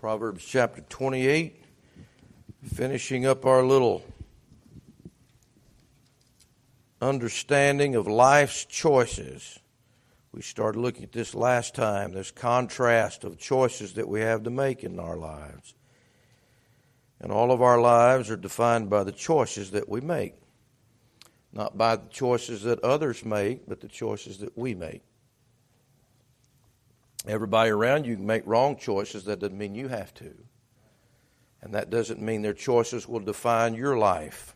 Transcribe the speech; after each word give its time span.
Proverbs 0.00 0.42
chapter 0.42 0.80
28, 0.88 1.62
finishing 2.64 3.26
up 3.26 3.44
our 3.44 3.62
little 3.62 4.02
understanding 7.02 7.94
of 7.96 8.06
life's 8.06 8.64
choices. 8.64 9.58
We 10.32 10.40
started 10.40 10.78
looking 10.78 11.04
at 11.04 11.12
this 11.12 11.34
last 11.34 11.74
time, 11.74 12.12
this 12.12 12.30
contrast 12.30 13.24
of 13.24 13.36
choices 13.36 13.92
that 13.92 14.08
we 14.08 14.20
have 14.20 14.44
to 14.44 14.50
make 14.50 14.84
in 14.84 14.98
our 14.98 15.18
lives. 15.18 15.74
And 17.20 17.30
all 17.30 17.52
of 17.52 17.60
our 17.60 17.78
lives 17.78 18.30
are 18.30 18.38
defined 18.38 18.88
by 18.88 19.04
the 19.04 19.12
choices 19.12 19.72
that 19.72 19.86
we 19.86 20.00
make. 20.00 20.32
Not 21.52 21.76
by 21.76 21.96
the 21.96 22.08
choices 22.08 22.62
that 22.62 22.80
others 22.80 23.22
make, 23.22 23.68
but 23.68 23.82
the 23.82 23.88
choices 23.88 24.38
that 24.38 24.56
we 24.56 24.74
make. 24.74 25.02
Everybody 27.26 27.70
around 27.70 28.06
you 28.06 28.16
can 28.16 28.26
make 28.26 28.42
wrong 28.46 28.76
choices. 28.76 29.24
That 29.24 29.40
doesn't 29.40 29.58
mean 29.58 29.74
you 29.74 29.88
have 29.88 30.14
to. 30.14 30.34
And 31.62 31.74
that 31.74 31.90
doesn't 31.90 32.22
mean 32.22 32.42
their 32.42 32.54
choices 32.54 33.06
will 33.06 33.20
define 33.20 33.74
your 33.74 33.98
life. 33.98 34.54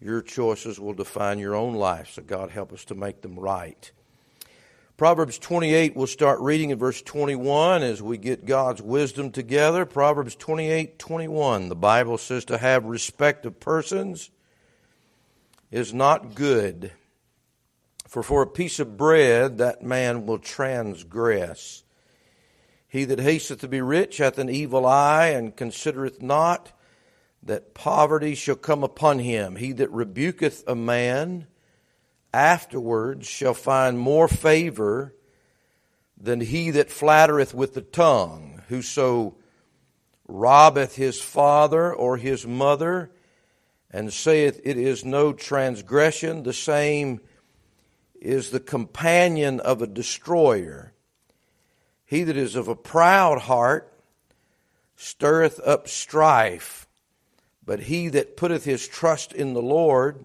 Your 0.00 0.20
choices 0.20 0.78
will 0.78 0.92
define 0.92 1.38
your 1.38 1.54
own 1.54 1.74
life. 1.74 2.10
So 2.10 2.22
God 2.22 2.50
help 2.50 2.72
us 2.72 2.84
to 2.86 2.94
make 2.94 3.22
them 3.22 3.38
right. 3.38 3.90
Proverbs 4.96 5.38
28, 5.38 5.96
we'll 5.96 6.06
start 6.06 6.38
reading 6.40 6.70
in 6.70 6.78
verse 6.78 7.02
21 7.02 7.82
as 7.82 8.00
we 8.00 8.18
get 8.18 8.44
God's 8.44 8.80
wisdom 8.80 9.32
together. 9.32 9.86
Proverbs 9.86 10.36
28, 10.36 10.98
21. 10.98 11.68
The 11.68 11.74
Bible 11.74 12.18
says 12.18 12.44
to 12.44 12.58
have 12.58 12.84
respect 12.84 13.46
of 13.46 13.58
persons 13.58 14.30
is 15.72 15.92
not 15.92 16.36
good 16.36 16.92
for 18.06 18.22
for 18.22 18.42
a 18.42 18.46
piece 18.46 18.78
of 18.78 18.96
bread 18.96 19.58
that 19.58 19.82
man 19.82 20.26
will 20.26 20.38
transgress. 20.38 21.82
He 22.88 23.04
that 23.06 23.18
hasteth 23.18 23.60
to 23.60 23.68
be 23.68 23.80
rich 23.80 24.18
hath 24.18 24.38
an 24.38 24.48
evil 24.48 24.86
eye, 24.86 25.28
and 25.28 25.56
considereth 25.56 26.22
not 26.22 26.72
that 27.42 27.74
poverty 27.74 28.34
shall 28.34 28.56
come 28.56 28.84
upon 28.84 29.18
him. 29.18 29.56
He 29.56 29.72
that 29.72 29.90
rebuketh 29.90 30.64
a 30.66 30.74
man 30.74 31.46
afterwards 32.32 33.26
shall 33.26 33.54
find 33.54 33.98
more 33.98 34.28
favor 34.28 35.14
than 36.16 36.40
he 36.40 36.70
that 36.70 36.90
flattereth 36.90 37.52
with 37.52 37.74
the 37.74 37.82
tongue. 37.82 38.62
Whoso 38.68 39.36
robbeth 40.26 40.96
his 40.96 41.20
father 41.20 41.92
or 41.92 42.16
his 42.16 42.46
mother, 42.46 43.10
and 43.90 44.12
saith 44.12 44.60
it 44.64 44.78
is 44.78 45.04
no 45.04 45.32
transgression, 45.32 46.42
the 46.44 46.52
same 46.52 47.20
is 48.24 48.50
the 48.50 48.60
companion 48.60 49.60
of 49.60 49.82
a 49.82 49.86
destroyer. 49.86 50.92
He 52.04 52.24
that 52.24 52.36
is 52.36 52.56
of 52.56 52.68
a 52.68 52.74
proud 52.74 53.42
heart 53.42 53.92
stirreth 54.96 55.60
up 55.64 55.88
strife, 55.88 56.86
but 57.64 57.80
he 57.80 58.08
that 58.08 58.36
putteth 58.36 58.64
his 58.64 58.88
trust 58.88 59.32
in 59.32 59.52
the 59.52 59.62
Lord 59.62 60.24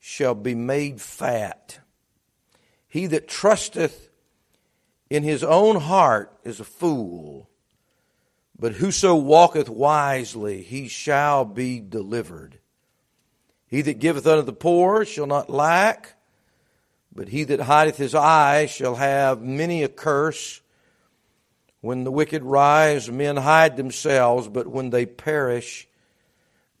shall 0.00 0.34
be 0.34 0.54
made 0.54 1.00
fat. 1.00 1.78
He 2.88 3.06
that 3.06 3.28
trusteth 3.28 4.10
in 5.08 5.22
his 5.22 5.44
own 5.44 5.76
heart 5.76 6.36
is 6.42 6.58
a 6.58 6.64
fool, 6.64 7.48
but 8.58 8.74
whoso 8.74 9.14
walketh 9.14 9.68
wisely, 9.68 10.62
he 10.62 10.88
shall 10.88 11.44
be 11.44 11.80
delivered. 11.80 12.58
He 13.66 13.82
that 13.82 13.98
giveth 13.98 14.26
unto 14.26 14.42
the 14.42 14.52
poor 14.52 15.04
shall 15.04 15.26
not 15.26 15.48
lack 15.48 16.16
but 17.14 17.28
he 17.28 17.44
that 17.44 17.60
hideth 17.60 17.96
his 17.96 18.14
eye 18.14 18.66
shall 18.66 18.96
have 18.96 19.42
many 19.42 19.82
a 19.82 19.88
curse. 19.88 20.60
When 21.80 22.04
the 22.04 22.12
wicked 22.12 22.44
rise, 22.44 23.10
men 23.10 23.36
hide 23.36 23.76
themselves, 23.76 24.48
but 24.48 24.68
when 24.68 24.90
they 24.90 25.04
perish, 25.04 25.88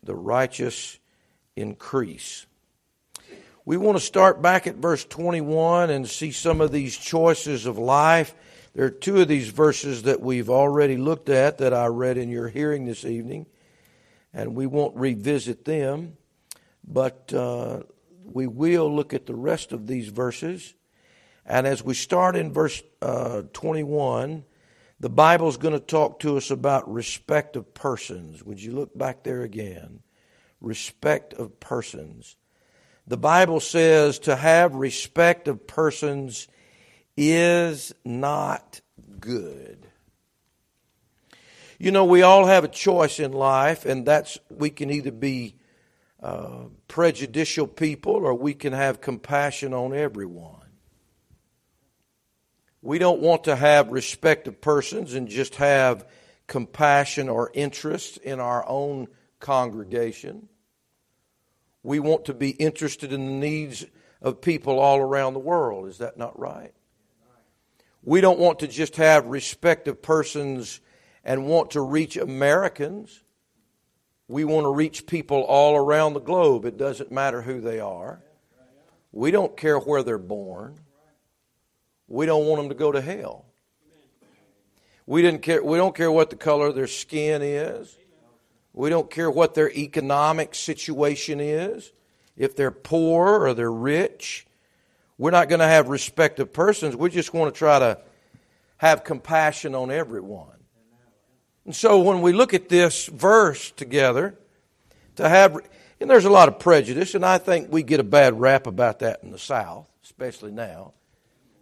the 0.02 0.14
righteous 0.14 0.98
increase. 1.56 2.46
We 3.64 3.76
want 3.76 3.96
to 3.96 4.04
start 4.04 4.42
back 4.42 4.66
at 4.66 4.76
verse 4.76 5.04
21 5.04 5.90
and 5.90 6.08
see 6.08 6.32
some 6.32 6.60
of 6.60 6.72
these 6.72 6.96
choices 6.96 7.66
of 7.66 7.78
life. 7.78 8.34
There 8.74 8.86
are 8.86 8.90
two 8.90 9.20
of 9.20 9.28
these 9.28 9.50
verses 9.50 10.04
that 10.04 10.20
we've 10.20 10.50
already 10.50 10.96
looked 10.96 11.28
at 11.28 11.58
that 11.58 11.74
I 11.74 11.86
read 11.86 12.16
in 12.16 12.28
your 12.28 12.48
hearing 12.48 12.86
this 12.86 13.04
evening, 13.04 13.46
and 14.32 14.56
we 14.56 14.66
won't 14.66 14.96
revisit 14.96 15.64
them. 15.64 16.16
But 16.84 17.32
uh, 17.32 17.82
we 18.34 18.46
will 18.46 18.94
look 18.94 19.14
at 19.14 19.26
the 19.26 19.34
rest 19.34 19.72
of 19.72 19.86
these 19.86 20.08
verses. 20.08 20.74
And 21.44 21.66
as 21.66 21.82
we 21.82 21.94
start 21.94 22.36
in 22.36 22.52
verse 22.52 22.82
uh, 23.00 23.42
21, 23.52 24.44
the 25.00 25.10
Bible 25.10 25.48
is 25.48 25.56
going 25.56 25.74
to 25.74 25.80
talk 25.80 26.20
to 26.20 26.36
us 26.36 26.50
about 26.50 26.92
respect 26.92 27.56
of 27.56 27.74
persons. 27.74 28.44
Would 28.44 28.62
you 28.62 28.72
look 28.72 28.96
back 28.96 29.24
there 29.24 29.42
again? 29.42 30.00
Respect 30.60 31.34
of 31.34 31.58
persons. 31.58 32.36
The 33.06 33.16
Bible 33.16 33.58
says 33.58 34.20
to 34.20 34.36
have 34.36 34.76
respect 34.76 35.48
of 35.48 35.66
persons 35.66 36.46
is 37.16 37.92
not 38.04 38.80
good. 39.18 39.88
You 41.80 41.90
know, 41.90 42.04
we 42.04 42.22
all 42.22 42.46
have 42.46 42.62
a 42.62 42.68
choice 42.68 43.18
in 43.18 43.32
life, 43.32 43.84
and 43.84 44.06
that's 44.06 44.38
we 44.48 44.70
can 44.70 44.88
either 44.88 45.10
be 45.10 45.56
prejudicial 46.88 47.66
people 47.66 48.12
or 48.12 48.34
we 48.34 48.54
can 48.54 48.72
have 48.72 49.00
compassion 49.00 49.74
on 49.74 49.94
everyone. 49.94 50.60
We 52.80 52.98
don't 52.98 53.20
want 53.20 53.44
to 53.44 53.56
have 53.56 53.90
respect 53.90 54.48
of 54.48 54.60
persons 54.60 55.14
and 55.14 55.28
just 55.28 55.56
have 55.56 56.06
compassion 56.46 57.28
or 57.28 57.50
interest 57.54 58.18
in 58.18 58.40
our 58.40 58.68
own 58.68 59.08
congregation. 59.38 60.48
We 61.82 62.00
want 62.00 62.26
to 62.26 62.34
be 62.34 62.50
interested 62.50 63.12
in 63.12 63.24
the 63.24 63.32
needs 63.32 63.84
of 64.20 64.40
people 64.40 64.78
all 64.78 64.98
around 64.98 65.34
the 65.34 65.40
world. 65.40 65.88
Is 65.88 65.98
that 65.98 66.16
not 66.16 66.38
right? 66.38 66.72
We 68.02 68.20
don't 68.20 68.38
want 68.38 68.60
to 68.60 68.68
just 68.68 68.96
have 68.96 69.26
respect 69.26 69.86
of 69.88 70.02
persons 70.02 70.80
and 71.24 71.46
want 71.46 71.72
to 71.72 71.80
reach 71.80 72.16
Americans. 72.16 73.22
We 74.32 74.44
want 74.44 74.64
to 74.64 74.70
reach 74.70 75.04
people 75.04 75.42
all 75.42 75.76
around 75.76 76.14
the 76.14 76.20
globe. 76.20 76.64
It 76.64 76.78
doesn't 76.78 77.12
matter 77.12 77.42
who 77.42 77.60
they 77.60 77.80
are. 77.80 78.18
We 79.12 79.30
don't 79.30 79.54
care 79.58 79.78
where 79.78 80.02
they're 80.02 80.16
born. 80.16 80.80
We 82.08 82.24
don't 82.24 82.46
want 82.46 82.62
them 82.62 82.70
to 82.70 82.74
go 82.74 82.90
to 82.90 83.02
hell. 83.02 83.44
We, 85.04 85.20
didn't 85.20 85.42
care, 85.42 85.62
we 85.62 85.76
don't 85.76 85.94
care 85.94 86.10
what 86.10 86.30
the 86.30 86.36
color 86.36 86.68
of 86.68 86.74
their 86.74 86.86
skin 86.86 87.42
is. 87.42 87.94
We 88.72 88.88
don't 88.88 89.10
care 89.10 89.30
what 89.30 89.52
their 89.52 89.70
economic 89.70 90.54
situation 90.54 91.38
is. 91.38 91.92
If 92.34 92.56
they're 92.56 92.70
poor 92.70 93.44
or 93.44 93.52
they're 93.52 93.70
rich, 93.70 94.46
we're 95.18 95.30
not 95.30 95.50
going 95.50 95.60
to 95.60 95.68
have 95.68 95.88
respect 95.88 96.40
of 96.40 96.54
persons. 96.54 96.96
We 96.96 97.10
just 97.10 97.34
want 97.34 97.54
to 97.54 97.58
try 97.58 97.78
to 97.80 97.98
have 98.78 99.04
compassion 99.04 99.74
on 99.74 99.90
everyone. 99.90 100.51
And 101.64 101.74
so 101.74 102.00
when 102.00 102.22
we 102.22 102.32
look 102.32 102.54
at 102.54 102.68
this 102.68 103.06
verse 103.06 103.70
together, 103.70 104.36
to 105.16 105.28
have, 105.28 105.58
and 106.00 106.10
there's 106.10 106.24
a 106.24 106.30
lot 106.30 106.48
of 106.48 106.58
prejudice, 106.58 107.14
and 107.14 107.24
I 107.24 107.38
think 107.38 107.70
we 107.70 107.82
get 107.82 108.00
a 108.00 108.04
bad 108.04 108.40
rap 108.40 108.66
about 108.66 109.00
that 109.00 109.20
in 109.22 109.30
the 109.30 109.38
South, 109.38 109.86
especially 110.02 110.50
now. 110.50 110.92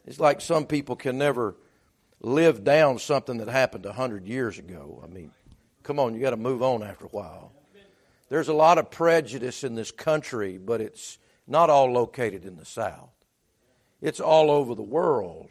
It's 0.06 0.20
like 0.20 0.40
some 0.40 0.66
people 0.66 0.96
can 0.96 1.18
never 1.18 1.56
live 2.20 2.64
down 2.64 2.98
something 2.98 3.38
that 3.38 3.48
happened 3.48 3.86
a 3.86 3.92
hundred 3.92 4.26
years 4.26 4.58
ago. 4.58 5.00
I 5.04 5.06
mean, 5.06 5.30
come 5.82 5.98
on, 5.98 6.14
you 6.14 6.20
got 6.20 6.30
to 6.30 6.36
move 6.36 6.62
on 6.62 6.82
after 6.82 7.06
a 7.06 7.08
while. 7.08 7.52
There's 8.28 8.48
a 8.48 8.54
lot 8.54 8.78
of 8.78 8.90
prejudice 8.90 9.64
in 9.64 9.74
this 9.74 9.90
country, 9.90 10.56
but 10.56 10.80
it's 10.80 11.18
not 11.46 11.68
all 11.68 11.90
located 11.90 12.44
in 12.44 12.56
the 12.56 12.64
South. 12.64 13.10
It's 14.00 14.20
all 14.20 14.50
over 14.50 14.74
the 14.74 14.82
world, 14.82 15.50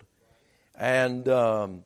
and 0.76 1.28
um, 1.28 1.84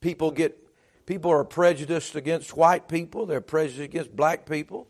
people 0.00 0.30
get 0.30 0.58
People 1.08 1.30
are 1.30 1.42
prejudiced 1.42 2.16
against 2.16 2.54
white 2.54 2.86
people, 2.86 3.24
they're 3.24 3.40
prejudiced 3.40 3.80
against 3.80 4.14
black 4.14 4.44
people, 4.44 4.88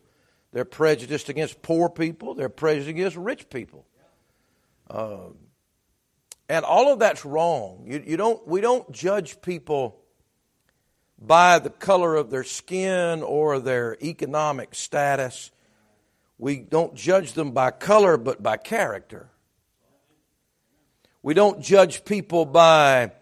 they're 0.51 0.65
prejudiced 0.65 1.29
against 1.29 1.63
poor 1.63 1.89
people, 1.89 2.35
they're 2.35 2.49
prejudiced 2.49 2.91
against 2.91 3.17
rich 3.17 3.49
people. 3.49 3.87
Uh, 4.91 5.29
and 6.49 6.65
all 6.65 6.93
of 6.93 6.99
that's 6.99 7.25
wrong. 7.25 7.85
You, 7.87 8.03
you 8.05 8.17
don't, 8.17 8.45
we 8.49 8.61
don't 8.61 8.91
judge 8.91 9.41
people 9.43 10.01
by 11.21 11.61
the 11.61 11.71
color 11.71 12.17
of 12.17 12.31
their 12.31 12.43
skin 12.43 13.23
or 13.23 13.61
their 13.61 13.97
economic 14.03 14.75
status. 14.75 15.53
We 16.37 16.57
don't 16.57 16.97
judge 16.97 17.35
them 17.35 17.53
by 17.53 17.71
color, 17.71 18.17
but 18.17 18.43
by 18.43 18.57
character. 18.57 19.31
We 21.23 21.35
don't 21.35 21.61
judge 21.63 22.05
people 22.05 22.45
by 22.45 23.13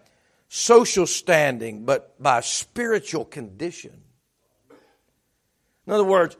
social 0.49 1.05
standing, 1.05 1.85
but 1.85 2.21
by 2.21 2.41
spiritual 2.41 3.25
condition. 3.25 4.01
In 5.85 5.93
other 5.93 6.03
words, 6.03 6.37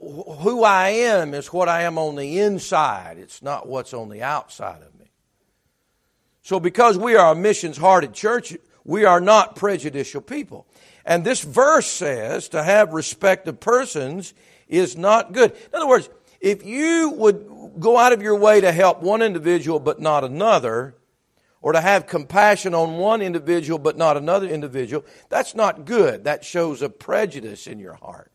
who 0.00 0.62
I 0.62 0.88
am 0.90 1.34
is 1.34 1.52
what 1.52 1.68
I 1.68 1.82
am 1.82 1.98
on 1.98 2.16
the 2.16 2.40
inside. 2.40 3.18
It's 3.18 3.42
not 3.42 3.68
what's 3.68 3.94
on 3.94 4.08
the 4.08 4.22
outside 4.22 4.82
of 4.82 4.98
me. 4.98 5.10
So, 6.42 6.60
because 6.60 6.98
we 6.98 7.16
are 7.16 7.32
a 7.32 7.34
missions 7.34 7.78
hearted 7.78 8.12
church, 8.12 8.56
we 8.84 9.04
are 9.04 9.20
not 9.20 9.56
prejudicial 9.56 10.20
people. 10.20 10.66
And 11.06 11.24
this 11.24 11.42
verse 11.42 11.86
says 11.86 12.48
to 12.50 12.62
have 12.62 12.92
respect 12.92 13.48
of 13.48 13.60
persons 13.60 14.34
is 14.68 14.96
not 14.96 15.32
good. 15.32 15.52
In 15.52 15.74
other 15.74 15.88
words, 15.88 16.08
if 16.40 16.64
you 16.64 17.10
would 17.16 17.74
go 17.78 17.96
out 17.96 18.12
of 18.12 18.22
your 18.22 18.36
way 18.36 18.60
to 18.60 18.72
help 18.72 19.02
one 19.02 19.22
individual 19.22 19.80
but 19.80 20.00
not 20.00 20.24
another, 20.24 20.94
or 21.64 21.72
to 21.72 21.80
have 21.80 22.06
compassion 22.06 22.74
on 22.74 22.98
one 22.98 23.22
individual 23.22 23.78
but 23.78 23.96
not 23.96 24.18
another 24.18 24.46
individual, 24.46 25.02
that's 25.30 25.54
not 25.54 25.86
good. 25.86 26.24
That 26.24 26.44
shows 26.44 26.82
a 26.82 26.90
prejudice 26.90 27.66
in 27.66 27.78
your 27.78 27.94
heart. 27.94 28.30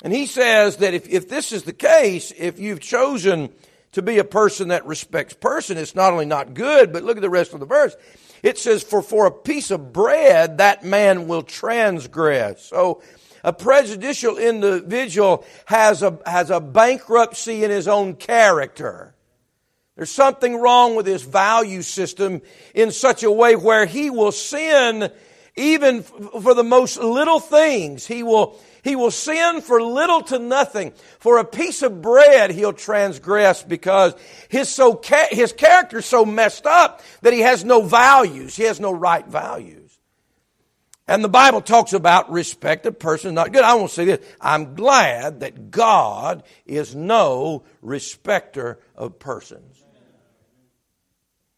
And 0.00 0.12
he 0.12 0.26
says 0.26 0.76
that 0.76 0.94
if, 0.94 1.08
if 1.08 1.28
this 1.28 1.50
is 1.50 1.64
the 1.64 1.72
case, 1.72 2.32
if 2.38 2.60
you've 2.60 2.78
chosen 2.78 3.52
to 3.92 4.00
be 4.00 4.18
a 4.18 4.24
person 4.24 4.68
that 4.68 4.86
respects 4.86 5.34
person, 5.34 5.76
it's 5.76 5.96
not 5.96 6.12
only 6.12 6.24
not 6.24 6.54
good, 6.54 6.92
but 6.92 7.02
look 7.02 7.16
at 7.16 7.20
the 7.20 7.28
rest 7.28 7.52
of 7.52 7.58
the 7.58 7.66
verse. 7.66 7.96
It 8.44 8.58
says, 8.58 8.84
for 8.84 9.02
for 9.02 9.26
a 9.26 9.32
piece 9.32 9.72
of 9.72 9.92
bread, 9.92 10.58
that 10.58 10.84
man 10.84 11.26
will 11.26 11.42
transgress. 11.42 12.64
So, 12.64 13.02
a 13.42 13.52
prejudicial 13.52 14.38
individual 14.38 15.44
has 15.64 16.04
a, 16.04 16.16
has 16.26 16.50
a 16.50 16.60
bankruptcy 16.60 17.64
in 17.64 17.72
his 17.72 17.88
own 17.88 18.14
character. 18.14 19.13
There's 19.96 20.10
something 20.10 20.56
wrong 20.56 20.96
with 20.96 21.06
his 21.06 21.22
value 21.22 21.82
system 21.82 22.42
in 22.74 22.90
such 22.90 23.22
a 23.22 23.30
way 23.30 23.54
where 23.54 23.86
he 23.86 24.10
will 24.10 24.32
sin 24.32 25.10
even 25.56 26.02
for 26.02 26.54
the 26.54 26.64
most 26.64 26.98
little 26.98 27.38
things. 27.38 28.04
He 28.04 28.24
will, 28.24 28.58
he 28.82 28.96
will 28.96 29.12
sin 29.12 29.60
for 29.60 29.80
little 29.80 30.22
to 30.22 30.40
nothing. 30.40 30.92
For 31.20 31.38
a 31.38 31.44
piece 31.44 31.82
of 31.82 32.02
bread, 32.02 32.50
he'll 32.50 32.72
transgress 32.72 33.62
because 33.62 34.14
his, 34.48 34.68
so, 34.68 35.00
his 35.30 35.52
character's 35.52 36.06
so 36.06 36.24
messed 36.24 36.66
up 36.66 37.00
that 37.22 37.32
he 37.32 37.40
has 37.40 37.64
no 37.64 37.82
values. 37.82 38.56
He 38.56 38.64
has 38.64 38.80
no 38.80 38.90
right 38.90 39.26
values. 39.26 39.96
And 41.06 41.22
the 41.22 41.28
Bible 41.28 41.60
talks 41.60 41.92
about 41.92 42.32
respect 42.32 42.86
of 42.86 42.98
persons 42.98 43.34
not 43.34 43.52
good. 43.52 43.62
I 43.62 43.74
want 43.74 43.90
to 43.90 43.94
say 43.94 44.06
this. 44.06 44.26
I'm 44.40 44.74
glad 44.74 45.40
that 45.40 45.70
God 45.70 46.42
is 46.64 46.94
no 46.96 47.64
respecter 47.82 48.80
of 48.96 49.18
persons. 49.18 49.83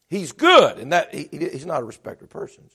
He's 0.09 0.31
good, 0.31 0.77
and 0.77 0.93
that 0.93 1.13
he, 1.13 1.27
he's 1.31 1.65
not 1.65 1.81
a 1.81 1.85
respecter 1.85 2.25
of 2.25 2.31
persons. 2.31 2.71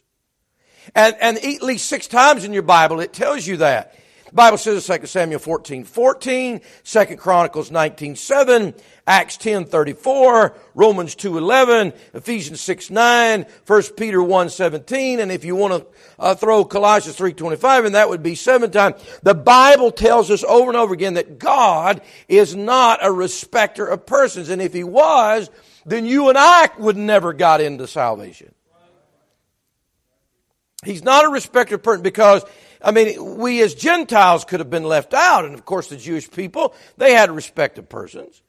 And, 0.94 1.17
and 1.20 1.38
at 1.38 1.62
least 1.62 1.87
six 1.87 2.06
times 2.06 2.44
in 2.44 2.52
your 2.52 2.62
Bible 2.62 3.00
it 3.00 3.12
tells 3.12 3.46
you 3.46 3.58
that. 3.58 3.96
The 4.32 4.37
Bible 4.37 4.56
says 4.56 4.88
in 4.88 5.00
2 5.00 5.06
Samuel 5.06 5.38
14, 5.40 5.84
14, 5.84 6.61
2 6.84 7.05
Chronicles 7.19 7.70
19, 7.70 8.17
7, 8.17 8.75
Acts 9.06 9.37
10, 9.37 9.67
34, 9.67 10.56
Romans 10.75 11.14
2, 11.14 11.37
11, 11.37 11.93
Ephesians 12.14 12.62
6, 12.62 12.90
9, 12.90 13.46
1 13.67 13.82
Peter 13.94 14.23
1, 14.23 14.49
17, 14.49 15.20
and 15.20 15.31
if 15.31 15.44
you 15.44 15.55
want 15.55 15.75
to 15.75 15.87
uh, 16.19 16.35
throw 16.35 16.64
Colossians 16.64 17.14
3, 17.14 17.35
25, 17.35 17.85
and 17.85 17.94
that 17.94 18.08
would 18.08 18.23
be 18.23 18.35
seven 18.35 18.70
times. 18.70 19.02
The 19.23 19.35
Bible 19.35 19.90
tells 19.90 20.31
us 20.31 20.44
over 20.44 20.70
and 20.70 20.78
over 20.78 20.94
again 20.94 21.14
that 21.14 21.38
God 21.38 22.00
is 22.26 22.56
not 22.56 23.00
a 23.02 23.12
respecter 23.12 23.87
of 23.87 24.06
persons, 24.06 24.49
and 24.49 24.62
if 24.62 24.73
He 24.73 24.82
was, 24.82 25.50
then 25.84 26.06
you 26.06 26.29
and 26.29 26.38
I 26.38 26.70
would 26.79 26.96
never 26.96 27.32
got 27.32 27.61
into 27.61 27.87
salvation. 27.87 28.55
He's 30.84 31.05
not 31.05 31.25
a 31.25 31.29
respecter 31.29 31.76
of 31.76 31.82
persons 31.82 32.02
because 32.02 32.44
I 32.84 32.90
mean, 32.90 33.38
we 33.38 33.62
as 33.62 33.75
Gentiles 33.75 34.44
could 34.44 34.61
have 34.61 34.70
been 34.70 34.84
left 34.84 35.14
out. 35.14 35.44
And 35.44 35.55
of 35.55 35.64
course, 35.64 35.88
the 35.88 35.96
Jewish 35.96 36.31
people, 36.31 36.75
they 36.96 37.12
had 37.12 37.31
respect 37.31 37.79
of 37.79 37.88
persons. 37.88 38.43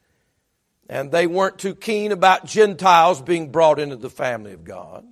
And 0.88 1.10
they 1.10 1.26
weren't 1.26 1.58
too 1.58 1.74
keen 1.74 2.12
about 2.12 2.44
Gentiles 2.44 3.22
being 3.22 3.50
brought 3.50 3.78
into 3.78 3.96
the 3.96 4.10
family 4.10 4.52
of 4.52 4.64
God. 4.64 5.06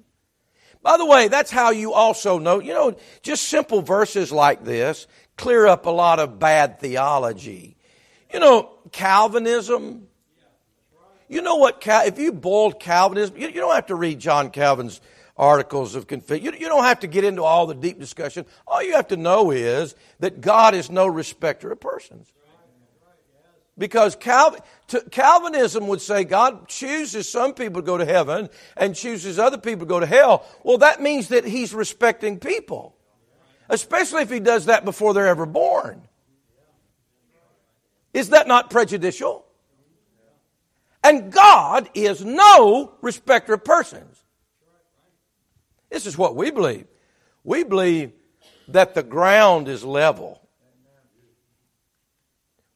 By 0.82 0.96
the 0.96 1.06
way, 1.06 1.28
that's 1.28 1.50
how 1.50 1.70
you 1.70 1.92
also 1.92 2.38
know, 2.38 2.58
you 2.58 2.75
know, 2.75 2.96
just 3.22 3.44
simple 3.44 3.80
verses 3.82 4.32
like 4.32 4.64
this 4.64 5.06
clear 5.36 5.66
up 5.66 5.86
a 5.86 5.90
lot 5.90 6.18
of 6.18 6.38
bad 6.38 6.80
theology. 6.80 7.76
You 8.32 8.40
know, 8.40 8.70
Calvinism. 8.90 10.08
You 11.32 11.40
know 11.40 11.56
what, 11.56 11.82
if 11.87 12.19
you 12.19 12.31
boiled 12.31 12.79
Calvinism, 12.79 13.38
you 13.38 13.50
don't 13.52 13.75
have 13.75 13.87
to 13.87 13.94
read 13.94 14.20
John 14.20 14.50
Calvin's 14.50 15.00
articles 15.34 15.94
of 15.94 16.06
confession. 16.06 16.44
You, 16.44 16.52
you 16.52 16.69
don't 16.69 16.84
have 16.84 17.00
to 17.00 17.06
get 17.06 17.25
into 17.25 17.43
all 17.43 17.67
the 17.67 17.75
deep 17.75 17.99
discussion. 17.99 18.44
All 18.67 18.82
you 18.82 18.93
have 18.96 19.08
to 19.08 19.17
know 19.17 19.50
is 19.50 19.94
that 20.20 20.43
God 20.43 20.75
is 20.75 20.90
no 20.90 21.06
respecter 21.06 21.73
of 21.73 21.81
persons. 21.81 22.31
Because 23.79 24.14
Calvinism 24.14 25.87
would 25.87 26.02
say 26.02 26.25
God 26.25 26.69
chooses 26.69 27.31
some 27.31 27.55
people 27.55 27.81
to 27.81 27.87
go 27.87 27.96
to 27.96 28.05
heaven 28.05 28.50
and 28.76 28.94
chooses 28.94 29.38
other 29.38 29.56
people 29.56 29.87
to 29.87 29.88
go 29.88 30.00
to 30.00 30.06
hell. 30.06 30.44
Well, 30.62 30.76
that 30.78 31.00
means 31.00 31.28
that 31.28 31.46
He's 31.46 31.73
respecting 31.73 32.40
people, 32.40 32.94
especially 33.70 34.20
if 34.20 34.31
He 34.31 34.38
does 34.38 34.67
that 34.67 34.85
before 34.85 35.14
they're 35.14 35.28
ever 35.28 35.46
born. 35.46 36.02
Is 38.12 38.28
that 38.28 38.46
not 38.46 38.69
prejudicial? 38.69 39.46
And 41.02 41.32
God 41.32 41.90
is 41.94 42.25
no 42.25 42.94
respecter 43.00 43.54
of 43.54 43.64
persons. 43.64 44.22
This 45.90 46.06
is 46.06 46.16
what 46.16 46.37
we 46.37 46.50
believe. 46.50 46.87
We 47.44 47.64
believe 47.64 48.12
that 48.69 48.94
the 48.94 49.02
ground 49.02 49.69
is 49.69 49.84
level. 49.84 50.40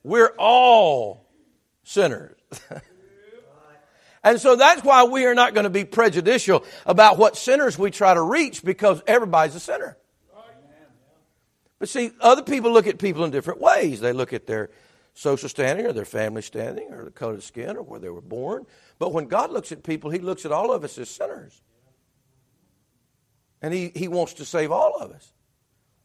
We're 0.02 0.34
all 0.38 1.26
sinners. 1.84 2.36
and 4.24 4.40
so 4.40 4.56
that's 4.56 4.84
why 4.84 5.04
we 5.04 5.24
are 5.24 5.34
not 5.34 5.54
going 5.54 5.64
to 5.64 5.70
be 5.70 5.84
prejudicial 5.84 6.64
about 6.84 7.18
what 7.18 7.36
sinners 7.36 7.78
we 7.78 7.90
try 7.90 8.14
to 8.14 8.22
reach 8.22 8.64
because 8.64 9.02
everybody's 9.06 9.54
a 9.54 9.60
sinner. 9.60 9.96
But 11.78 11.88
see, 11.88 12.10
other 12.20 12.42
people 12.42 12.72
look 12.72 12.86
at 12.86 12.98
people 12.98 13.24
in 13.24 13.30
different 13.30 13.60
ways. 13.60 14.00
They 14.00 14.12
look 14.12 14.32
at 14.32 14.46
their 14.46 14.70
social 15.16 15.48
standing 15.48 15.86
or 15.86 15.92
their 15.94 16.04
family 16.04 16.42
standing 16.42 16.92
or 16.92 17.04
the 17.04 17.10
color 17.10 17.34
of 17.34 17.42
skin 17.42 17.76
or 17.76 17.82
where 17.82 17.98
they 17.98 18.10
were 18.10 18.20
born. 18.20 18.66
But 18.98 19.14
when 19.14 19.26
God 19.26 19.50
looks 19.50 19.72
at 19.72 19.82
people, 19.82 20.10
He 20.10 20.18
looks 20.18 20.44
at 20.44 20.52
all 20.52 20.72
of 20.72 20.84
us 20.84 20.98
as 20.98 21.08
sinners. 21.08 21.62
And 23.62 23.72
he, 23.72 23.90
he 23.94 24.06
wants 24.06 24.34
to 24.34 24.44
save 24.44 24.70
all 24.70 24.96
of 25.00 25.10
us. 25.10 25.32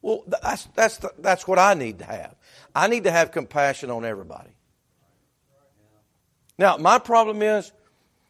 Well, 0.01 0.23
that's, 0.25 0.67
that's, 0.73 0.97
the, 0.97 1.11
that's 1.19 1.45
what 1.45 1.59
I 1.59 1.73
need 1.73 1.99
to 1.99 2.05
have. 2.05 2.35
I 2.73 2.87
need 2.87 3.03
to 3.03 3.11
have 3.11 3.31
compassion 3.31 3.91
on 3.91 4.05
everybody. 4.05 4.51
Now, 6.57 6.77
my 6.77 6.97
problem 6.97 7.41
is 7.41 7.73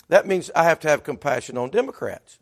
that 0.09 0.25
means 0.25 0.49
I 0.55 0.63
have 0.63 0.79
to 0.79 0.89
have 0.89 1.03
compassion 1.03 1.57
on 1.57 1.69
Democrats. 1.69 2.39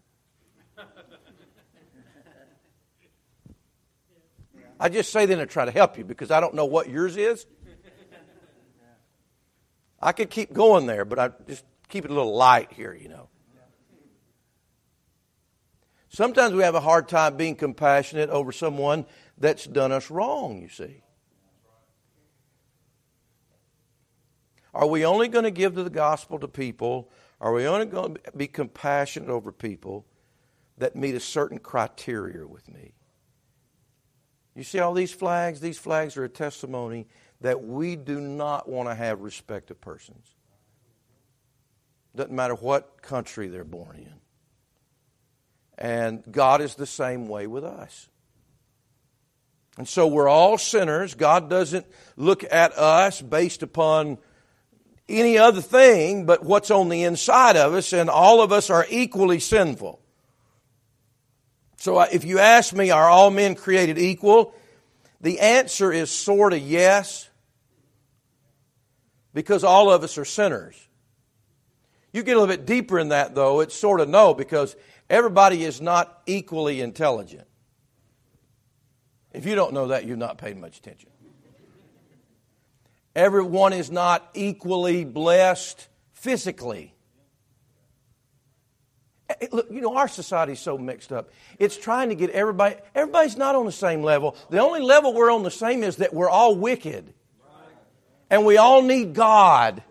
I 4.79 4.87
just 4.87 5.11
say 5.11 5.25
that 5.25 5.35
to 5.35 5.45
try 5.45 5.65
to 5.65 5.71
help 5.71 5.97
you 5.97 6.05
because 6.05 6.31
I 6.31 6.39
don't 6.39 6.53
know 6.53 6.65
what 6.65 6.87
yours 6.89 7.17
is. 7.17 7.45
I 10.01 10.11
could 10.11 10.29
keep 10.29 10.53
going 10.53 10.85
there, 10.85 11.05
but 11.05 11.19
I 11.19 11.31
just 11.47 11.65
keep 11.89 12.05
it 12.05 12.11
a 12.11 12.13
little 12.13 12.35
light 12.35 12.71
here, 12.71 12.93
you 12.93 13.09
know. 13.09 13.29
Sometimes 16.09 16.53
we 16.53 16.63
have 16.63 16.75
a 16.75 16.79
hard 16.79 17.07
time 17.07 17.37
being 17.37 17.55
compassionate 17.55 18.29
over 18.29 18.51
someone 18.51 19.05
that's 19.37 19.65
done 19.65 19.91
us 19.91 20.09
wrong, 20.09 20.61
you 20.61 20.69
see. 20.69 21.03
Are 24.73 24.87
we 24.87 25.05
only 25.05 25.27
going 25.27 25.43
to 25.43 25.51
give 25.51 25.75
the 25.75 25.89
gospel 25.89 26.39
to 26.39 26.47
people? 26.47 27.11
Are 27.41 27.53
we 27.53 27.67
only 27.67 27.85
going 27.85 28.15
to 28.15 28.31
be 28.35 28.47
compassionate 28.47 29.29
over 29.29 29.51
people 29.51 30.05
that 30.77 30.95
meet 30.95 31.15
a 31.15 31.19
certain 31.19 31.59
criteria 31.59 32.45
with 32.47 32.69
me? 32.71 32.93
You 34.55 34.63
see 34.63 34.79
all 34.79 34.93
these 34.93 35.13
flags? 35.13 35.59
These 35.59 35.77
flags 35.77 36.17
are 36.17 36.23
a 36.23 36.29
testimony 36.29 37.07
that 37.41 37.63
we 37.63 37.95
do 37.95 38.19
not 38.19 38.67
want 38.67 38.89
to 38.89 38.95
have 38.95 39.21
respect 39.21 39.71
of 39.71 39.79
persons. 39.79 40.35
Doesn't 42.15 42.35
matter 42.35 42.55
what 42.55 43.01
country 43.01 43.47
they're 43.47 43.63
born 43.63 43.97
in. 43.97 44.13
And 45.77 46.23
God 46.29 46.61
is 46.61 46.75
the 46.75 46.85
same 46.85 47.27
way 47.27 47.47
with 47.47 47.63
us. 47.63 48.09
And 49.77 49.87
so 49.87 50.07
we're 50.07 50.27
all 50.27 50.57
sinners. 50.57 51.13
God 51.13 51.49
doesn't 51.49 51.85
look 52.17 52.43
at 52.51 52.77
us 52.77 53.21
based 53.21 53.63
upon 53.63 54.17
any 55.07 55.37
other 55.37 55.61
thing 55.61 56.25
but 56.25 56.43
what's 56.43 56.69
on 56.69 56.89
the 56.89 57.03
inside 57.03 57.55
of 57.55 57.73
us, 57.73 57.93
and 57.93 58.09
all 58.09 58.41
of 58.41 58.51
us 58.51 58.69
are 58.69 58.85
equally 58.89 59.39
sinful. 59.39 60.01
So 61.79 61.97
uh, 61.97 62.07
if 62.11 62.23
you 62.23 62.39
ask 62.39 62.73
me, 62.73 62.91
are 62.91 63.09
all 63.09 63.31
men 63.31 63.55
created 63.55 63.97
equal? 63.97 64.53
The 65.21 65.39
answer 65.39 65.91
is 65.91 66.11
sort 66.11 66.53
of 66.53 66.59
yes, 66.59 67.27
because 69.33 69.63
all 69.63 69.91
of 69.91 70.03
us 70.03 70.17
are 70.17 70.25
sinners. 70.25 70.75
You 72.13 72.23
get 72.23 72.37
a 72.37 72.39
little 72.39 72.55
bit 72.55 72.65
deeper 72.65 72.99
in 72.99 73.09
that, 73.09 73.35
though, 73.35 73.59
it's 73.59 73.75
sort 73.75 73.99
of 73.99 74.09
no, 74.09 74.33
because 74.33 74.75
Everybody 75.09 75.63
is 75.63 75.81
not 75.81 76.21
equally 76.27 76.81
intelligent. 76.81 77.47
If 79.33 79.45
you 79.45 79.55
don't 79.55 79.73
know 79.73 79.87
that, 79.87 80.05
you've 80.05 80.19
not 80.19 80.37
paid 80.37 80.57
much 80.57 80.77
attention. 80.77 81.09
Everyone 83.15 83.73
is 83.73 83.89
not 83.89 84.29
equally 84.35 85.03
blessed 85.03 85.87
physically. 86.13 86.93
Look, 89.51 89.67
you 89.71 89.81
know, 89.81 89.95
our 89.95 90.07
society's 90.07 90.59
so 90.59 90.77
mixed 90.77 91.11
up. 91.11 91.29
It's 91.57 91.77
trying 91.77 92.09
to 92.09 92.15
get 92.15 92.29
everybody, 92.31 92.75
everybody's 92.95 93.37
not 93.37 93.55
on 93.55 93.65
the 93.65 93.71
same 93.71 94.03
level. 94.03 94.35
The 94.49 94.59
only 94.59 94.81
level 94.81 95.13
we're 95.13 95.31
on 95.31 95.43
the 95.43 95.51
same 95.51 95.83
is 95.83 95.97
that 95.97 96.13
we're 96.13 96.29
all 96.29 96.55
wicked. 96.55 97.13
And 98.29 98.45
we 98.45 98.57
all 98.57 98.81
need 98.81 99.13
God. 99.13 99.81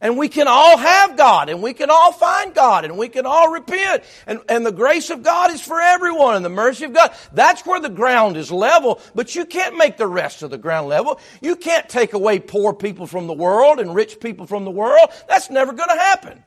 And 0.00 0.18
we 0.18 0.28
can 0.28 0.48
all 0.48 0.76
have 0.76 1.16
God, 1.16 1.48
and 1.48 1.62
we 1.62 1.72
can 1.72 1.88
all 1.88 2.12
find 2.12 2.54
God, 2.54 2.84
and 2.84 2.98
we 2.98 3.08
can 3.08 3.24
all 3.24 3.50
repent. 3.50 4.02
And, 4.26 4.40
and 4.50 4.66
the 4.66 4.70
grace 4.70 5.08
of 5.08 5.22
God 5.22 5.50
is 5.50 5.62
for 5.62 5.80
everyone, 5.80 6.36
and 6.36 6.44
the 6.44 6.50
mercy 6.50 6.84
of 6.84 6.92
God. 6.92 7.14
That's 7.32 7.64
where 7.64 7.80
the 7.80 7.88
ground 7.88 8.36
is 8.36 8.52
level, 8.52 9.00
but 9.14 9.34
you 9.34 9.46
can't 9.46 9.78
make 9.78 9.96
the 9.96 10.06
rest 10.06 10.42
of 10.42 10.50
the 10.50 10.58
ground 10.58 10.88
level. 10.88 11.18
You 11.40 11.56
can't 11.56 11.88
take 11.88 12.12
away 12.12 12.38
poor 12.38 12.74
people 12.74 13.06
from 13.06 13.26
the 13.26 13.32
world 13.32 13.80
and 13.80 13.94
rich 13.94 14.20
people 14.20 14.46
from 14.46 14.66
the 14.66 14.70
world. 14.70 15.08
That's 15.26 15.48
never 15.48 15.72
going 15.72 15.88
to 15.88 15.96
happen. 15.98 16.44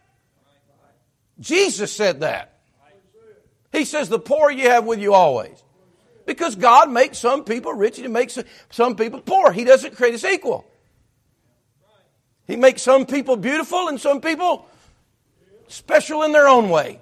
Jesus 1.40 1.92
said 1.92 2.22
that. 2.22 2.54
He 3.72 3.86
says, 3.86 4.10
The 4.10 4.20
poor 4.20 4.50
you 4.50 4.70
have 4.70 4.86
with 4.86 5.00
you 5.00 5.14
always. 5.14 5.64
Because 6.26 6.56
God 6.56 6.92
makes 6.92 7.18
some 7.18 7.46
people 7.46 7.74
rich 7.74 7.98
and 7.98 8.06
He 8.06 8.12
makes 8.12 8.38
some 8.70 8.96
people 8.96 9.22
poor. 9.22 9.52
He 9.52 9.64
doesn't 9.64 9.96
create 9.96 10.14
us 10.14 10.26
equal. 10.26 10.70
He 12.46 12.56
makes 12.56 12.82
some 12.82 13.06
people 13.06 13.36
beautiful 13.36 13.88
and 13.88 14.00
some 14.00 14.22
people 14.22 14.68
special 15.68 16.24
in 16.24 16.32
their 16.32 16.48
own 16.48 16.70
way. 16.70 17.02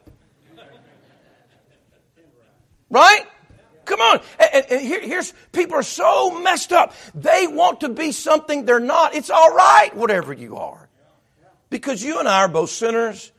Right? 2.89 3.25
Come 3.86 4.00
on. 4.00 4.22
And, 4.39 4.65
and 4.70 4.82
here, 4.82 5.01
here's 5.01 5.34
people 5.51 5.75
are 5.75 5.84
so 5.84 6.39
messed 6.39 6.72
up. 6.72 6.94
They 7.13 7.48
want 7.48 7.82
to 7.82 7.89
be 7.89 8.12
something 8.12 8.65
they're 8.65 8.80
not. 8.80 9.15
It's 9.15 9.30
all 9.30 9.56
right, 9.56 9.96
whatever 9.96 10.34
you 10.34 10.58
are. 10.58 10.89
Because 11.70 12.04
you 12.04 12.20
and 12.20 12.27
I 12.27 12.42
are 12.42 12.48
both 12.48 12.70
sinners. 12.70 13.32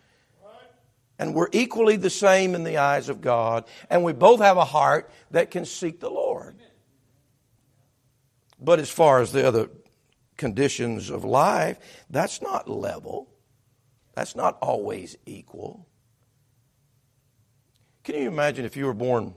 And 1.19 1.35
we're 1.35 1.49
equally 1.53 1.97
the 1.97 2.11
same 2.11 2.55
in 2.55 2.65
the 2.65 2.79
eyes 2.79 3.09
of 3.09 3.21
God. 3.21 3.65
And 3.89 4.05
we 4.05 4.13
both 4.13 4.41
have 4.41 4.57
a 4.57 4.65
heart 4.65 5.11
that 5.31 5.51
can 5.51 5.65
seek 5.65 6.01
the 6.01 6.11
Lord. 6.11 6.57
But 8.61 8.79
as 8.81 8.91
far 8.91 9.21
as 9.21 9.33
the 9.33 9.47
other 9.47 9.71
conditions 10.37 11.11
of 11.11 11.25
life, 11.25 11.79
that's 12.11 12.43
not 12.43 12.69
level. 12.69 13.31
That's 14.15 14.37
not 14.37 14.59
always 14.61 15.17
equal. 15.27 15.87
Can 18.05 18.17
you 18.17 18.29
imagine 18.29 18.65
if 18.65 18.77
you 18.77 18.87
were 18.87 18.95
born, 18.95 19.35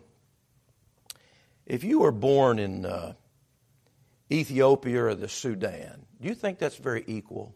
if 1.65 1.83
you 1.83 1.99
were 1.99 2.11
born 2.11 2.59
in 2.59 2.85
uh, 2.85 3.13
Ethiopia 4.31 5.05
or 5.05 5.15
the 5.15 5.27
Sudan? 5.27 6.05
Do 6.21 6.27
you 6.27 6.35
think 6.35 6.59
that's 6.59 6.77
very 6.77 7.03
equal? 7.07 7.55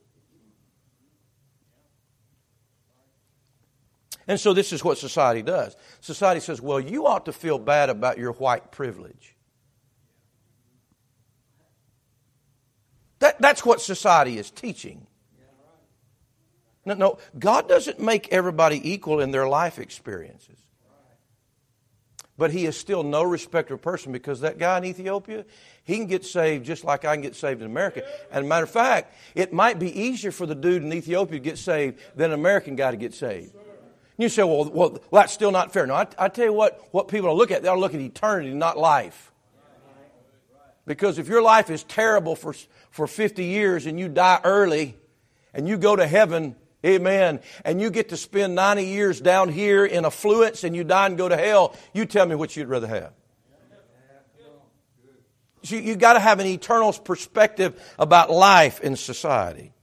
And 4.28 4.40
so 4.40 4.54
this 4.54 4.72
is 4.72 4.84
what 4.84 4.98
society 4.98 5.42
does. 5.42 5.76
Society 6.00 6.40
says, 6.40 6.62
well, 6.62 6.80
you 6.80 7.08
ought 7.08 7.26
to 7.26 7.34
feel 7.34 7.60
bad 7.60 7.90
about 7.90 8.18
your 8.18 8.32
white 8.34 8.72
privilege. 8.72 9.36
That, 13.20 13.40
that's 13.40 13.66
what 13.66 13.82
society 13.82 14.38
is 14.38 14.52
teaching. 14.52 15.08
No, 16.86 16.94
no, 16.96 17.18
God 17.40 17.70
doesn't 17.70 18.00
make 18.00 18.34
everybody 18.34 18.92
equal 18.92 19.22
in 19.22 19.32
their 19.32 19.48
life 19.48 19.80
experiences. 19.80 20.58
But 22.38 22.52
he 22.52 22.66
is 22.66 22.76
still 22.76 23.04
no 23.04 23.24
respecter 23.24 23.76
of 23.76 23.82
person 23.82 24.12
because 24.12 24.42
that 24.42 24.58
guy 24.58 24.80
in 24.80 24.86
Ethiopia, 24.86 25.46
he 25.84 25.98
can 25.98 26.08
get 26.08 26.26
saved 26.26 26.66
just 26.66 26.84
like 26.84 27.06
I 27.06 27.16
can 27.16 27.22
get 27.22 27.36
saved 27.36 27.62
in 27.62 27.68
America. 27.68 28.04
And 28.32 28.50
matter 28.50 28.64
of 28.64 28.72
fact, 28.72 29.14
it 29.36 29.54
might 29.54 29.78
be 29.78 29.98
easier 29.98 30.32
for 30.32 30.46
the 30.46 30.56
dude 30.56 30.84
in 30.84 30.92
Ethiopia 30.92 31.38
to 31.38 31.44
get 31.44 31.58
saved 31.60 32.00
than 32.16 32.32
an 32.32 32.40
American 32.40 32.76
guy 32.76 32.92
to 32.92 32.98
get 32.98 33.14
saved. 33.14 33.54
You 34.18 34.30
say, 34.30 34.44
well, 34.44 34.70
well, 34.70 34.98
that's 35.12 35.34
still 35.34 35.52
not 35.52 35.74
fair. 35.74 35.88
No, 35.88 35.96
I, 35.96 36.08
I 36.18 36.30
tell 36.30 36.46
you 36.46 36.54
what, 36.54 36.88
what 36.92 37.08
people 37.08 37.36
look 37.36 37.52
at, 37.52 37.64
they'll 37.64 37.80
look 37.80 37.94
at 37.94 38.00
eternity, 38.00 38.54
not 38.54 38.78
life. 38.78 39.32
Because 40.86 41.18
if 41.18 41.28
your 41.28 41.42
life 41.42 41.70
is 41.70 41.84
terrible 41.84 42.36
for, 42.36 42.54
for 42.92 43.08
50 43.08 43.44
years 43.46 43.86
and 43.86 44.00
you 44.00 44.10
die 44.10 44.40
early 44.44 44.96
and 45.54 45.68
you 45.68 45.78
go 45.78 45.96
to 45.96 46.06
heaven, 46.06 46.56
amen, 46.86 47.40
and 47.64 47.82
you 47.82 47.90
get 47.90 48.10
to 48.10 48.18
spend 48.18 48.54
90 48.56 48.84
years 48.84 49.22
down 49.22 49.50
here 49.50 49.86
in 49.86 50.06
affluence 50.06 50.64
and 50.64 50.76
you 50.76 50.84
die 50.84 51.08
and 51.08 51.18
go 51.18 51.30
to 51.30 51.38
hell, 51.38 51.76
you 51.94 52.06
tell 52.06 52.26
me 52.26 52.36
what 52.36 52.56
you'd 52.56 52.68
rather 52.68 52.88
have. 52.88 53.14
So 55.64 55.78
you 55.78 55.96
got 55.96 56.14
to 56.14 56.20
have 56.20 56.42
an 56.42 56.48
eternal 56.48 56.92
perspective 56.92 57.82
about 57.98 58.30
life 58.30 58.82
in 58.82 58.98
society. 58.98 59.74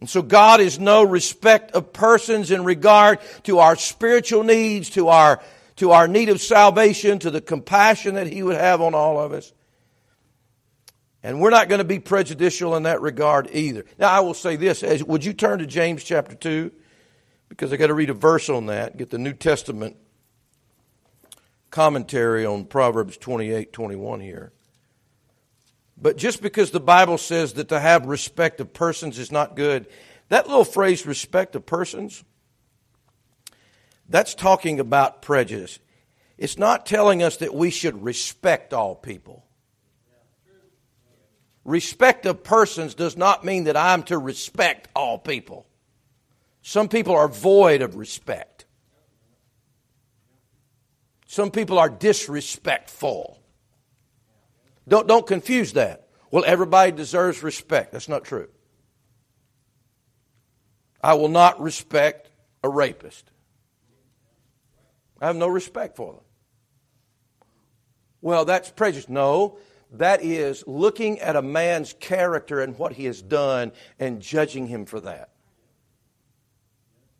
And 0.00 0.08
so 0.08 0.22
God 0.22 0.60
is 0.60 0.78
no 0.78 1.02
respect 1.02 1.72
of 1.72 1.92
persons 1.92 2.50
in 2.50 2.64
regard 2.64 3.18
to 3.44 3.58
our 3.58 3.76
spiritual 3.76 4.42
needs, 4.44 4.90
to 4.90 5.08
our, 5.08 5.42
to 5.76 5.92
our 5.92 6.08
need 6.08 6.30
of 6.30 6.40
salvation, 6.40 7.18
to 7.20 7.30
the 7.30 7.42
compassion 7.42 8.14
that 8.14 8.26
He 8.26 8.42
would 8.42 8.56
have 8.56 8.80
on 8.80 8.94
all 8.94 9.20
of 9.20 9.32
us. 9.32 9.52
And 11.22 11.38
we're 11.38 11.50
not 11.50 11.68
going 11.68 11.80
to 11.80 11.84
be 11.84 11.98
prejudicial 11.98 12.76
in 12.76 12.84
that 12.84 13.02
regard 13.02 13.50
either. 13.52 13.84
Now, 13.98 14.10
I 14.10 14.20
will 14.20 14.32
say 14.32 14.56
this. 14.56 14.82
As, 14.82 15.04
would 15.04 15.22
you 15.22 15.34
turn 15.34 15.58
to 15.58 15.66
James 15.66 16.02
chapter 16.02 16.34
2? 16.34 16.72
Because 17.50 17.72
I 17.72 17.76
got 17.76 17.88
to 17.88 17.94
read 17.94 18.08
a 18.08 18.14
verse 18.14 18.48
on 18.48 18.66
that, 18.66 18.96
get 18.96 19.10
the 19.10 19.18
New 19.18 19.34
Testament 19.34 19.96
commentary 21.70 22.46
on 22.46 22.64
Proverbs 22.64 23.16
28 23.16 23.72
21 23.72 24.20
here. 24.20 24.52
But 26.00 26.16
just 26.16 26.42
because 26.42 26.70
the 26.70 26.80
Bible 26.80 27.18
says 27.18 27.54
that 27.54 27.68
to 27.68 27.78
have 27.78 28.06
respect 28.06 28.60
of 28.60 28.72
persons 28.72 29.18
is 29.18 29.30
not 29.30 29.56
good, 29.56 29.86
that 30.28 30.46
little 30.46 30.64
phrase, 30.64 31.04
respect 31.04 31.54
of 31.56 31.66
persons, 31.66 32.24
that's 34.08 34.34
talking 34.34 34.80
about 34.80 35.22
prejudice. 35.22 35.78
It's 36.38 36.58
not 36.58 36.86
telling 36.86 37.22
us 37.22 37.36
that 37.38 37.54
we 37.54 37.70
should 37.70 38.02
respect 38.02 38.72
all 38.72 38.94
people. 38.94 39.44
Respect 41.64 42.24
of 42.24 42.42
persons 42.42 42.94
does 42.94 43.16
not 43.16 43.44
mean 43.44 43.64
that 43.64 43.76
I'm 43.76 44.02
to 44.04 44.16
respect 44.16 44.88
all 44.96 45.18
people. 45.18 45.66
Some 46.62 46.88
people 46.88 47.14
are 47.14 47.28
void 47.28 47.82
of 47.82 47.94
respect. 47.96 48.64
Some 51.26 51.50
people 51.50 51.78
are 51.78 51.90
disrespectful. 51.90 53.39
Don't, 54.90 55.06
don't 55.06 55.26
confuse 55.26 55.74
that. 55.74 56.08
Well, 56.32 56.44
everybody 56.44 56.90
deserves 56.90 57.44
respect. 57.44 57.92
That's 57.92 58.08
not 58.08 58.24
true. 58.24 58.48
I 61.00 61.14
will 61.14 61.28
not 61.28 61.60
respect 61.60 62.28
a 62.64 62.68
rapist. 62.68 63.30
I 65.20 65.28
have 65.28 65.36
no 65.36 65.46
respect 65.46 65.96
for 65.96 66.14
them. 66.14 66.22
Well, 68.20 68.44
that's 68.44 68.68
prejudice. 68.70 69.08
No, 69.08 69.58
that 69.92 70.24
is 70.24 70.64
looking 70.66 71.20
at 71.20 71.36
a 71.36 71.42
man's 71.42 71.92
character 71.92 72.60
and 72.60 72.76
what 72.76 72.92
he 72.92 73.04
has 73.04 73.22
done 73.22 73.70
and 74.00 74.20
judging 74.20 74.66
him 74.66 74.86
for 74.86 75.00
that. 75.00 75.30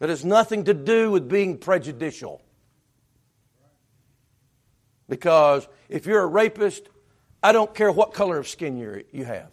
That 0.01 0.09
has 0.09 0.25
nothing 0.25 0.65
to 0.65 0.75
do 0.75 1.13
with 1.13 1.29
being 1.29 1.57
prejudicial. 1.57 2.43
Because 5.09 5.69
if 5.89 6.07
you're 6.07 6.23
a 6.23 6.27
rapist, 6.27 6.89
I 7.43 7.53
don't 7.53 7.75
care 7.75 7.91
what 7.91 8.13
color 8.13 8.39
of 8.39 8.49
skin 8.49 8.77
you 8.77 9.05
you 9.13 9.25
have. 9.25 9.51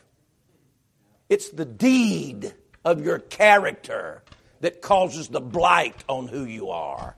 It's 1.29 1.49
the 1.49 1.65
deed 1.65 2.53
of 2.83 3.03
your 3.03 3.19
character 3.19 4.23
that 4.61 4.81
causes 4.81 5.27
the 5.27 5.41
blight 5.41 6.03
on 6.07 6.27
who 6.27 6.45
you 6.45 6.69
are. 6.69 7.15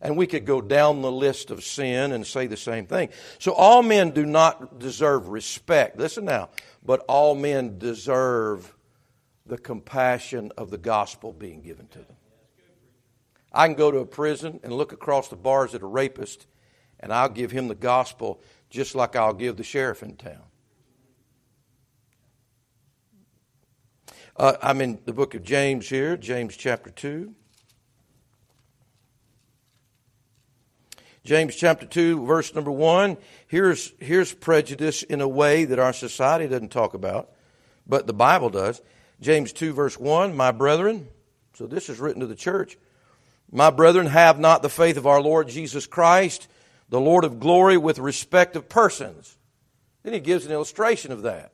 And 0.00 0.16
we 0.16 0.26
could 0.26 0.44
go 0.44 0.60
down 0.60 1.02
the 1.02 1.10
list 1.10 1.50
of 1.50 1.64
sin 1.64 2.12
and 2.12 2.26
say 2.26 2.46
the 2.46 2.56
same 2.56 2.86
thing. 2.86 3.08
So 3.38 3.52
all 3.52 3.82
men 3.82 4.10
do 4.12 4.24
not 4.24 4.78
deserve 4.78 5.28
respect. 5.28 5.98
Listen 5.98 6.24
now. 6.24 6.50
But 6.84 7.04
all 7.08 7.34
men 7.34 7.78
deserve 7.78 8.74
the 9.44 9.58
compassion 9.58 10.52
of 10.56 10.70
the 10.70 10.78
gospel 10.78 11.32
being 11.32 11.62
given 11.62 11.88
to 11.88 11.98
them. 11.98 12.16
I 13.52 13.66
can 13.66 13.76
go 13.76 13.90
to 13.90 13.98
a 13.98 14.06
prison 14.06 14.60
and 14.62 14.72
look 14.72 14.92
across 14.92 15.28
the 15.28 15.36
bars 15.36 15.74
at 15.74 15.82
a 15.82 15.86
rapist, 15.86 16.46
and 17.00 17.12
I'll 17.12 17.28
give 17.28 17.50
him 17.50 17.66
the 17.66 17.74
gospel 17.74 18.40
just 18.70 18.94
like 18.94 19.16
I'll 19.16 19.34
give 19.34 19.56
the 19.56 19.64
sheriff 19.64 20.02
in 20.02 20.16
town. 20.16 20.42
Uh, 24.36 24.56
I'm 24.62 24.80
in 24.80 25.00
the 25.04 25.12
book 25.12 25.34
of 25.34 25.42
James 25.42 25.88
here, 25.88 26.16
James 26.16 26.56
chapter 26.56 26.90
2. 26.90 27.34
James 31.24 31.56
chapter 31.56 31.84
2, 31.84 32.24
verse 32.24 32.54
number 32.54 32.70
1. 32.70 33.16
Here's, 33.48 33.92
here's 33.98 34.32
prejudice 34.32 35.02
in 35.02 35.20
a 35.20 35.28
way 35.28 35.64
that 35.64 35.78
our 35.78 35.92
society 35.92 36.46
doesn't 36.46 36.70
talk 36.70 36.94
about, 36.94 37.30
but 37.86 38.06
the 38.06 38.12
Bible 38.12 38.48
does. 38.48 38.80
James 39.20 39.52
2, 39.52 39.72
verse 39.72 39.98
1. 39.98 40.36
My 40.36 40.52
brethren, 40.52 41.08
so 41.54 41.66
this 41.66 41.88
is 41.88 41.98
written 41.98 42.20
to 42.20 42.26
the 42.26 42.36
church. 42.36 42.78
My 43.50 43.70
brethren, 43.70 44.06
have 44.06 44.38
not 44.38 44.62
the 44.62 44.68
faith 44.68 44.96
of 44.96 45.06
our 45.06 45.20
Lord 45.20 45.48
Jesus 45.48 45.86
Christ, 45.86 46.48
the 46.88 47.00
Lord 47.00 47.24
of 47.24 47.38
glory, 47.40 47.76
with 47.76 47.98
respect 47.98 48.56
of 48.56 48.68
persons. 48.68 49.36
Then 50.02 50.14
he 50.14 50.20
gives 50.20 50.46
an 50.46 50.52
illustration 50.52 51.12
of 51.12 51.22
that. 51.22 51.52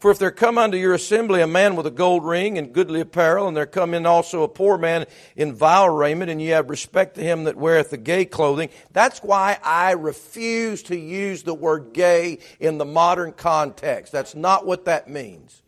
For 0.00 0.10
if 0.10 0.18
there 0.18 0.30
come 0.30 0.56
unto 0.56 0.78
your 0.78 0.94
assembly 0.94 1.42
a 1.42 1.46
man 1.46 1.76
with 1.76 1.86
a 1.86 1.90
gold 1.90 2.24
ring 2.24 2.56
and 2.56 2.72
goodly 2.72 3.02
apparel, 3.02 3.46
and 3.46 3.54
there 3.54 3.66
come 3.66 3.92
in 3.92 4.06
also 4.06 4.42
a 4.42 4.48
poor 4.48 4.78
man 4.78 5.04
in 5.36 5.54
vile 5.54 5.90
raiment, 5.90 6.30
and 6.30 6.40
ye 6.40 6.48
have 6.48 6.70
respect 6.70 7.16
to 7.16 7.20
him 7.20 7.44
that 7.44 7.56
weareth 7.56 7.90
the 7.90 7.98
gay 7.98 8.24
clothing, 8.24 8.70
that's 8.92 9.22
why 9.22 9.58
I 9.62 9.92
refuse 9.92 10.82
to 10.84 10.96
use 10.96 11.42
the 11.42 11.52
word 11.52 11.92
gay 11.92 12.38
in 12.58 12.78
the 12.78 12.86
modern 12.86 13.32
context. 13.32 14.10
That's 14.10 14.34
not 14.34 14.64
what 14.64 14.86
that 14.86 15.10
means. 15.10 15.62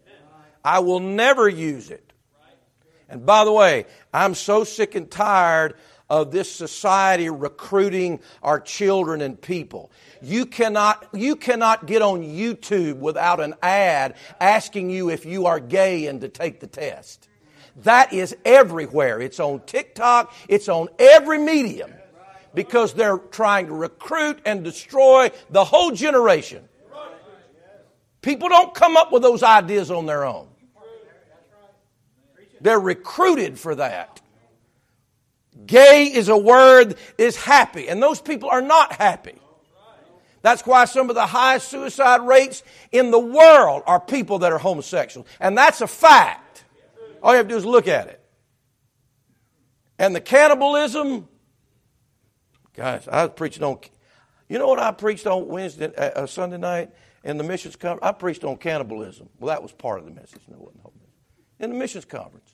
I 0.65 0.79
will 0.79 1.01
never 1.01 1.47
use 1.47 1.91
it. 1.91 2.13
And 3.11 3.27
by 3.27 3.45
the 3.45 3.53
way, 3.53 3.85
I'm 4.15 4.35
so 4.35 4.65
sick 4.65 4.95
and 4.95 5.11
tired 5.11 5.75
of 6.13 6.31
this 6.31 6.53
society 6.53 7.31
recruiting 7.31 8.21
our 8.43 8.61
children 8.61 9.23
and 9.23 9.41
people. 9.41 9.91
You 10.21 10.45
cannot, 10.45 11.09
you 11.15 11.37
cannot 11.37 11.87
get 11.87 12.03
on 12.03 12.23
YouTube 12.23 12.99
without 12.99 13.41
an 13.41 13.55
ad 13.63 14.17
asking 14.39 14.91
you 14.91 15.09
if 15.09 15.25
you 15.25 15.47
are 15.47 15.59
gay 15.59 16.09
and 16.09 16.21
to 16.21 16.29
take 16.29 16.61
the 16.61 16.67
test. 16.67 17.31
That 17.77 18.13
is 18.13 18.37
everywhere. 18.45 19.23
It's 19.23 19.41
on 19.41 19.61
TikTok, 19.65 20.35
it's 20.49 20.69
on 20.69 20.91
every 20.99 21.39
medium 21.39 21.91
because 22.53 22.93
they're 22.93 23.17
trying 23.17 23.69
to 23.69 23.73
recruit 23.73 24.39
and 24.45 24.63
destroy 24.63 25.31
the 25.49 25.65
whole 25.65 25.93
generation. 25.93 26.69
People 28.21 28.51
don't 28.51 28.75
come 28.75 28.99
up 28.99 29.13
with 29.13 29.23
those 29.23 29.43
ideas 29.43 29.91
on 29.91 30.05
their 30.05 30.27
own. 30.27 30.49
They're 32.61 32.79
recruited 32.79 33.59
for 33.59 33.77
that. 33.77 34.22
Gay 35.67 36.05
is 36.05 36.29
a 36.29 36.37
word 36.37 36.97
is 37.19 37.37
happy, 37.37 37.89
and 37.89 38.03
those 38.03 38.21
people 38.21 38.49
are 38.49 38.63
not 38.63 38.95
happy. 38.95 39.35
That's 40.43 40.67
why 40.67 40.87
some 40.87 41.09
of 41.09 41.15
the 41.15 41.27
highest 41.27 41.69
suicide 41.69 42.27
rates 42.27 42.63
in 42.91 43.13
the 43.13 43.19
world 43.19 43.85
are 43.87 44.01
people 44.01 44.41
that 44.41 44.53
are 44.53 44.59
homosexual. 44.59 45.27
And 45.39 45.57
that's 45.57 45.81
a 45.81 45.87
fact. 45.87 46.65
All 47.23 47.33
you 47.33 47.37
have 47.37 47.47
to 47.47 47.55
do 47.55 47.57
is 47.57 47.65
look 47.65 47.87
at 47.87 48.09
it. 48.09 48.21
And 49.99 50.17
the 50.17 50.21
cannibalism, 50.21 51.29
guys, 52.75 53.07
I 53.07 53.27
was 53.27 53.33
preaching 53.37 53.63
on, 53.63 53.79
you 54.49 54.59
know 54.59 54.67
what 54.67 54.81
I 54.81 54.91
preached 54.91 55.29
on 55.29 55.47
Wednesday, 55.47 55.95
uh, 55.95 56.23
uh 56.23 56.27
Sunday 56.27 56.59
night 56.59 56.91
in 57.23 57.39
the 57.39 57.45
missions 57.45 57.77
conference? 57.77 58.01
I 58.03 58.11
preached 58.11 58.43
on 58.43 58.57
cannibalism. 58.57 59.29
Well, 59.39 59.55
that 59.55 59.63
was 59.63 59.71
part 59.71 60.01
of 60.01 60.07
the 60.07 60.11
message. 60.11 60.43
No, 60.49 60.57
it 60.57 60.77
wasn't. 60.83 61.03
In 61.61 61.71
the 61.71 61.77
missions 61.77 62.05
conference. 62.05 62.53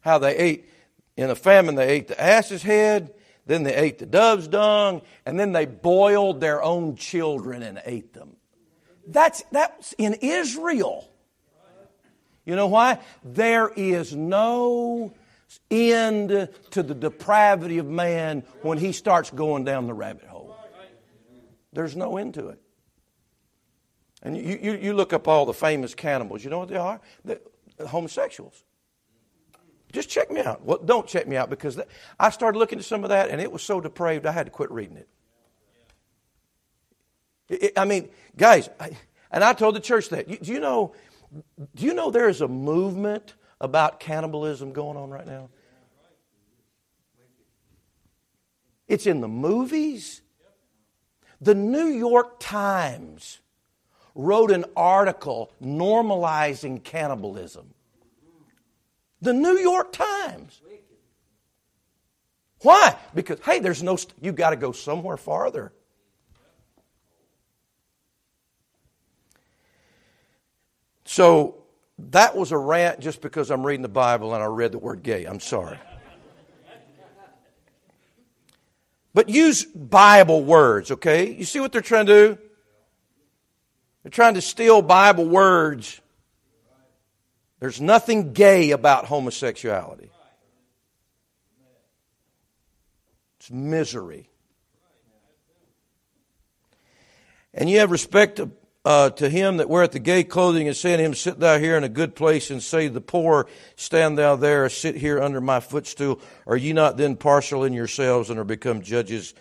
How 0.00 0.18
they 0.18 0.36
ate, 0.36 0.68
in 1.16 1.30
a 1.30 1.34
famine, 1.34 1.74
they 1.74 1.88
ate 1.88 2.08
the 2.08 2.20
ass's 2.20 2.62
head 2.62 3.12
then 3.46 3.64
they 3.64 3.74
ate 3.74 3.98
the 3.98 4.06
dove's 4.06 4.48
dung, 4.48 5.02
and 5.26 5.38
then 5.38 5.52
they 5.52 5.66
boiled 5.66 6.40
their 6.40 6.62
own 6.62 6.96
children 6.96 7.62
and 7.62 7.80
ate 7.84 8.12
them. 8.12 8.36
That's, 9.06 9.42
that's 9.50 9.92
in 9.94 10.14
Israel. 10.14 11.08
You 12.44 12.56
know 12.56 12.68
why? 12.68 13.00
There 13.24 13.68
is 13.68 14.14
no 14.14 15.12
end 15.70 16.48
to 16.70 16.82
the 16.82 16.94
depravity 16.94 17.78
of 17.78 17.86
man 17.86 18.44
when 18.62 18.78
he 18.78 18.92
starts 18.92 19.30
going 19.30 19.64
down 19.64 19.86
the 19.86 19.94
rabbit 19.94 20.26
hole. 20.26 20.56
There's 21.72 21.96
no 21.96 22.16
end 22.16 22.34
to 22.34 22.48
it. 22.48 22.60
And 24.22 24.36
you, 24.36 24.58
you, 24.62 24.72
you 24.74 24.94
look 24.94 25.12
up 25.12 25.26
all 25.26 25.46
the 25.46 25.54
famous 25.54 25.94
cannibals, 25.94 26.44
you 26.44 26.50
know 26.50 26.60
what 26.60 26.68
they 26.68 26.76
are? 26.76 27.00
They're 27.24 27.40
homosexuals. 27.88 28.62
Just 29.92 30.08
check 30.08 30.30
me 30.30 30.40
out. 30.40 30.64
Well, 30.64 30.78
don't 30.78 31.06
check 31.06 31.28
me 31.28 31.36
out 31.36 31.50
because 31.50 31.78
I 32.18 32.30
started 32.30 32.58
looking 32.58 32.78
at 32.78 32.84
some 32.84 33.04
of 33.04 33.10
that 33.10 33.28
and 33.30 33.40
it 33.40 33.52
was 33.52 33.62
so 33.62 33.80
depraved 33.80 34.26
I 34.26 34.32
had 34.32 34.46
to 34.46 34.50
quit 34.50 34.70
reading 34.70 34.96
it. 34.96 35.08
it, 37.48 37.62
it 37.62 37.72
I 37.78 37.84
mean, 37.84 38.08
guys, 38.36 38.70
I, 38.80 38.96
and 39.30 39.44
I 39.44 39.52
told 39.52 39.76
the 39.76 39.80
church 39.80 40.08
that. 40.08 40.28
You, 40.28 40.38
do 40.38 40.52
you 40.52 40.60
know? 40.60 40.94
Do 41.74 41.86
you 41.86 41.94
know 41.94 42.10
there 42.10 42.28
is 42.28 42.42
a 42.42 42.48
movement 42.48 43.34
about 43.60 44.00
cannibalism 44.00 44.72
going 44.72 44.96
on 44.96 45.10
right 45.10 45.26
now? 45.26 45.48
It's 48.88 49.06
in 49.06 49.20
the 49.22 49.28
movies. 49.28 50.20
The 51.40 51.54
New 51.54 51.86
York 51.86 52.36
Times 52.38 53.40
wrote 54.14 54.50
an 54.50 54.66
article 54.76 55.50
normalizing 55.62 56.84
cannibalism. 56.84 57.72
The 59.22 59.32
New 59.32 59.56
York 59.56 59.92
Times. 59.92 60.60
Why? 62.60 62.96
Because, 63.14 63.40
hey, 63.40 63.60
there's 63.60 63.82
no, 63.82 63.96
you've 64.20 64.36
got 64.36 64.50
to 64.50 64.56
go 64.56 64.72
somewhere 64.72 65.16
farther. 65.16 65.72
So 71.04 71.62
that 72.10 72.36
was 72.36 72.52
a 72.52 72.58
rant 72.58 73.00
just 73.00 73.20
because 73.20 73.50
I'm 73.50 73.64
reading 73.64 73.82
the 73.82 73.88
Bible 73.88 74.34
and 74.34 74.42
I 74.42 74.46
read 74.46 74.72
the 74.72 74.78
word 74.78 75.02
gay. 75.02 75.24
I'm 75.24 75.40
sorry. 75.40 75.78
But 79.14 79.28
use 79.28 79.64
Bible 79.64 80.42
words, 80.42 80.90
okay? 80.90 81.32
You 81.32 81.44
see 81.44 81.60
what 81.60 81.70
they're 81.70 81.80
trying 81.80 82.06
to 82.06 82.12
do? 82.12 82.38
They're 84.02 84.10
trying 84.10 84.34
to 84.34 84.40
steal 84.40 84.82
Bible 84.82 85.28
words 85.28 86.00
there's 87.62 87.80
nothing 87.80 88.32
gay 88.32 88.72
about 88.72 89.04
homosexuality. 89.04 90.10
It's 93.38 93.52
misery. 93.52 94.28
And 97.54 97.70
you 97.70 97.78
have 97.78 97.92
respect 97.92 98.38
to, 98.38 98.50
uh, 98.84 99.10
to 99.10 99.28
him 99.30 99.58
that 99.58 99.68
weareth 99.70 99.92
the 99.92 100.00
gay 100.00 100.24
clothing 100.24 100.66
and 100.66 100.76
saying 100.76 100.98
to 100.98 101.04
him, 101.04 101.14
Sit 101.14 101.38
thou 101.38 101.60
here 101.60 101.76
in 101.76 101.84
a 101.84 101.88
good 101.88 102.16
place, 102.16 102.50
and 102.50 102.60
say 102.60 102.88
the 102.88 103.00
poor, 103.00 103.46
Stand 103.76 104.18
thou 104.18 104.34
there, 104.34 104.68
sit 104.68 104.96
here 104.96 105.22
under 105.22 105.40
my 105.40 105.60
footstool. 105.60 106.20
Are 106.48 106.56
ye 106.56 106.72
not 106.72 106.96
then 106.96 107.14
partial 107.14 107.62
in 107.62 107.72
yourselves 107.72 108.28
and 108.28 108.40
are 108.40 108.44
become 108.44 108.82
judges 108.82 109.34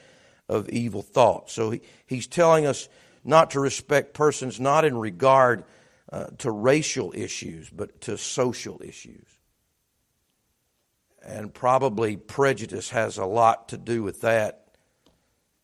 of 0.48 0.70
evil 0.70 1.02
thoughts? 1.02 1.54
So 1.54 1.72
he, 1.72 1.82
he's 2.06 2.28
telling 2.28 2.68
us 2.68 2.88
not 3.24 3.50
to 3.52 3.60
respect 3.60 4.14
persons, 4.14 4.60
not 4.60 4.86
in 4.86 4.96
regard 4.96 5.64
uh, 6.12 6.26
to 6.40 6.52
racial 6.52 7.14
issues, 7.16 7.70
but 7.70 8.02
to 8.02 8.18
social 8.18 8.82
issues. 8.84 9.26
And 11.24 11.54
probably 11.54 12.18
prejudice 12.18 12.90
has 12.90 13.18
a 13.18 13.26
lot 13.26 13.70
to 13.70 13.78
do 13.78 14.04
with 14.04 14.22
that, 14.22 14.66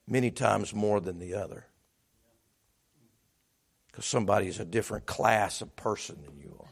many 0.07 0.31
times 0.31 0.73
more 0.73 1.01
than 1.01 1.19
the 1.19 1.33
other. 1.33 1.65
Because 3.87 4.05
somebody 4.05 4.47
is 4.47 4.59
a 4.59 4.65
different 4.65 5.05
class 5.05 5.61
of 5.61 5.75
person 5.75 6.17
than 6.23 6.37
you 6.37 6.55
are. 6.59 6.67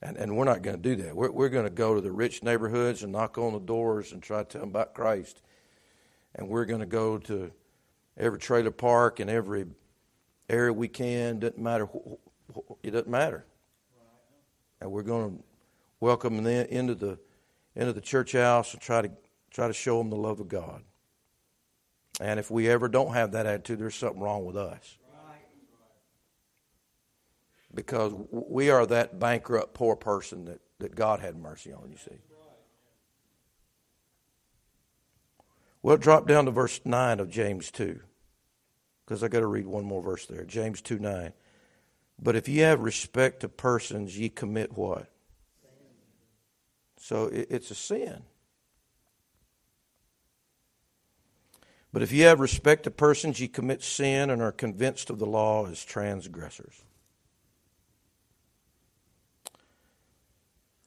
And, 0.00 0.16
and 0.16 0.36
we're 0.36 0.44
not 0.44 0.62
going 0.62 0.80
to 0.80 0.82
do 0.82 1.02
that. 1.02 1.14
We're, 1.14 1.32
we're 1.32 1.48
going 1.48 1.66
to 1.66 1.70
go 1.70 1.94
to 1.94 2.00
the 2.00 2.12
rich 2.12 2.44
neighborhoods 2.44 3.02
and 3.02 3.10
knock 3.12 3.36
on 3.36 3.52
the 3.52 3.58
doors 3.58 4.12
and 4.12 4.22
try 4.22 4.38
to 4.38 4.44
tell 4.44 4.60
them 4.60 4.70
about 4.70 4.94
Christ. 4.94 5.42
And 6.36 6.48
we're 6.48 6.66
going 6.66 6.80
to 6.80 6.86
go 6.86 7.18
to 7.18 7.50
every 8.16 8.38
trailer 8.38 8.70
park 8.70 9.18
and 9.18 9.28
every 9.28 9.66
area 10.48 10.72
we 10.72 10.88
can. 10.88 11.38
Doesn't 11.38 11.58
matter. 11.58 11.88
It 12.82 12.90
doesn't 12.90 13.08
matter. 13.08 13.44
And 14.80 14.90
we're 14.90 15.02
going 15.02 15.38
to 15.38 15.44
welcome 16.00 16.42
them 16.42 16.66
into 16.66 16.94
the 16.94 17.18
into 17.74 17.92
the 17.92 18.00
church 18.00 18.32
house 18.32 18.72
and 18.72 18.82
try 18.82 19.02
to 19.02 19.10
try 19.50 19.66
to 19.66 19.72
show 19.72 19.98
them 19.98 20.10
the 20.10 20.16
love 20.16 20.40
of 20.40 20.48
God. 20.48 20.82
And 22.20 22.40
if 22.40 22.50
we 22.50 22.68
ever 22.68 22.88
don't 22.88 23.14
have 23.14 23.32
that 23.32 23.46
attitude, 23.46 23.78
there's 23.78 23.94
something 23.94 24.20
wrong 24.20 24.44
with 24.44 24.56
us. 24.56 24.98
Because 27.74 28.12
we 28.30 28.70
are 28.70 28.86
that 28.86 29.20
bankrupt 29.20 29.74
poor 29.74 29.94
person 29.94 30.46
that, 30.46 30.60
that 30.78 30.94
God 30.94 31.20
had 31.20 31.36
mercy 31.36 31.72
on, 31.72 31.90
you 31.90 31.96
see. 31.96 32.18
Well, 35.82 35.96
drop 35.96 36.26
down 36.26 36.46
to 36.46 36.50
verse 36.50 36.80
9 36.84 37.20
of 37.20 37.30
James 37.30 37.70
2 37.70 38.00
because 39.08 39.24
I 39.24 39.28
got 39.28 39.40
to 39.40 39.46
read 39.46 39.66
one 39.66 39.86
more 39.86 40.02
verse 40.02 40.26
there. 40.26 40.44
James 40.44 40.82
2 40.82 40.98
9. 40.98 41.32
But 42.20 42.36
if 42.36 42.46
ye 42.46 42.58
have 42.58 42.80
respect 42.80 43.40
to 43.40 43.48
persons, 43.48 44.18
ye 44.18 44.28
commit 44.28 44.76
what? 44.76 45.08
So 46.98 47.30
it's 47.32 47.70
a 47.70 47.74
sin. 47.74 48.24
But 51.90 52.02
if 52.02 52.12
ye 52.12 52.20
have 52.20 52.38
respect 52.38 52.82
to 52.82 52.90
persons, 52.90 53.40
ye 53.40 53.48
commit 53.48 53.82
sin 53.82 54.28
and 54.28 54.42
are 54.42 54.52
convinced 54.52 55.08
of 55.08 55.18
the 55.18 55.26
law 55.26 55.66
as 55.66 55.82
transgressors. 55.82 56.82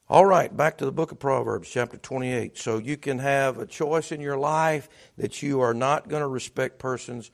All 0.07 0.25
right, 0.27 0.55
back 0.55 0.77
to 0.77 0.85
the 0.85 0.91
book 0.91 1.11
of 1.11 1.17
Proverbs, 1.17 1.69
chapter 1.69 1.97
28. 1.97 2.55
So 2.55 2.77
you 2.77 2.97
can 2.97 3.17
have 3.17 3.57
a 3.57 3.65
choice 3.65 4.11
in 4.11 4.21
your 4.21 4.37
life 4.37 4.89
that 5.17 5.41
you 5.41 5.61
are 5.61 5.73
not 5.73 6.07
going 6.07 6.21
to 6.21 6.27
respect 6.27 6.77
persons 6.77 7.31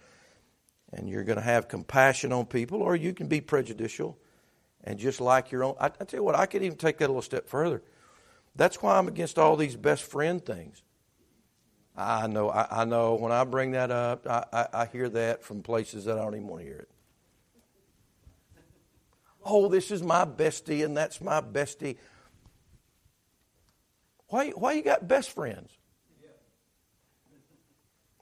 and 0.94 1.10
you're 1.10 1.24
going 1.24 1.38
to 1.38 1.44
have 1.44 1.68
compassion 1.68 2.32
on 2.32 2.46
people, 2.46 2.82
or 2.82 2.96
you 2.96 3.14
can 3.14 3.28
be 3.28 3.42
prejudicial 3.42 4.18
and 4.84 4.98
just 4.98 5.20
like 5.20 5.52
your 5.52 5.64
own. 5.64 5.76
I, 5.80 5.88
I 5.88 6.06
tell 6.06 6.20
you 6.20 6.24
what, 6.24 6.36
I 6.36 6.46
could 6.46 6.64
even 6.64 6.78
take 6.78 6.98
that 7.00 7.06
a 7.06 7.08
little 7.08 7.22
step 7.22 7.48
further. 7.48 7.84
That's 8.56 8.82
why 8.82 8.98
I'm 8.98 9.08
against 9.08 9.38
all 9.38 9.56
these 9.56 9.76
best 9.76 10.04
friend 10.04 10.44
things. 10.44 10.82
I 11.96 12.28
know, 12.28 12.50
I, 12.50 12.82
I 12.82 12.86
know. 12.86 13.16
When 13.16 13.32
I 13.32 13.44
bring 13.44 13.72
that 13.72 13.92
up, 13.92 14.28
I, 14.28 14.46
I, 14.54 14.68
I 14.74 14.86
hear 14.86 15.10
that 15.10 15.44
from 15.44 15.64
places 15.64 16.06
that 16.06 16.18
I 16.18 16.24
don't 16.24 16.36
even 16.36 16.48
want 16.48 16.62
to 16.62 16.68
hear 16.68 16.80
it. 16.80 16.90
oh, 19.44 19.68
this 19.68 19.92
is 19.92 20.04
my 20.04 20.26
bestie 20.26 20.86
and 20.86 20.96
that's 20.96 21.22
my 21.22 21.42
bestie. 21.42 21.98
Why, 24.28 24.50
why 24.50 24.74
you 24.74 24.84
got 24.84 25.08
best 25.08 25.32
friends? 25.32 25.72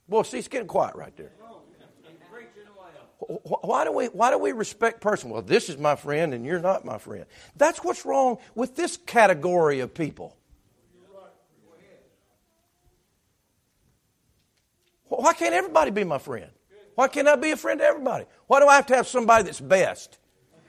Well, 0.08 0.24
see, 0.24 0.38
it's 0.38 0.48
getting 0.48 0.68
quiet 0.68 0.96
right 0.96 1.16
there. 1.18 1.32
Why 3.28 3.84
do 3.84 3.92
we 3.92 4.06
why 4.08 4.30
do 4.32 4.38
we 4.38 4.52
respect 4.52 5.02
person? 5.02 5.30
Well, 5.30 5.42
this 5.42 5.70
is 5.70 5.78
my 5.78 5.96
friend 5.96 6.34
and 6.34 6.46
you're 6.46 6.60
not 6.60 6.86
my 6.86 6.98
friend. 6.98 7.26
That's 7.56 7.84
what's 7.84 8.06
wrong 8.06 8.38
with 8.54 8.76
this 8.76 8.98
category 8.98 9.80
of 9.80 9.94
people. 9.94 10.38
Why 15.08 15.34
can't 15.34 15.54
everybody 15.54 15.92
be 15.92 16.04
my 16.04 16.18
friend? 16.18 16.52
Why 16.96 17.08
can't 17.08 17.28
I 17.28 17.36
be 17.36 17.52
a 17.52 17.58
friend 17.58 17.80
to 17.80 17.86
everybody? 17.86 18.26
Why 18.48 18.60
do 18.60 18.68
I 18.68 18.76
have 18.76 18.88
to 18.88 18.96
have 18.96 19.08
somebody 19.08 19.44
that's 19.44 19.60
best 19.60 20.18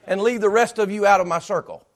and 0.06 0.20
leave 0.20 0.40
the 0.40 0.48
rest 0.48 0.78
of 0.78 0.90
you 0.90 1.06
out 1.06 1.20
of 1.20 1.26
my 1.26 1.38
circle? 1.38 1.86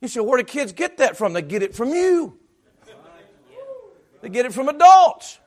You 0.00 0.08
say, 0.08 0.20
where 0.20 0.38
do 0.38 0.44
kids 0.44 0.72
get 0.72 0.98
that 0.98 1.16
from? 1.16 1.32
They 1.34 1.42
get 1.42 1.62
it 1.62 1.74
from 1.74 1.90
you. 1.90 2.38
They 4.22 4.28
get 4.28 4.46
it 4.46 4.52
from 4.52 4.68
adults. 4.68 5.38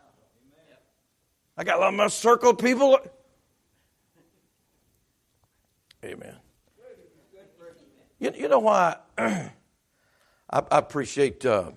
I 1.56 1.63
got 1.63 1.78
a 1.78 1.82
lot 1.82 1.89
of 1.89 1.93
my 1.96 2.08
circle 2.08 2.54
people. 2.54 3.00
Amen. 6.03 6.35
You, 8.19 8.31
you 8.35 8.47
know 8.47 8.59
why 8.59 8.97
I, 9.17 9.49
I, 10.49 10.77
appreciate 10.77 11.45
uh, 11.45 11.71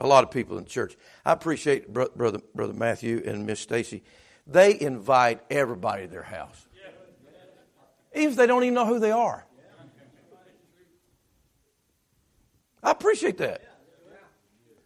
a 0.00 0.06
lot 0.06 0.24
of 0.24 0.30
people 0.30 0.58
in 0.58 0.64
church. 0.64 0.96
I 1.24 1.32
appreciate 1.32 1.92
brother 1.92 2.12
brother, 2.14 2.40
brother 2.54 2.72
Matthew 2.72 3.22
and 3.24 3.46
Miss 3.46 3.60
Stacy. 3.60 4.02
They 4.46 4.80
invite 4.80 5.40
everybody 5.50 6.06
to 6.06 6.08
their 6.08 6.22
house, 6.22 6.66
even 8.14 8.30
if 8.30 8.36
they 8.36 8.46
don't 8.46 8.62
even 8.62 8.74
know 8.74 8.86
who 8.86 8.98
they 8.98 9.10
are. 9.10 9.44
I 12.82 12.90
appreciate 12.92 13.38
that. 13.38 13.62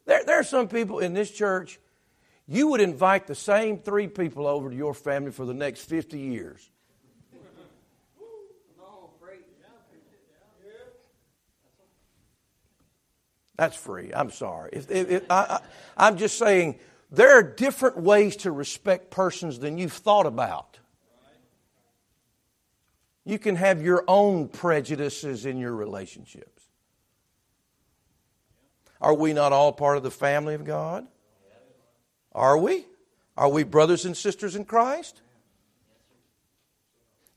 There, 0.06 0.24
there 0.24 0.40
are 0.40 0.44
some 0.44 0.68
people 0.68 0.98
in 0.98 1.14
this 1.14 1.30
church, 1.30 1.78
you 2.48 2.68
would 2.68 2.80
invite 2.80 3.26
the 3.26 3.34
same 3.34 3.78
three 3.78 4.08
people 4.08 4.46
over 4.46 4.70
to 4.70 4.76
your 4.76 4.94
family 4.94 5.30
for 5.30 5.44
the 5.44 5.54
next 5.54 5.82
50 5.82 6.18
years. 6.18 6.68
That's 13.56 13.76
free. 13.76 14.10
I'm 14.14 14.30
sorry. 14.30 14.70
If, 14.72 14.90
if, 14.90 15.10
if, 15.10 15.30
I, 15.30 15.34
I, 15.34 15.60
I'm 15.96 16.16
just 16.16 16.38
saying 16.38 16.78
there 17.10 17.38
are 17.38 17.42
different 17.42 17.98
ways 17.98 18.36
to 18.36 18.50
respect 18.50 19.10
persons 19.10 19.58
than 19.58 19.78
you've 19.78 19.92
thought 19.92 20.26
about. 20.26 20.78
You 23.24 23.38
can 23.38 23.56
have 23.56 23.82
your 23.82 24.04
own 24.08 24.48
prejudices 24.48 25.46
in 25.46 25.58
your 25.58 25.72
relationships. 25.72 26.64
Are 29.00 29.14
we 29.14 29.32
not 29.32 29.52
all 29.52 29.72
part 29.72 29.96
of 29.96 30.02
the 30.02 30.10
family 30.10 30.54
of 30.54 30.64
God? 30.64 31.06
Are 32.32 32.56
we? 32.56 32.86
Are 33.36 33.48
we 33.48 33.62
brothers 33.62 34.04
and 34.04 34.16
sisters 34.16 34.56
in 34.56 34.64
Christ? 34.64 35.20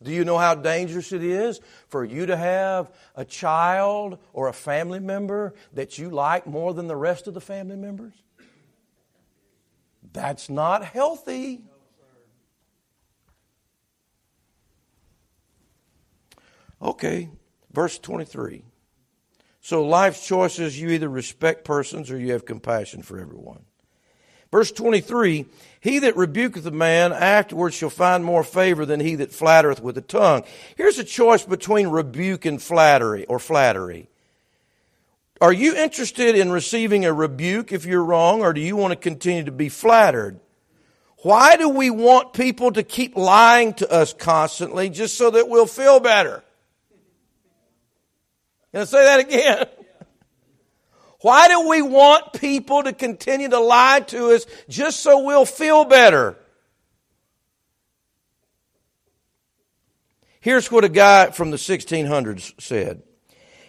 Do 0.06 0.12
you 0.12 0.24
know 0.24 0.38
how 0.38 0.54
dangerous 0.54 1.12
it 1.12 1.24
is 1.24 1.60
for 1.88 2.06
you 2.06 2.28
to 2.28 2.38
have 2.38 2.92
a 3.16 3.26
child 3.26 4.20
or 4.34 4.48
a 4.48 4.54
family 4.54 5.00
member 5.00 5.56
that 5.74 5.98
you 5.98 6.12
like 6.12 6.46
more 6.46 6.76
than 6.76 6.88
the 6.88 6.96
rest 6.96 7.26
of 7.26 7.34
the 7.34 7.42
family 7.42 7.76
members? 7.76 8.14
That's 10.14 10.48
not 10.48 10.86
healthy. 10.86 11.64
Okay, 16.80 17.30
verse 17.74 17.98
23. 17.98 18.64
So, 19.62 19.84
life's 19.84 20.28
choices 20.28 20.80
you 20.80 20.90
either 20.90 21.10
respect 21.10 21.66
persons 21.66 22.12
or 22.12 22.20
you 22.20 22.34
have 22.34 22.46
compassion 22.46 23.02
for 23.02 23.20
everyone. 23.20 23.66
Verse 24.52 24.72
23 24.72 25.48
He 25.86 26.00
that 26.00 26.16
rebuketh 26.16 26.66
a 26.66 26.72
man 26.72 27.14
afterwards 27.14 27.76
shall 27.76 27.92
find 27.92 28.26
more 28.26 28.44
favor 28.44 28.88
than 28.88 29.00
he 29.00 29.14
that 29.18 29.32
flattereth 29.32 29.84
with 29.84 29.94
the 29.94 30.02
tongue. 30.02 30.44
Here's 30.76 30.98
a 30.98 31.04
choice 31.04 31.46
between 31.46 31.90
rebuke 31.90 32.46
and 32.46 32.60
flattery 32.60 33.26
or 33.28 33.38
flattery. 33.38 34.10
Are 35.40 35.54
you 35.54 35.76
interested 35.76 36.36
in 36.36 36.50
receiving 36.52 37.06
a 37.06 37.14
rebuke 37.14 37.72
if 37.72 37.86
you're 37.86 38.04
wrong, 38.04 38.42
or 38.42 38.52
do 38.52 38.62
you 38.62 38.76
want 38.76 38.94
to 38.94 38.96
continue 38.96 39.44
to 39.44 39.52
be 39.52 39.70
flattered? 39.70 40.40
Why 41.18 41.56
do 41.56 41.70
we 41.70 41.92
want 41.92 42.34
people 42.34 42.72
to 42.72 42.82
keep 42.82 43.16
lying 43.16 43.76
to 43.76 43.92
us 43.92 44.12
constantly 44.12 44.90
just 44.90 45.16
so 45.16 45.30
that 45.30 45.50
we'll 45.50 45.68
feel 45.68 46.00
better? 46.00 46.44
I 48.74 48.86
say 48.86 49.04
that 49.04 49.20
again? 49.20 49.68
Why 51.26 51.48
do 51.48 51.68
we 51.68 51.82
want 51.82 52.34
people 52.34 52.84
to 52.84 52.94
continue 52.94 53.50
to 53.50 53.60
lie 53.60 54.02
to 54.10 54.36
us 54.36 54.46
just 54.70 55.00
so 55.00 55.24
we'll 55.24 55.48
feel 55.48 55.84
better? 55.84 56.38
Here's 60.40 60.72
what 60.72 60.84
a 60.84 60.90
guy 60.90 61.32
from 61.32 61.50
the 61.50 61.58
1600s 61.58 62.62
said. 62.62 63.02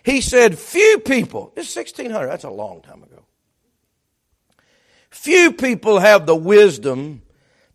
He 0.02 0.20
said, 0.20 0.58
Few 0.58 0.98
people, 0.98 1.52
this 1.54 1.74
1600, 1.74 2.26
that's 2.26 2.44
a 2.44 2.50
long 2.50 2.82
time 2.82 3.02
ago. 3.02 3.24
Few 5.08 5.50
people 5.50 5.98
have 5.98 6.26
the 6.26 6.36
wisdom 6.36 7.22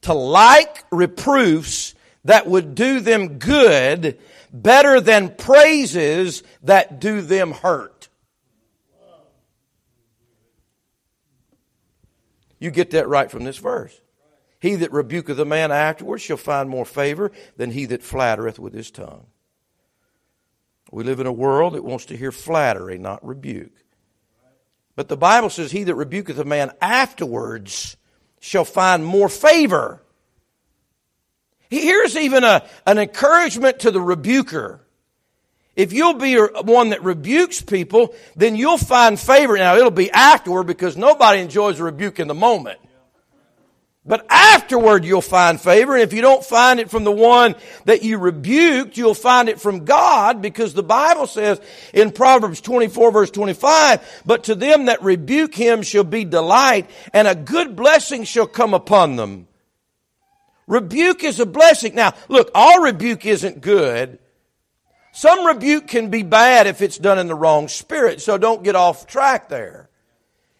to 0.01 0.13
like 0.13 0.85
reproofs 0.91 1.95
that 2.25 2.45
would 2.45 2.75
do 2.75 2.99
them 2.99 3.39
good 3.39 4.19
better 4.53 5.01
than 5.01 5.33
praises 5.33 6.43
that 6.61 6.99
do 6.99 7.21
them 7.21 7.51
hurt. 7.51 7.90
You 12.61 12.69
get 12.69 12.91
that 12.91 13.09
right 13.09 13.29
from 13.29 13.43
this 13.43 13.57
verse. 13.57 13.99
He 14.59 14.75
that 14.75 14.91
rebuketh 14.91 15.39
a 15.39 15.45
man 15.45 15.71
afterwards 15.71 16.21
shall 16.21 16.37
find 16.37 16.69
more 16.69 16.85
favor 16.85 17.31
than 17.57 17.71
he 17.71 17.87
that 17.87 18.03
flattereth 18.03 18.59
with 18.59 18.73
his 18.73 18.91
tongue. 18.91 19.25
We 20.91 21.03
live 21.03 21.19
in 21.19 21.25
a 21.25 21.31
world 21.31 21.73
that 21.73 21.83
wants 21.83 22.05
to 22.05 22.17
hear 22.17 22.31
flattery, 22.31 22.99
not 22.99 23.25
rebuke. 23.25 23.73
But 24.95 25.07
the 25.07 25.17
Bible 25.17 25.49
says, 25.49 25.71
He 25.71 25.83
that 25.85 25.95
rebuketh 25.95 26.37
a 26.37 26.45
man 26.45 26.71
afterwards 26.79 27.97
shall 28.39 28.65
find 28.65 29.03
more 29.03 29.29
favor. 29.29 30.03
Here's 31.71 32.15
even 32.15 32.43
a, 32.43 32.67
an 32.85 32.99
encouragement 32.99 33.79
to 33.79 33.89
the 33.89 34.01
rebuker. 34.01 34.85
If 35.81 35.93
you'll 35.93 36.13
be 36.13 36.35
one 36.35 36.89
that 36.89 37.03
rebukes 37.03 37.59
people, 37.59 38.13
then 38.35 38.55
you'll 38.55 38.77
find 38.77 39.19
favor. 39.19 39.57
Now, 39.57 39.77
it'll 39.77 39.89
be 39.89 40.11
afterward 40.11 40.67
because 40.67 40.95
nobody 40.95 41.41
enjoys 41.41 41.79
a 41.79 41.83
rebuke 41.83 42.19
in 42.19 42.27
the 42.27 42.35
moment. 42.35 42.79
But 44.05 44.27
afterward, 44.29 45.05
you'll 45.05 45.21
find 45.21 45.59
favor. 45.59 45.93
And 45.93 46.03
if 46.03 46.13
you 46.13 46.21
don't 46.21 46.45
find 46.45 46.79
it 46.79 46.91
from 46.91 47.03
the 47.03 47.11
one 47.11 47.55
that 47.85 48.03
you 48.03 48.19
rebuked, 48.19 48.95
you'll 48.95 49.15
find 49.15 49.49
it 49.49 49.59
from 49.59 49.83
God 49.83 50.39
because 50.39 50.75
the 50.75 50.83
Bible 50.83 51.25
says 51.25 51.59
in 51.95 52.11
Proverbs 52.11 52.61
24 52.61 53.11
verse 53.11 53.31
25, 53.31 54.23
but 54.23 54.43
to 54.43 54.55
them 54.55 54.85
that 54.85 55.01
rebuke 55.01 55.55
him 55.55 55.81
shall 55.81 56.03
be 56.03 56.25
delight 56.25 56.91
and 57.11 57.27
a 57.27 57.33
good 57.33 57.75
blessing 57.75 58.23
shall 58.23 58.47
come 58.47 58.75
upon 58.75 59.15
them. 59.15 59.47
Rebuke 60.67 61.23
is 61.23 61.39
a 61.39 61.47
blessing. 61.47 61.95
Now, 61.95 62.13
look, 62.29 62.51
all 62.53 62.83
rebuke 62.83 63.25
isn't 63.25 63.61
good. 63.61 64.19
Some 65.11 65.45
rebuke 65.45 65.87
can 65.87 66.09
be 66.09 66.23
bad 66.23 66.67
if 66.67 66.81
it's 66.81 66.97
done 66.97 67.19
in 67.19 67.27
the 67.27 67.35
wrong 67.35 67.67
spirit, 67.67 68.21
so 68.21 68.37
don't 68.37 68.63
get 68.63 68.75
off 68.75 69.07
track 69.07 69.49
there. 69.49 69.89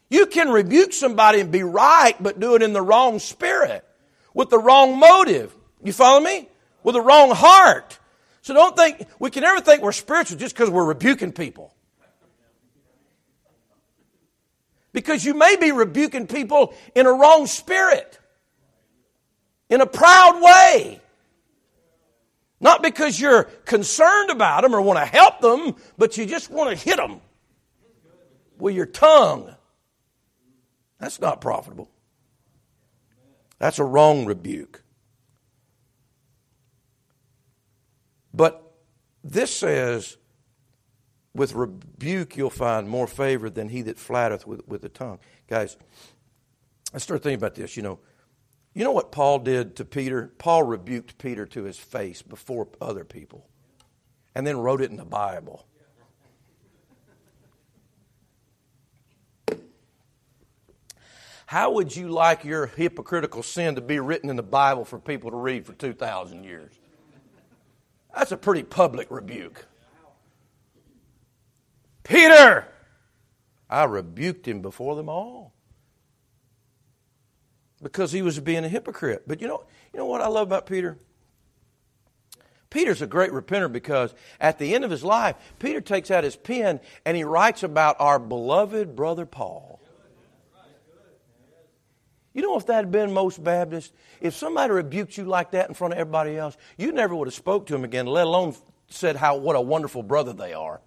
You 0.10 0.26
can 0.26 0.50
rebuke 0.50 0.92
somebody 0.92 1.40
and 1.40 1.52
be 1.52 1.64
right, 1.64 2.22
but 2.22 2.40
do 2.40 2.56
it 2.56 2.62
in 2.62 2.74
the 2.74 2.82
wrong 2.82 3.20
spirit, 3.20 3.86
with 4.34 4.50
the 4.50 4.60
wrong 4.60 5.00
motive. 5.00 5.56
You 5.82 5.94
follow 5.94 6.20
me? 6.20 6.50
With 6.84 6.96
the 6.96 7.02
wrong 7.02 7.32
heart. 7.32 7.98
So 8.42 8.54
don't 8.54 8.76
think, 8.76 9.08
we 9.20 9.30
can 9.30 9.44
never 9.44 9.62
think 9.62 9.82
we're 9.82 9.94
spiritual 9.94 10.38
just 10.38 10.54
because 10.54 10.70
we're 10.70 10.84
rebuking 10.84 11.32
people. 11.32 11.74
Because 14.92 15.24
you 15.24 15.34
may 15.34 15.56
be 15.56 15.72
rebuking 15.72 16.28
people 16.28 16.74
in 16.94 17.06
a 17.06 17.14
wrong 17.14 17.48
spirit, 17.48 18.20
in 19.70 19.80
a 19.80 19.86
proud 19.86 20.42
way. 20.42 21.00
Not 22.62 22.84
because 22.84 23.20
you're 23.20 23.46
concerned 23.66 24.30
about 24.30 24.62
them 24.62 24.76
or 24.76 24.82
want 24.82 25.00
to 25.00 25.06
help 25.06 25.42
them, 25.42 25.76
but 25.98 26.16
you 26.16 26.28
just 26.28 26.52
want 26.52 26.70
to 26.70 26.76
hit 26.76 26.98
them 26.98 27.20
with 28.60 28.76
your 28.76 28.86
tongue. 28.86 29.54
That's 31.00 31.20
not 31.20 31.42
profitable. 31.42 31.90
That's 33.58 33.80
a 33.80 33.84
wrong 33.84 34.26
rebuke. 34.26 34.84
But 38.32 38.72
this 39.24 39.54
says, 39.54 40.18
with 41.34 41.54
rebuke 41.54 42.38
you'll 42.38 42.52
find 42.52 42.88
more 42.88 43.08
favor 43.08 43.50
than 43.50 43.70
he 43.70 43.82
that 43.84 43.98
flattereth 43.98 44.46
with, 44.46 44.68
with 44.68 44.82
the 44.82 44.90
tongue. 44.90 45.18
Guys, 45.48 45.78
I 46.94 47.00
start 47.00 47.24
thinking 47.24 47.40
about 47.40 47.56
this. 47.56 47.76
You 47.76 47.82
know, 47.82 48.00
you 48.74 48.84
know 48.84 48.92
what 48.92 49.12
Paul 49.12 49.40
did 49.40 49.76
to 49.78 49.86
Peter? 49.86 50.32
Paul 50.38 50.64
rebuked 50.64 51.18
Peter 51.18 51.46
to 51.48 51.64
his 51.64 51.78
face 51.78 52.22
before 52.22 52.68
other 52.80 53.04
people. 53.04 53.48
and 54.34 54.48
then 54.48 54.58
wrote 54.58 54.82
it 54.82 54.90
in 54.90 54.98
the 54.98 55.04
Bible. 55.06 55.66
How 61.46 61.72
would 61.72 61.94
you 61.94 62.08
like 62.08 62.46
your 62.46 62.68
hypocritical 62.68 63.44
sin 63.44 63.76
to 63.76 63.82
be 63.82 64.00
written 64.00 64.30
in 64.30 64.38
the 64.38 64.44
Bible 64.44 64.86
for 64.86 65.00
people 65.00 65.32
to 65.32 65.36
read 65.36 65.66
for 65.66 65.74
2,000 65.74 66.46
years? 66.46 66.72
That's 68.16 68.32
a 68.32 68.38
pretty 68.38 68.64
public 68.64 69.12
rebuke. 69.12 69.66
Peter! 72.04 72.68
I 73.70 73.84
rebuked 73.84 74.48
him 74.48 74.62
before 74.62 74.96
them 74.96 75.10
all 75.10 75.54
because 77.82 78.12
he 78.12 78.22
was 78.22 78.40
being 78.40 78.64
a 78.64 78.70
hypocrite. 78.70 79.24
But 79.28 79.42
you 79.42 79.48
know, 79.48 79.64
you 79.94 80.00
know 80.00 80.06
what 80.06 80.22
I 80.22 80.28
love 80.28 80.48
about 80.48 80.66
Peter? 80.66 80.98
Peter's 82.70 83.02
a 83.02 83.08
great 83.08 83.32
repenter 83.32 83.70
because 83.72 84.16
at 84.40 84.58
the 84.58 84.74
end 84.74 84.86
of 84.86 84.92
his 84.92 85.04
life, 85.04 85.36
Peter 85.60 85.82
takes 85.82 86.10
out 86.10 86.24
his 86.24 86.38
pen 86.38 86.80
and 87.06 87.18
he 87.18 87.24
writes 87.24 87.64
about 87.64 87.98
our 88.00 88.18
beloved 88.18 88.96
brother 88.96 89.26
Paul. 89.26 89.82
You 92.34 92.42
know, 92.42 92.58
if 92.58 92.66
that 92.68 92.76
had 92.76 92.92
been 92.92 93.12
most 93.12 93.44
Baptists, 93.44 93.92
if 94.22 94.34
somebody 94.34 94.72
rebuked 94.72 95.18
you 95.18 95.26
like 95.26 95.52
that 95.52 95.68
in 95.68 95.76
front 95.76 95.94
of 95.94 96.00
everybody 96.00 96.38
else, 96.38 96.56
you 96.78 96.94
never 96.94 97.14
would 97.14 97.28
have 97.28 97.34
spoke 97.34 97.66
to 97.66 97.76
him 97.76 97.84
again, 97.84 98.06
let 98.06 98.26
alone 98.26 98.56
said 98.88 99.18
how 99.18 99.36
what 99.36 99.58
a 99.58 99.62
wonderful 99.62 100.02
brother 100.02 100.32
they 100.32 100.54
are. 100.54 100.80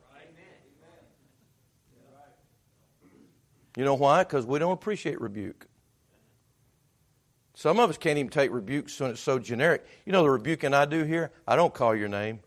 You 3.77 3.85
know 3.85 3.95
why? 3.95 4.23
Because 4.23 4.47
we 4.47 4.59
don't 4.59 4.73
appreciate 4.73 5.21
rebuke. 5.21 5.67
Some 7.55 7.79
of 7.79 7.89
us 7.89 7.97
can't 7.97 8.19
even 8.19 8.31
take 8.31 8.51
rebukes 8.53 8.99
when 8.99 9.11
it's 9.11 9.21
so 9.21 9.39
generic. 9.39 9.85
You 10.05 10.13
know 10.13 10.23
the 10.23 10.31
rebuking 10.31 10.75
I 10.75 10.87
do 10.87 11.05
here? 11.05 11.31
I 11.47 11.55
don't 11.57 11.73
call 11.73 11.95
your 11.95 12.09
name. 12.09 12.41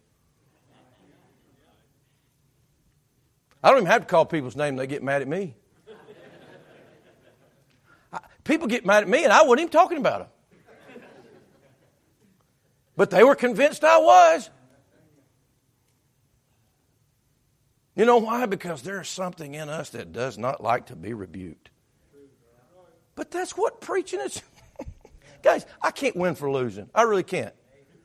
I 3.63 3.69
don't 3.69 3.79
even 3.79 3.87
have 3.87 4.01
to 4.01 4.07
call 4.07 4.25
people's 4.25 4.55
name, 4.55 4.75
they 4.75 4.85
get 4.85 5.01
mad 5.01 5.21
at 5.21 5.27
me. 5.27 5.55
People 8.43 8.67
get 8.67 8.85
mad 8.85 9.03
at 9.03 9.09
me, 9.09 9.25
and 9.25 9.33
I 9.33 9.41
wasn't 9.41 9.61
even 9.61 9.71
talking 9.71 9.97
about 9.97 10.19
them. 10.19 10.27
But 12.95 13.09
they 13.09 13.23
were 13.23 13.35
convinced 13.35 13.83
I 13.83 13.97
was. 13.97 14.49
You 17.95 18.05
know 18.05 18.17
why? 18.17 18.45
Because 18.45 18.83
there's 18.83 19.09
something 19.09 19.55
in 19.55 19.69
us 19.69 19.89
that 19.89 20.13
does 20.13 20.37
not 20.37 20.63
like 20.63 20.85
to 20.87 20.95
be 20.95 21.13
rebuked. 21.13 21.69
But 23.15 23.31
that's 23.31 23.57
what 23.57 23.81
preaching 23.81 24.19
is. 24.21 24.41
I 25.81 25.91
can't 25.91 26.15
win 26.15 26.35
for 26.35 26.51
losing. 26.51 26.89
I 26.93 27.03
really 27.03 27.23
can't 27.23 27.53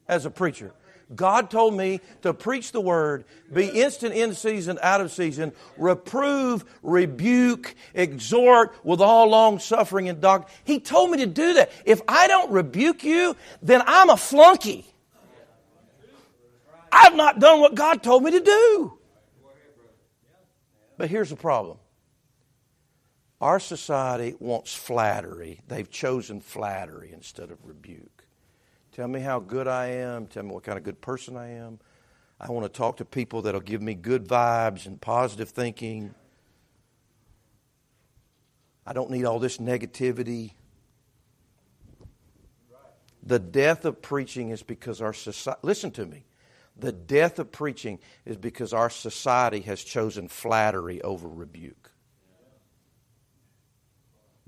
as 0.09 0.27
a 0.27 0.31
preacher. 0.31 0.73
God 1.15 1.51
told 1.51 1.75
me 1.75 2.01
to 2.23 2.33
preach 2.33 2.73
the 2.73 2.81
word, 2.81 3.25
be 3.53 3.67
instant 3.67 4.15
in 4.15 4.35
season, 4.35 4.79
out 4.83 5.01
of 5.01 5.13
season, 5.13 5.53
reprove, 5.77 6.65
rebuke, 6.83 7.75
exhort 7.95 8.75
with 8.85 9.01
all 9.01 9.29
long 9.29 9.59
suffering 9.59 10.09
and 10.09 10.21
dog. 10.21 10.49
He 10.65 10.81
told 10.81 11.11
me 11.11 11.19
to 11.19 11.27
do 11.27 11.55
that. 11.55 11.71
If 11.85 12.01
I 12.09 12.29
don't 12.29 12.51
rebuke 12.51 13.05
you, 13.05 13.37
then 13.61 13.83
I'm 13.87 14.11
a 14.11 14.17
flunky. 14.17 14.87
I've 16.91 17.15
not 17.15 17.41
done 17.41 17.61
what 17.61 17.75
God 17.75 18.03
told 18.03 18.23
me 18.23 18.33
to 18.33 18.41
do. 18.41 18.99
But 20.99 21.11
here's 21.11 21.31
the 21.31 21.37
problem 21.37 21.79
our 23.43 23.59
society 23.59 24.37
wants 24.39 24.73
flattery. 24.73 25.61
They've 25.67 25.91
chosen 25.91 26.41
flattery 26.41 27.11
instead 27.13 27.51
of 27.51 27.59
rebuke. 27.67 28.25
Tell 28.93 29.09
me 29.09 29.21
how 29.21 29.41
good 29.41 29.67
I 29.67 29.87
am. 29.87 30.29
Tell 30.29 30.45
me 30.45 30.53
what 30.53 30.63
kind 30.63 30.79
of 30.79 30.85
good 30.85 31.01
person 31.01 31.37
I 31.37 31.49
am. 31.55 31.81
I 32.41 32.53
want 32.53 32.73
to 32.73 32.79
talk 32.79 32.99
to 32.99 33.05
people 33.05 33.43
that'll 33.43 33.61
give 33.61 33.83
me 33.83 33.95
good 33.95 34.29
vibes 34.29 34.87
and 34.87 35.01
positive 35.01 35.49
thinking. 35.49 36.15
I 38.87 38.93
don't 38.93 39.11
need 39.11 39.25
all 39.25 39.41
this 39.41 39.59
negativity. 39.59 40.53
The 43.25 43.41
death 43.41 43.85
of 43.85 44.01
preaching 44.03 44.51
is 44.51 44.63
because 44.63 45.01
our 45.01 45.13
society, 45.13 45.61
listen 45.63 45.91
to 45.93 46.07
me. 46.07 46.25
The 46.77 46.93
death 46.93 47.41
of 47.41 47.51
preaching 47.51 47.99
is 48.25 48.37
because 48.37 48.73
our 48.73 48.91
society 48.91 49.61
has 49.63 49.83
chosen 49.83 50.29
flattery 50.29 51.03
over 51.03 51.29
rebuke. 51.29 51.92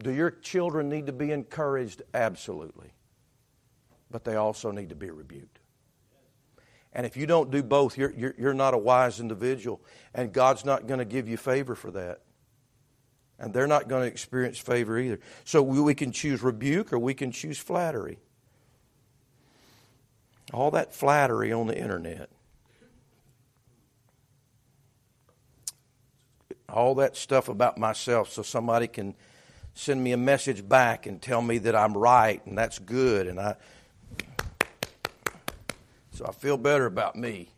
Do 0.03 0.13
your 0.13 0.31
children 0.31 0.89
need 0.89 1.07
to 1.07 1.13
be 1.13 1.31
encouraged? 1.31 2.03
Absolutely 2.13 2.95
but 4.15 4.23
they 4.23 4.37
also 4.37 4.71
need 4.71 4.91
to 4.91 4.95
be 4.95 5.11
rebuked. 5.11 5.59
And 6.93 7.05
if 7.05 7.17
you 7.17 7.27
don't 7.27 7.51
do 7.51 7.65
both, 7.65 7.99
you're, 7.99 8.13
you're, 8.13 8.35
you're 8.39 8.55
not 8.55 8.73
a 8.73 8.79
wise 8.79 9.19
individual, 9.19 9.81
and 10.15 10.33
God's 10.33 10.65
not 10.65 10.87
going 10.87 10.99
to 10.99 11.05
give 11.05 11.29
you 11.29 11.37
favor 11.37 11.75
for 11.75 11.91
that. 11.91 12.21
And 13.41 13.53
they're 13.53 13.67
not 13.67 13.89
going 13.89 14.03
to 14.03 14.07
experience 14.07 14.57
favor 14.57 15.01
either. 15.01 15.19
So 15.43 15.65
we, 15.65 15.81
we 15.81 15.97
can 15.97 16.13
choose 16.13 16.45
rebuke 16.45 16.93
or 16.93 16.99
we 17.01 17.13
can 17.13 17.33
choose 17.33 17.59
flattery. 17.59 18.21
All 20.53 20.71
that 20.71 20.95
flattery 20.95 21.53
on 21.53 21.67
the 21.67 21.77
internet. 21.77 22.31
All 26.69 26.95
that 26.95 27.17
stuff 27.17 27.49
about 27.49 27.79
myself 27.79 28.31
so 28.31 28.43
somebody 28.43 28.87
can 28.87 29.17
send 29.75 30.03
me 30.03 30.13
a 30.13 30.17
message 30.17 30.67
back 30.67 31.07
and 31.07 31.21
tell 31.21 31.43
me 31.43 31.59
that 31.59 31.75
I'm 31.75 31.97
right 31.97 32.45
and 32.47 32.57
that's 32.57 32.79
good 32.79 33.27
and 33.27 33.39
I 33.41 33.57
so 36.13 36.25
I 36.25 36.33
feel 36.33 36.57
better 36.57 36.87
about 36.87 37.17
me. 37.17 37.51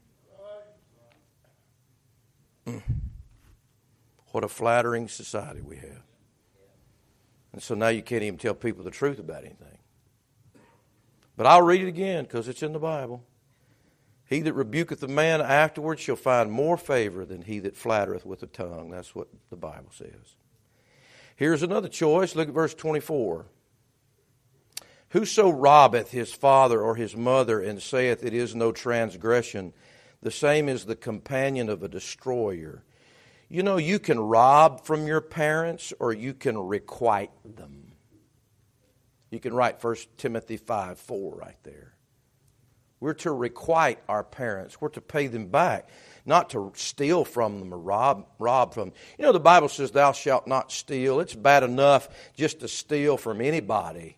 Mm. 2.67 2.83
What 4.33 4.45
a 4.45 4.49
flattering 4.49 5.09
society 5.09 5.61
we 5.61 5.77
have. 5.77 6.03
And 7.53 7.63
so 7.63 7.75
now 7.75 7.89
you 7.89 8.03
can't 8.03 8.23
even 8.23 8.39
tell 8.39 8.55
people 8.55 8.83
the 8.83 8.91
truth 8.91 9.19
about 9.19 9.45
anything. 9.45 9.79
But 11.37 11.47
I'll 11.47 11.63
read 11.63 11.83
it 11.83 11.89
again 11.89 12.25
because 12.25 12.49
it's 12.49 12.63
in 12.63 12.73
the 12.73 12.79
Bible. 12.79 13.25
He 14.25 14.41
that 14.41 14.55
rebuketh 14.55 15.03
a 15.03 15.09
man 15.09 15.41
afterwards 15.41 16.01
shall 16.01 16.17
find 16.17 16.51
more 16.51 16.77
favor 16.77 17.25
than 17.25 17.43
he 17.43 17.61
that 17.61 17.77
flattereth 17.77 18.27
with 18.27 18.41
the 18.41 18.47
tongue. 18.47 18.91
That's 18.91 19.15
what 19.15 19.29
the 19.51 19.57
Bible 19.57 19.93
says. 19.93 20.37
Here's 21.37 21.63
another 21.63 21.89
choice. 21.89 22.35
Look 22.35 22.49
at 22.49 22.55
verse 22.55 22.75
24. 22.75 23.47
Whoso 25.11 25.51
robbeth 25.51 26.11
his 26.11 26.33
father 26.33 26.81
or 26.81 26.97
his 26.97 27.17
mother 27.17 27.61
and 27.61 27.81
saith 27.81 28.25
it 28.25 28.35
is 28.35 28.55
no 28.55 28.73
transgression, 28.73 29.73
the 30.23 30.31
same 30.31 30.69
is 30.69 30.85
the 30.85 30.97
companion 30.97 31.69
of 31.69 31.83
a 31.83 31.89
destroyer. 31.89 32.83
You 33.49 33.63
know, 33.63 33.77
you 33.77 33.99
can 33.99 34.19
rob 34.19 34.85
from 34.85 35.07
your 35.07 35.21
parents 35.21 35.93
or 36.01 36.13
you 36.13 36.35
can 36.35 36.59
requite 36.59 37.31
them. 37.45 37.93
You 39.31 39.39
can 39.39 39.55
write 39.55 39.83
1 39.83 39.97
Timothy 40.17 40.57
5 40.57 40.99
4 40.99 41.37
right 41.37 41.59
there. 41.63 41.95
We're 42.99 43.15
to 43.15 43.31
requite 43.31 44.01
our 44.09 44.25
parents, 44.25 44.81
we're 44.81 44.89
to 44.91 45.01
pay 45.01 45.27
them 45.27 45.49
back, 45.49 45.89
not 46.27 46.51
to 46.51 46.73
steal 46.75 47.25
from 47.25 47.61
them 47.61 47.73
or 47.73 47.79
rob, 47.79 48.27
rob 48.39 48.75
from 48.75 48.91
them. 48.91 48.99
You 49.19 49.25
know, 49.25 49.33
the 49.33 49.41
Bible 49.41 49.69
says, 49.69 49.91
Thou 49.91 50.13
shalt 50.13 50.47
not 50.47 50.73
steal. 50.73 51.21
It's 51.21 51.35
bad 51.35 51.63
enough 51.63 52.09
just 52.35 52.61
to 52.61 52.69
steal 52.69 53.17
from 53.17 53.41
anybody 53.41 54.17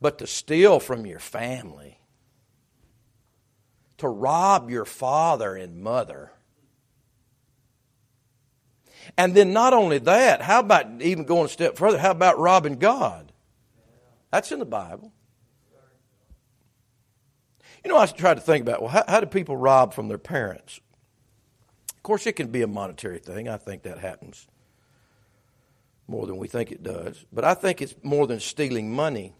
but 0.00 0.18
to 0.18 0.26
steal 0.26 0.80
from 0.80 1.04
your 1.04 1.18
family, 1.18 1.98
to 3.98 4.08
rob 4.08 4.70
your 4.70 4.84
father 4.84 5.54
and 5.54 5.82
mother. 5.82 6.32
And 9.16 9.34
then, 9.34 9.52
not 9.52 9.72
only 9.72 9.98
that, 9.98 10.40
how 10.42 10.60
about 10.60 11.02
even 11.02 11.24
going 11.24 11.46
a 11.46 11.48
step 11.48 11.76
further? 11.76 11.98
How 11.98 12.12
about 12.12 12.38
robbing 12.38 12.76
God? 12.76 13.32
That's 14.30 14.52
in 14.52 14.58
the 14.58 14.64
Bible. 14.64 15.12
You 17.84 17.90
know, 17.90 17.98
I 17.98 18.06
tried 18.06 18.34
to 18.34 18.40
think 18.40 18.62
about 18.62 18.80
well, 18.80 18.90
how, 18.90 19.04
how 19.08 19.20
do 19.20 19.26
people 19.26 19.56
rob 19.56 19.94
from 19.94 20.08
their 20.08 20.18
parents? 20.18 20.80
Of 21.94 22.02
course, 22.02 22.26
it 22.26 22.32
can 22.32 22.48
be 22.48 22.62
a 22.62 22.66
monetary 22.66 23.18
thing. 23.18 23.48
I 23.48 23.56
think 23.56 23.82
that 23.82 23.98
happens 23.98 24.46
more 26.10 26.26
than 26.26 26.36
we 26.36 26.48
think 26.48 26.72
it 26.72 26.82
does. 26.82 27.24
But 27.32 27.44
I 27.44 27.54
think 27.54 27.80
it's 27.80 27.94
more 28.02 28.26
than 28.26 28.40
stealing 28.40 28.92
money. 28.92 29.32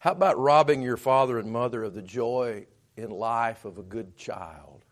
How 0.00 0.12
about 0.12 0.38
robbing 0.38 0.82
your 0.82 0.96
father 0.96 1.38
and 1.38 1.50
mother 1.50 1.84
of 1.84 1.94
the 1.94 2.02
joy 2.02 2.66
in 2.96 3.10
life 3.10 3.64
of 3.64 3.78
a 3.78 3.82
good 3.82 4.16
child? 4.16 4.84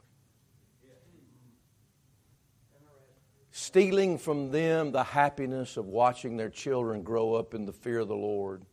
Stealing 3.53 4.19
from 4.19 4.51
them 4.51 4.93
the 4.93 5.03
happiness 5.03 5.79
of 5.79 5.87
watching 5.87 6.37
their 6.37 6.51
children 6.51 7.03
grow 7.03 7.35
up 7.35 7.55
in 7.55 7.65
the 7.65 7.73
fear 7.73 8.01
of 8.01 8.09
the 8.09 8.15
Lord. 8.15 8.67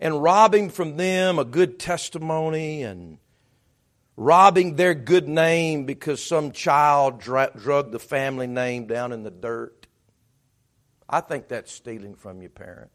And 0.00 0.22
robbing 0.22 0.70
from 0.70 0.96
them 0.96 1.38
a 1.38 1.44
good 1.44 1.78
testimony 1.78 2.82
and 2.82 3.18
robbing 4.16 4.76
their 4.76 4.94
good 4.94 5.28
name 5.28 5.84
because 5.84 6.22
some 6.22 6.52
child 6.52 7.20
dra- 7.20 7.52
drug 7.56 7.92
the 7.92 7.98
family 7.98 8.46
name 8.46 8.86
down 8.86 9.12
in 9.12 9.22
the 9.22 9.30
dirt. 9.30 9.86
I 11.08 11.20
think 11.20 11.48
that's 11.48 11.72
stealing 11.72 12.14
from 12.14 12.40
your 12.40 12.50
parents. 12.50 12.92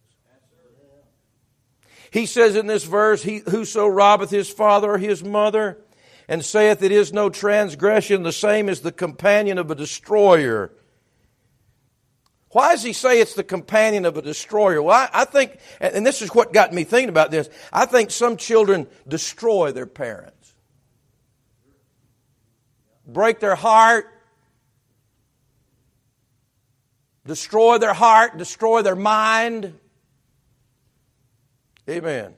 He 2.11 2.25
says 2.25 2.57
in 2.57 2.67
this 2.67 2.83
verse, 2.83 3.23
he, 3.23 3.41
Whoso 3.49 3.87
robbeth 3.87 4.29
his 4.29 4.49
father 4.49 4.91
or 4.91 4.97
his 4.97 5.23
mother, 5.23 5.77
and 6.27 6.43
saith 6.43 6.83
it 6.83 6.91
is 6.91 7.13
no 7.13 7.29
transgression, 7.29 8.23
the 8.23 8.33
same 8.33 8.67
is 8.67 8.81
the 8.81 8.91
companion 8.91 9.57
of 9.57 9.71
a 9.71 9.75
destroyer. 9.75 10.73
Why 12.51 12.71
does 12.71 12.83
he 12.83 12.93
say 12.93 13.21
it's 13.21 13.33
the 13.33 13.43
companion 13.43 14.05
of 14.05 14.17
a 14.17 14.21
destroyer? 14.21 14.81
Well, 14.81 14.95
I, 14.95 15.21
I, 15.21 15.25
think, 15.25 15.57
and 15.79 16.05
this 16.05 16.21
is 16.21 16.35
what 16.35 16.51
got 16.51 16.73
me 16.73 16.83
thinking 16.83 17.09
about 17.09 17.31
this, 17.31 17.49
I 17.71 17.85
think 17.85 18.11
some 18.11 18.35
children 18.35 18.87
destroy 19.07 19.71
their 19.71 19.85
parents, 19.85 20.53
break 23.07 23.39
their 23.39 23.55
heart, 23.55 24.05
destroy 27.25 27.77
their 27.77 27.93
heart, 27.93 28.37
destroy 28.37 28.81
their 28.81 28.95
mind. 28.95 29.73
Amen. 31.89 32.33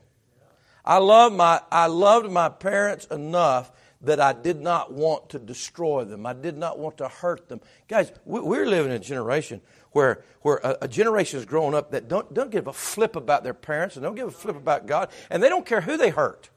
I 0.85 0.97
love 0.97 1.31
my 1.33 1.61
I 1.71 1.87
loved 1.87 2.29
my 2.29 2.49
parents 2.49 3.05
enough 3.05 3.71
that 4.01 4.19
I 4.19 4.33
did 4.33 4.59
not 4.59 4.91
want 4.91 5.29
to 5.29 5.39
destroy 5.39 6.03
them. 6.03 6.25
I 6.25 6.33
did 6.33 6.57
not 6.57 6.77
want 6.77 6.97
to 6.97 7.07
hurt 7.07 7.47
them. 7.47 7.61
Guys, 7.87 8.11
we're 8.25 8.65
living 8.65 8.91
in 8.91 8.97
a 8.97 8.99
generation 8.99 9.61
where, 9.93 10.23
where 10.41 10.57
a, 10.57 10.77
a 10.81 10.87
generation 10.87 11.39
is 11.39 11.45
growing 11.45 11.73
up 11.73 11.91
that 11.91 12.07
don't, 12.07 12.33
don't 12.33 12.51
give 12.51 12.67
a 12.67 12.73
flip 12.73 13.15
about 13.15 13.43
their 13.43 13.53
parents 13.53 13.95
and 13.95 14.03
don't 14.03 14.15
give 14.15 14.27
a 14.27 14.31
flip 14.31 14.55
about 14.55 14.85
God, 14.85 15.09
and 15.29 15.41
they 15.41 15.49
don't 15.49 15.65
care 15.65 15.81
who 15.81 15.97
they 15.97 16.09
hurt. 16.09 16.49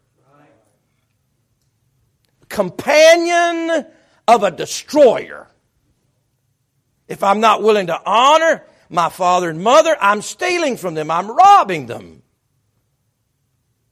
Companion 2.49 3.87
of 4.29 4.43
a 4.43 4.51
destroyer. 4.51 5.49
If 7.09 7.23
I'm 7.23 7.41
not 7.41 7.63
willing 7.63 7.87
to 7.89 8.01
honor 8.05 8.65
my 8.89 9.09
father 9.09 9.51
and 9.51 9.63
mother, 9.63 9.97
I'm 10.01 10.23
stealing 10.23 10.77
from 10.77 10.95
them, 10.95 11.11
I'm 11.11 11.31
robbing 11.31 11.87
them. 11.87 12.23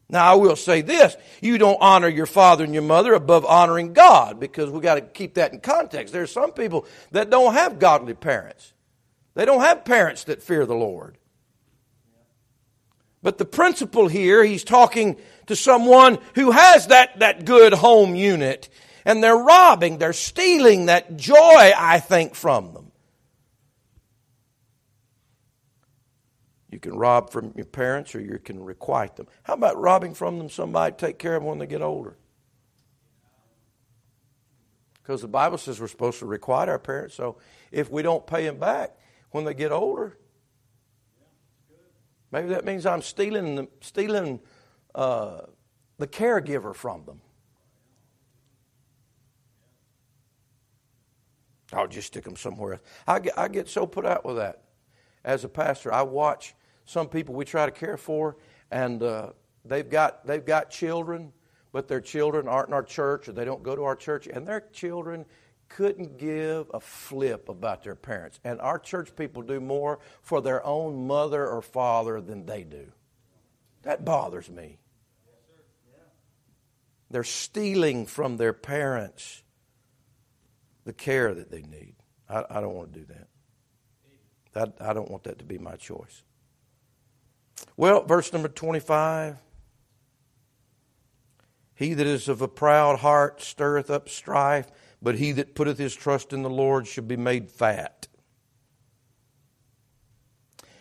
Now, 0.08 0.30
I 0.30 0.34
will 0.34 0.56
say 0.56 0.82
this 0.82 1.16
you 1.40 1.58
don't 1.58 1.78
honor 1.80 2.08
your 2.08 2.26
father 2.26 2.64
and 2.64 2.74
your 2.74 2.82
mother 2.82 3.14
above 3.14 3.44
honoring 3.44 3.92
God 3.92 4.38
because 4.38 4.70
we 4.70 4.80
got 4.80 4.96
to 4.96 5.00
keep 5.00 5.34
that 5.34 5.52
in 5.52 5.60
context. 5.60 6.12
There 6.12 6.22
are 6.22 6.26
some 6.26 6.52
people 6.52 6.86
that 7.12 7.30
don't 7.30 7.54
have 7.54 7.78
godly 7.78 8.14
parents, 8.14 8.73
they 9.34 9.44
don't 9.44 9.60
have 9.60 9.84
parents 9.84 10.24
that 10.24 10.42
fear 10.42 10.66
the 10.66 10.74
Lord. 10.74 11.18
But 13.22 13.38
the 13.38 13.44
principle 13.44 14.06
here, 14.06 14.44
he's 14.44 14.64
talking 14.64 15.16
to 15.46 15.56
someone 15.56 16.18
who 16.34 16.50
has 16.50 16.88
that, 16.88 17.20
that 17.20 17.46
good 17.46 17.72
home 17.72 18.14
unit, 18.14 18.68
and 19.04 19.22
they're 19.22 19.36
robbing, 19.36 19.98
they're 19.98 20.12
stealing 20.12 20.86
that 20.86 21.16
joy, 21.16 21.72
I 21.76 22.00
think, 22.00 22.34
from 22.34 22.74
them. 22.74 22.92
You 26.70 26.80
can 26.80 26.96
rob 26.96 27.30
from 27.30 27.52
your 27.54 27.66
parents 27.66 28.14
or 28.16 28.20
you 28.20 28.38
can 28.38 28.62
requite 28.62 29.14
them. 29.16 29.28
How 29.44 29.54
about 29.54 29.80
robbing 29.80 30.12
from 30.12 30.38
them 30.38 30.50
somebody 30.50 30.92
to 30.92 31.06
take 31.06 31.18
care 31.20 31.36
of 31.36 31.42
them 31.42 31.48
when 31.48 31.58
they 31.58 31.66
get 31.66 31.82
older? 31.82 32.16
Because 35.00 35.22
the 35.22 35.28
Bible 35.28 35.56
says 35.56 35.80
we're 35.80 35.86
supposed 35.86 36.18
to 36.18 36.26
requite 36.26 36.68
our 36.68 36.80
parents. 36.80 37.14
So 37.14 37.36
if 37.70 37.90
we 37.90 38.02
don't 38.02 38.26
pay 38.26 38.44
them 38.44 38.58
back 38.58 38.96
when 39.34 39.44
they 39.44 39.52
get 39.52 39.72
older, 39.72 40.16
maybe 42.30 42.46
that 42.50 42.64
means 42.64 42.86
I'm 42.86 43.02
stealing, 43.02 43.66
stealing 43.80 44.38
uh, 44.94 45.40
the 45.98 46.06
caregiver 46.06 46.72
from 46.72 47.04
them. 47.04 47.20
I'll 51.72 51.88
just 51.88 52.06
stick 52.06 52.22
them 52.22 52.36
somewhere 52.36 52.74
else. 52.74 52.82
I 53.08 53.18
get, 53.18 53.36
I 53.36 53.48
get 53.48 53.68
so 53.68 53.88
put 53.88 54.06
out 54.06 54.24
with 54.24 54.36
that. 54.36 54.62
As 55.24 55.42
a 55.42 55.48
pastor, 55.48 55.92
I 55.92 56.02
watch 56.02 56.54
some 56.84 57.08
people 57.08 57.34
we 57.34 57.44
try 57.44 57.66
to 57.66 57.72
care 57.72 57.96
for, 57.96 58.36
and 58.70 59.02
uh, 59.02 59.30
they've 59.64 59.90
got 59.90 60.24
they've 60.24 60.46
got 60.46 60.70
children, 60.70 61.32
but 61.72 61.88
their 61.88 62.00
children 62.00 62.46
aren't 62.46 62.68
in 62.68 62.74
our 62.74 62.84
church, 62.84 63.28
or 63.28 63.32
they 63.32 63.44
don't 63.44 63.64
go 63.64 63.74
to 63.74 63.82
our 63.82 63.96
church, 63.96 64.28
and 64.28 64.46
their 64.46 64.60
children 64.72 65.24
couldn't 65.74 66.18
give 66.18 66.70
a 66.72 66.78
flip 66.78 67.48
about 67.48 67.82
their 67.82 67.96
parents. 67.96 68.38
And 68.44 68.60
our 68.60 68.78
church 68.78 69.16
people 69.16 69.42
do 69.42 69.58
more 69.58 69.98
for 70.22 70.40
their 70.40 70.64
own 70.64 71.06
mother 71.06 71.46
or 71.48 71.62
father 71.62 72.20
than 72.20 72.46
they 72.46 72.62
do. 72.62 72.92
That 73.82 74.04
bothers 74.04 74.48
me. 74.48 74.78
They're 77.10 77.24
stealing 77.24 78.06
from 78.06 78.36
their 78.36 78.52
parents 78.52 79.42
the 80.84 80.92
care 80.92 81.34
that 81.34 81.50
they 81.50 81.62
need. 81.62 81.94
I, 82.28 82.44
I 82.48 82.60
don't 82.60 82.74
want 82.74 82.92
to 82.92 83.00
do 83.00 83.06
that. 83.06 84.74
I, 84.80 84.90
I 84.90 84.92
don't 84.92 85.10
want 85.10 85.24
that 85.24 85.38
to 85.40 85.44
be 85.44 85.58
my 85.58 85.74
choice. 85.74 86.22
Well, 87.76 88.04
verse 88.04 88.32
number 88.32 88.48
25. 88.48 89.38
He 91.74 91.94
that 91.94 92.06
is 92.06 92.28
of 92.28 92.40
a 92.40 92.48
proud 92.48 93.00
heart 93.00 93.42
stirreth 93.42 93.90
up 93.90 94.08
strife, 94.08 94.70
but 95.04 95.16
he 95.16 95.32
that 95.32 95.54
putteth 95.54 95.78
his 95.78 95.94
trust 95.94 96.32
in 96.32 96.42
the 96.42 96.50
Lord 96.50 96.86
shall 96.88 97.04
be 97.04 97.16
made 97.16 97.50
fat. 97.50 98.08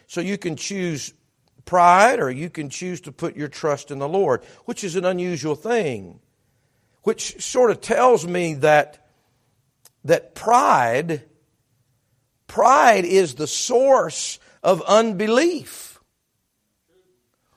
So 0.08 0.22
you 0.22 0.38
can 0.38 0.56
choose 0.56 1.14
pride 1.66 2.20
or 2.20 2.32
you 2.32 2.50
can 2.50 2.70
choose 2.70 3.02
to 3.02 3.12
put 3.12 3.36
your 3.36 3.50
trust 3.50 3.92
in 3.92 4.00
the 4.00 4.08
Lord, 4.08 4.44
which 4.66 4.84
is 4.84 4.96
an 4.96 5.06
unusual 5.06 5.56
thing. 5.56 6.20
Which 7.04 7.44
sort 7.44 7.70
of 7.70 7.82
tells 7.82 8.26
me 8.26 8.54
that 8.56 9.06
that 10.06 10.36
pride 10.36 11.24
pride 12.48 13.04
is 13.04 13.36
the 13.36 13.48
source 13.48 14.40
of 14.62 14.82
unbelief. 14.84 16.00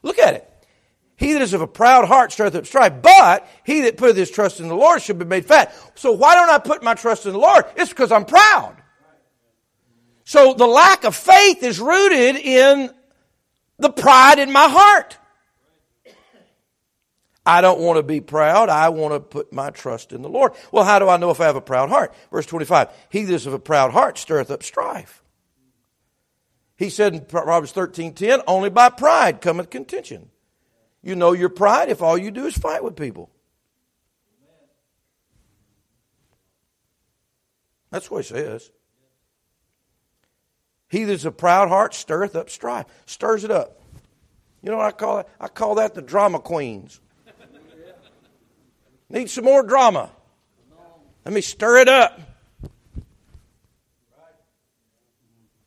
Look 0.03 0.19
at 0.19 0.35
it. 0.35 0.46
He 1.17 1.33
that 1.33 1.43
is 1.43 1.55
of 1.55 1.63
a 1.63 1.67
proud 1.67 2.07
heart 2.07 2.33
stirreth 2.33 2.55
up 2.55 2.67
strife, 2.67 2.93
but 3.01 3.49
he 3.65 3.83
that 3.83 3.97
putteth 3.97 4.17
his 4.17 4.31
trust 4.31 4.61
in 4.61 4.69
the 4.69 4.77
Lord 4.77 5.01
shall 5.01 5.17
be 5.17 5.25
made 5.25 5.47
fat. 5.47 5.75
So 5.95 6.13
why 6.13 6.35
don't 6.35 6.51
I 6.51 6.59
put 6.59 6.83
my 6.83 6.95
trust 6.95 7.25
in 7.25 7.33
the 7.33 7.39
Lord? 7.39 7.65
It's 7.77 7.91
because 7.91 8.13
I'm 8.13 8.27
proud. 8.27 8.77
So 10.25 10.55
the 10.55 10.67
lack 10.67 11.05
of 11.05 11.17
faith 11.17 11.63
is 11.63 11.81
rooted 11.81 12.37
in 12.37 12.91
the 13.79 13.91
pride 13.91 14.39
in 14.39 14.53
my 14.53 14.69
heart. 14.69 15.17
I 17.47 17.61
don't 17.61 17.79
want 17.79 17.97
to 17.99 18.03
be 18.03 18.21
proud. 18.21 18.69
I 18.69 18.89
want 18.89 19.15
to 19.15 19.21
put 19.21 19.53
my 19.53 19.71
trust 19.71 20.13
in 20.13 20.21
the 20.21 20.29
Lord. 20.29 20.53
Well, 20.73 20.85
how 20.85 20.99
do 20.99 21.09
I 21.09 21.17
know 21.17 21.31
if 21.31 21.41
I 21.41 21.45
have 21.45 21.57
a 21.57 21.61
proud 21.61 21.89
heart? 21.89 22.13
Verse 22.33 22.45
25. 22.45 22.89
He 23.09 23.23
that 23.23 23.33
is 23.33 23.47
of 23.47 23.53
a 23.53 23.59
proud 23.59 23.93
heart 23.93 24.19
stirreth 24.19 24.51
up 24.51 24.65
strife. 24.65 25.23
He 26.77 26.91
said 26.91 27.15
in 27.15 27.25
Proverbs 27.25 27.73
13:10, 27.73 28.43
only 28.47 28.69
by 28.69 28.91
pride 28.91 29.41
cometh 29.41 29.71
contention. 29.71 30.31
You 31.07 31.15
know 31.15 31.35
your 31.35 31.51
pride 31.51 31.89
if 31.89 32.03
all 32.03 32.19
you 32.19 32.33
do 32.33 32.47
is 32.47 32.59
fight 32.59 32.83
with 32.83 32.97
people. 32.97 33.31
That's 37.93 38.11
what 38.11 38.25
he 38.25 38.35
says. 38.35 38.73
He 40.89 41.05
that's 41.05 41.25
a 41.25 41.31
proud 41.31 41.69
heart 41.69 41.95
stirreth 41.95 42.35
up 42.35 42.51
strife, 42.51 42.87
stirs 43.07 43.45
it 43.45 43.53
up. 43.53 43.81
You 44.65 44.73
know 44.73 44.79
what 44.79 44.87
I 44.87 44.91
call 44.91 45.19
it? 45.21 45.29
I 45.39 45.47
call 45.47 45.77
that 45.77 45.95
the 45.95 46.03
drama 46.03 46.41
queens. 46.41 47.01
Need 49.09 49.31
some 49.31 49.45
more 49.45 49.63
drama. 49.63 50.11
Let 51.25 51.33
me 51.33 51.41
stir 51.41 51.77
it 51.77 51.89
up. 51.89 52.21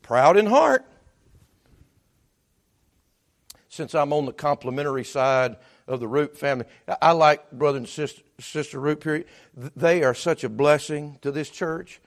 Proud 0.01 0.35
in 0.35 0.47
heart 0.47 0.85
since 3.79 3.95
I'm 3.95 4.11
on 4.11 4.25
the 4.25 4.33
complimentary 4.33 5.05
side 5.05 5.55
of 5.87 6.01
the 6.01 6.07
Root 6.07 6.37
family, 6.37 6.65
I 7.01 7.13
like 7.13 7.49
brother 7.49 7.77
and 7.77 7.87
sister, 7.87 8.21
sister 8.37 8.77
Root. 8.77 8.99
Period. 8.99 9.25
They 9.55 10.03
are 10.03 10.13
such 10.13 10.43
a 10.43 10.49
blessing 10.49 11.17
to 11.21 11.31
this 11.31 11.49
church. 11.49 12.01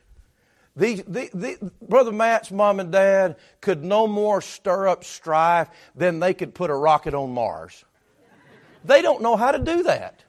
These, 0.75 1.01
the, 1.07 1.31
the, 1.33 1.71
brother 1.81 2.11
Matt's 2.11 2.51
mom 2.51 2.79
and 2.79 2.91
dad 2.91 3.37
could 3.59 3.83
no 3.83 4.05
more 4.05 4.39
stir 4.39 4.87
up 4.87 5.03
strife 5.03 5.67
than 5.95 6.19
they 6.19 6.35
could 6.35 6.53
put 6.53 6.69
a 6.69 6.75
rocket 6.75 7.15
on 7.15 7.33
Mars. 7.33 7.83
They 8.85 9.01
don't 9.01 9.23
know 9.23 9.35
how 9.35 9.51
to 9.51 9.57
do 9.57 9.81
that. 9.81 10.23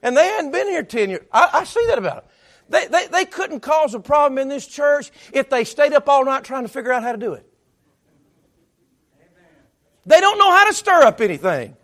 And 0.00 0.16
they 0.16 0.26
hadn't 0.26 0.52
been 0.52 0.68
here 0.68 0.84
10 0.84 1.10
years. 1.10 1.26
I, 1.32 1.50
I 1.54 1.64
see 1.64 1.84
that 1.88 1.98
about 1.98 2.22
them. 2.22 2.30
They, 2.68 2.86
they, 2.86 3.08
they 3.08 3.24
couldn't 3.24 3.60
cause 3.60 3.94
a 3.94 4.00
problem 4.00 4.38
in 4.38 4.48
this 4.48 4.64
church 4.64 5.10
if 5.32 5.50
they 5.50 5.64
stayed 5.64 5.92
up 5.92 6.08
all 6.08 6.24
night 6.24 6.44
trying 6.44 6.62
to 6.62 6.68
figure 6.68 6.92
out 6.92 7.02
how 7.02 7.10
to 7.10 7.18
do 7.18 7.32
it. 7.32 7.47
They 10.08 10.20
don't 10.20 10.38
know 10.38 10.50
how 10.50 10.66
to 10.66 10.72
stir 10.72 11.02
up 11.02 11.20
anything. 11.20 11.76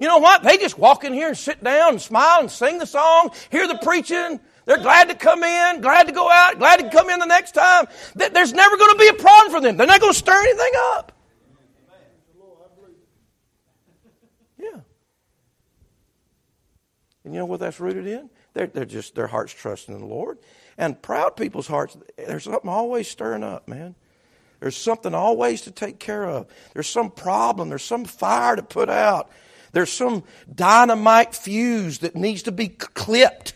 You 0.00 0.08
know 0.08 0.18
what? 0.18 0.42
They 0.42 0.58
just 0.58 0.78
walk 0.78 1.04
in 1.04 1.12
here 1.12 1.28
and 1.28 1.36
sit 1.36 1.62
down 1.62 1.90
and 1.90 2.00
smile 2.00 2.40
and 2.40 2.50
sing 2.50 2.78
the 2.78 2.86
song, 2.86 3.30
hear 3.50 3.68
the 3.68 3.78
preaching. 3.78 4.40
They're 4.64 4.78
glad 4.78 5.08
to 5.08 5.14
come 5.14 5.42
in, 5.44 5.80
glad 5.80 6.08
to 6.08 6.12
go 6.12 6.30
out, 6.30 6.58
glad 6.58 6.80
to 6.80 6.90
come 6.90 7.08
in 7.08 7.20
the 7.20 7.26
next 7.26 7.52
time. 7.52 7.86
There's 8.14 8.52
never 8.52 8.76
going 8.76 8.92
to 8.92 8.98
be 8.98 9.08
a 9.08 9.14
problem 9.14 9.52
for 9.52 9.60
them. 9.60 9.76
They're 9.76 9.86
not 9.86 10.00
going 10.00 10.12
to 10.12 10.18
stir 10.18 10.40
anything 10.40 10.72
up. 10.92 11.12
Yeah. 14.58 14.80
And 17.24 17.32
you 17.32 17.38
know 17.38 17.46
what 17.46 17.60
that's 17.60 17.78
rooted 17.78 18.06
in? 18.08 18.28
They're, 18.54 18.66
they're 18.66 18.84
just, 18.84 19.14
their 19.14 19.28
hearts 19.28 19.52
trusting 19.52 19.94
in 19.94 20.00
the 20.00 20.06
Lord. 20.06 20.38
And 20.76 21.00
proud 21.00 21.36
people's 21.36 21.68
hearts, 21.68 21.96
there's 22.16 22.44
something 22.44 22.68
always 22.68 23.08
stirring 23.08 23.44
up, 23.44 23.68
man. 23.68 23.94
There's 24.60 24.76
something 24.76 25.14
always 25.14 25.62
to 25.62 25.70
take 25.70 25.98
care 25.98 26.24
of. 26.24 26.46
There's 26.74 26.88
some 26.88 27.10
problem. 27.10 27.68
There's 27.68 27.84
some 27.84 28.04
fire 28.04 28.56
to 28.56 28.62
put 28.62 28.88
out. 28.88 29.30
There's 29.72 29.92
some 29.92 30.24
dynamite 30.52 31.34
fuse 31.34 31.98
that 31.98 32.16
needs 32.16 32.42
to 32.44 32.52
be 32.52 32.68
clipped, 32.68 33.52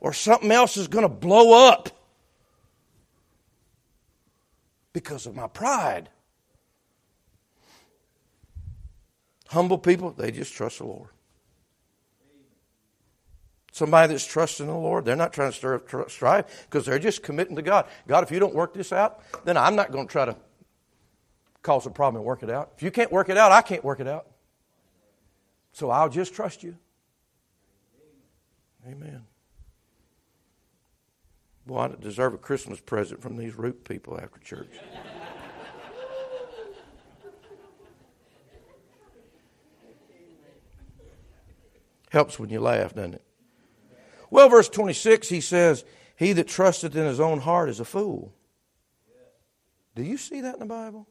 or 0.00 0.12
something 0.12 0.50
else 0.50 0.76
is 0.76 0.88
going 0.88 1.04
to 1.04 1.08
blow 1.08 1.68
up 1.68 1.88
because 4.92 5.26
of 5.26 5.34
my 5.34 5.46
pride. 5.46 6.08
Humble 9.48 9.78
people, 9.78 10.10
they 10.10 10.30
just 10.32 10.52
trust 10.52 10.78
the 10.78 10.86
Lord. 10.86 11.11
Somebody 13.72 14.12
that's 14.12 14.26
trusting 14.26 14.66
the 14.66 14.74
Lord, 14.74 15.06
they're 15.06 15.16
not 15.16 15.32
trying 15.32 15.50
to 15.50 15.56
stir 15.56 15.78
because 15.78 16.84
they're 16.84 16.98
just 16.98 17.22
committing 17.22 17.56
to 17.56 17.62
God. 17.62 17.86
God, 18.06 18.22
if 18.22 18.30
you 18.30 18.38
don't 18.38 18.54
work 18.54 18.74
this 18.74 18.92
out, 18.92 19.22
then 19.46 19.56
I'm 19.56 19.74
not 19.74 19.90
going 19.90 20.06
to 20.06 20.12
try 20.12 20.26
to 20.26 20.36
cause 21.62 21.86
a 21.86 21.90
problem 21.90 22.16
and 22.16 22.26
work 22.26 22.42
it 22.42 22.50
out. 22.50 22.72
If 22.76 22.82
you 22.82 22.90
can't 22.90 23.10
work 23.10 23.30
it 23.30 23.38
out, 23.38 23.50
I 23.50 23.62
can't 23.62 23.82
work 23.82 24.00
it 24.00 24.06
out. 24.06 24.26
So 25.72 25.88
I'll 25.88 26.10
just 26.10 26.34
trust 26.34 26.62
you. 26.62 26.76
Amen. 28.86 29.24
Well, 31.66 31.80
I 31.80 31.88
deserve 31.98 32.34
a 32.34 32.38
Christmas 32.38 32.78
present 32.78 33.22
from 33.22 33.38
these 33.38 33.54
root 33.54 33.84
people 33.84 34.20
after 34.20 34.38
church. 34.40 34.68
Helps 42.10 42.38
when 42.38 42.50
you 42.50 42.60
laugh, 42.60 42.94
doesn't 42.94 43.14
it? 43.14 43.22
Well, 44.32 44.48
verse 44.48 44.70
26, 44.70 45.28
he 45.28 45.42
says, 45.42 45.84
He 46.16 46.32
that 46.32 46.48
trusteth 46.48 46.96
in 46.96 47.04
his 47.04 47.20
own 47.20 47.40
heart 47.40 47.68
is 47.68 47.80
a 47.80 47.84
fool. 47.84 48.32
Do 49.94 50.02
you 50.02 50.16
see 50.16 50.40
that 50.40 50.54
in 50.54 50.60
the 50.60 50.64
Bible? 50.64 51.06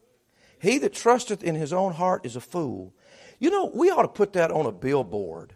He 0.59 0.79
that 0.79 0.91
trusteth 0.91 1.43
in 1.43 1.53
his 1.53 1.71
own 1.71 1.93
heart 1.93 2.25
is 2.25 2.35
a 2.35 2.41
fool. 2.41 2.95
You 3.37 3.51
know, 3.51 3.69
we 3.75 3.91
ought 3.91 4.01
to 4.01 4.07
put 4.07 4.33
that 4.33 4.49
on 4.49 4.65
a 4.65 4.71
billboard. 4.71 5.53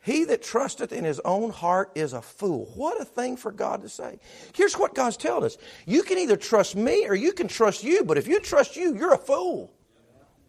He 0.00 0.22
that 0.26 0.42
trusteth 0.44 0.92
in 0.92 1.02
his 1.02 1.18
own 1.24 1.50
heart 1.50 1.90
is 1.96 2.12
a 2.12 2.22
fool. 2.22 2.70
What 2.76 3.00
a 3.00 3.04
thing 3.04 3.36
for 3.36 3.50
God 3.50 3.82
to 3.82 3.88
say. 3.88 4.20
Here's 4.54 4.74
what 4.74 4.94
God's 4.94 5.16
telling 5.16 5.42
us 5.42 5.58
you 5.86 6.04
can 6.04 6.18
either 6.18 6.36
trust 6.36 6.76
me 6.76 7.08
or 7.08 7.16
you 7.16 7.32
can 7.32 7.48
trust 7.48 7.82
you, 7.82 8.04
but 8.04 8.16
if 8.16 8.28
you 8.28 8.38
trust 8.38 8.76
you, 8.76 8.94
you're 8.94 9.14
a 9.14 9.18
fool. 9.18 9.72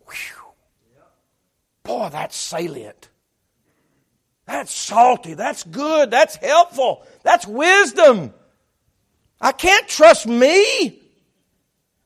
Whew. 0.06 0.44
Boy, 1.82 2.10
that's 2.12 2.36
salient. 2.36 3.10
That's 4.46 4.74
salty. 4.74 5.34
That's 5.36 5.64
good. 5.64 6.12
That's 6.12 6.36
helpful. 6.36 7.06
That's 7.24 7.48
wisdom. 7.48 8.34
I 9.39 9.52
can't 9.52 9.88
trust 9.88 10.28
me. 10.28 11.00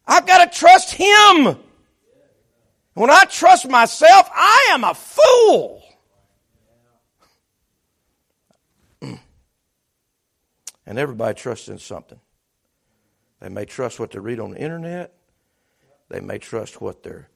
I've 0.05 0.25
got 0.25 0.51
to 0.51 0.57
trust 0.57 0.93
Him. 0.93 1.57
When 2.93 3.09
I 3.09 3.25
trust 3.25 3.69
myself, 3.69 4.29
I 4.33 4.69
am 4.71 4.83
a 4.83 4.93
fool. 4.93 5.83
Mm. 9.01 9.19
And 10.85 10.97
everybody 10.97 11.35
trusts 11.35 11.69
in 11.69 11.77
something. 11.77 12.19
They 13.39 13.49
may 13.49 13.65
trust 13.65 13.99
what 13.99 14.11
they 14.11 14.19
read 14.19 14.39
on 14.39 14.51
the 14.51 14.57
internet. 14.57 15.13
They 16.09 16.21
may 16.21 16.39
trust 16.39 16.81
what 16.81 17.03
their 17.03 17.29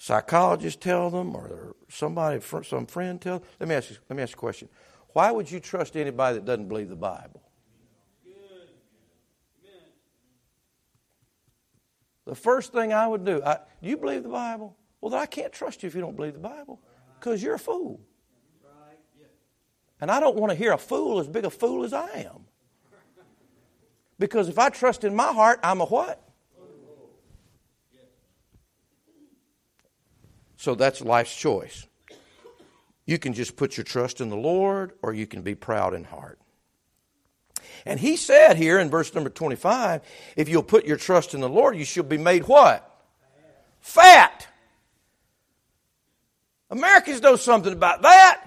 psychologists 0.00 0.82
tell 0.82 1.10
them 1.10 1.36
or 1.36 1.76
somebody, 1.88 2.40
some 2.40 2.86
friend 2.86 3.20
tell 3.20 3.38
them. 3.38 3.48
Let 3.60 3.68
me 3.68 3.74
ask 3.74 3.90
you, 3.90 3.96
let 4.08 4.16
me 4.16 4.22
ask 4.22 4.32
you 4.32 4.38
a 4.38 4.40
question. 4.40 4.68
Why 5.12 5.30
would 5.30 5.50
you 5.50 5.60
trust 5.60 5.94
anybody 5.94 6.36
that 6.36 6.46
doesn't 6.46 6.68
believe 6.68 6.88
the 6.88 6.96
Bible? 6.96 7.42
The 12.24 12.34
first 12.34 12.72
thing 12.72 12.92
I 12.92 13.06
would 13.06 13.24
do, 13.24 13.42
I, 13.44 13.58
do 13.82 13.88
you 13.88 13.96
believe 13.96 14.22
the 14.22 14.30
Bible? 14.30 14.76
Well, 15.00 15.10
then 15.10 15.20
I 15.20 15.26
can't 15.26 15.52
trust 15.52 15.82
you 15.82 15.88
if 15.88 15.94
you 15.94 16.00
don't 16.00 16.16
believe 16.16 16.34
the 16.34 16.38
Bible 16.38 16.80
because 17.18 17.42
you're 17.42 17.56
a 17.56 17.58
fool. 17.58 18.00
And 20.00 20.10
I 20.10 20.18
don't 20.18 20.36
want 20.36 20.50
to 20.50 20.56
hear 20.56 20.72
a 20.72 20.78
fool 20.78 21.20
as 21.20 21.28
big 21.28 21.44
a 21.44 21.50
fool 21.50 21.84
as 21.84 21.92
I 21.92 22.08
am. 22.20 22.46
Because 24.18 24.48
if 24.48 24.58
I 24.58 24.70
trust 24.70 25.04
in 25.04 25.14
my 25.14 25.32
heart, 25.32 25.60
I'm 25.62 25.82
a 25.82 25.86
what? 25.86 26.29
So 30.60 30.74
that's 30.74 31.00
life's 31.00 31.34
choice. 31.34 31.86
You 33.06 33.18
can 33.18 33.32
just 33.32 33.56
put 33.56 33.78
your 33.78 33.84
trust 33.84 34.20
in 34.20 34.28
the 34.28 34.36
Lord, 34.36 34.92
or 35.00 35.14
you 35.14 35.26
can 35.26 35.40
be 35.40 35.54
proud 35.54 35.94
in 35.94 36.04
heart. 36.04 36.38
And 37.86 37.98
he 37.98 38.16
said 38.16 38.58
here 38.58 38.78
in 38.78 38.90
verse 38.90 39.14
number 39.14 39.30
25, 39.30 40.02
if 40.36 40.50
you'll 40.50 40.62
put 40.62 40.84
your 40.84 40.98
trust 40.98 41.32
in 41.32 41.40
the 41.40 41.48
Lord, 41.48 41.78
you 41.78 41.86
shall 41.86 42.04
be 42.04 42.18
made 42.18 42.46
what? 42.46 42.86
Fat. 43.80 44.48
Americans 46.68 47.22
know 47.22 47.36
something 47.36 47.72
about 47.72 48.02
that. 48.02 48.42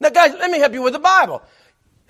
Now, 0.00 0.10
guys, 0.10 0.34
let 0.34 0.50
me 0.50 0.58
help 0.58 0.74
you 0.74 0.82
with 0.82 0.92
the 0.92 0.98
Bible. 0.98 1.40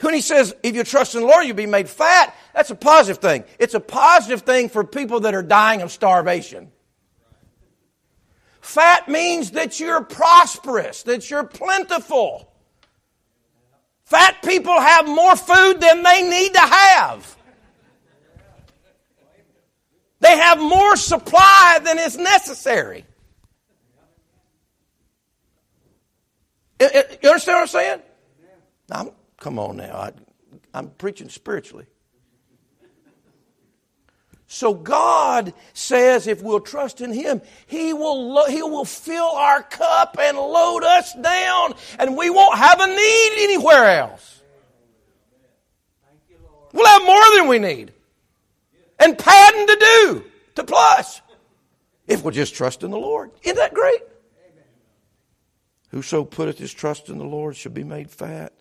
When 0.01 0.15
he 0.15 0.21
says, 0.21 0.53
if 0.65 0.75
you 0.75 0.83
trust 0.83 1.15
in 1.15 1.21
the 1.21 1.29
Lord, 1.29 1.47
you'll 1.47 1.55
be 1.55 1.67
made 1.67 1.89
fat, 1.89 2.35
that's 2.55 2.71
a 2.71 2.75
positive 2.75 3.23
thing. 3.23 3.45
It's 3.61 3.75
a 3.75 3.81
positive 3.81 4.43
thing 4.43 4.69
for 4.69 4.83
people 4.83 5.21
that 5.21 5.35
are 5.37 5.45
dying 5.45 5.81
of 5.81 5.93
starvation. 5.93 6.73
Fat 8.71 9.09
means 9.09 9.51
that 9.51 9.81
you're 9.81 10.05
prosperous, 10.05 11.03
that 11.03 11.29
you're 11.29 11.43
plentiful. 11.43 12.53
Fat 14.05 14.41
people 14.45 14.81
have 14.81 15.09
more 15.09 15.35
food 15.35 15.81
than 15.81 16.05
they 16.05 16.23
need 16.23 16.55
to 16.55 16.61
have. 16.61 17.37
They 20.21 20.37
have 20.37 20.61
more 20.61 20.95
supply 20.95 21.81
than 21.83 21.99
is 21.99 22.17
necessary. 22.17 23.05
You 26.79 26.87
understand 27.25 27.57
what 27.57 27.61
I'm 27.63 27.67
saying? 27.67 28.03
I'm, 28.93 29.11
come 29.41 29.59
on 29.59 29.79
now. 29.79 29.97
I, 29.97 30.13
I'm 30.73 30.91
preaching 30.91 31.29
spiritually. 31.29 31.87
So 34.53 34.75
God 34.75 35.55
says 35.75 36.27
if 36.27 36.43
we'll 36.43 36.59
trust 36.59 37.01
in 37.01 37.13
Him, 37.13 37.41
He 37.69 37.93
will, 37.93 38.33
lo- 38.35 38.47
he 38.47 38.65
will 38.65 38.85
fill 38.85 39.29
our 39.29 39.63
cup 39.63 40.17
and 40.21 40.37
load 40.37 40.83
us 40.83 41.15
down, 41.15 41.75
and 42.01 42.17
we 42.17 42.31
won't 42.31 42.59
have 42.59 42.81
a 42.81 42.87
need 42.89 43.45
anywhere 43.45 44.01
else. 44.01 44.43
We'll 46.73 46.85
have 46.85 47.07
more 47.07 47.37
than 47.37 47.47
we 47.47 47.61
need. 47.61 47.93
And 48.99 49.17
padding 49.17 49.69
to 49.69 49.77
do, 49.79 50.25
to 50.57 50.65
plus, 50.65 51.21
if 52.09 52.25
we'll 52.25 52.35
just 52.35 52.57
trust 52.57 52.83
in 52.83 52.91
the 52.91 52.99
Lord. 52.99 53.31
Isn't 53.45 53.57
that 53.57 53.73
great? 53.73 54.03
Whoso 55.93 56.25
putteth 56.25 56.59
his 56.59 56.75
trust 56.75 57.09
in 57.09 57.19
the 57.19 57.25
Lord 57.25 57.55
shall 57.55 57.71
be 57.71 57.85
made 57.85 58.11
fat. 58.11 58.53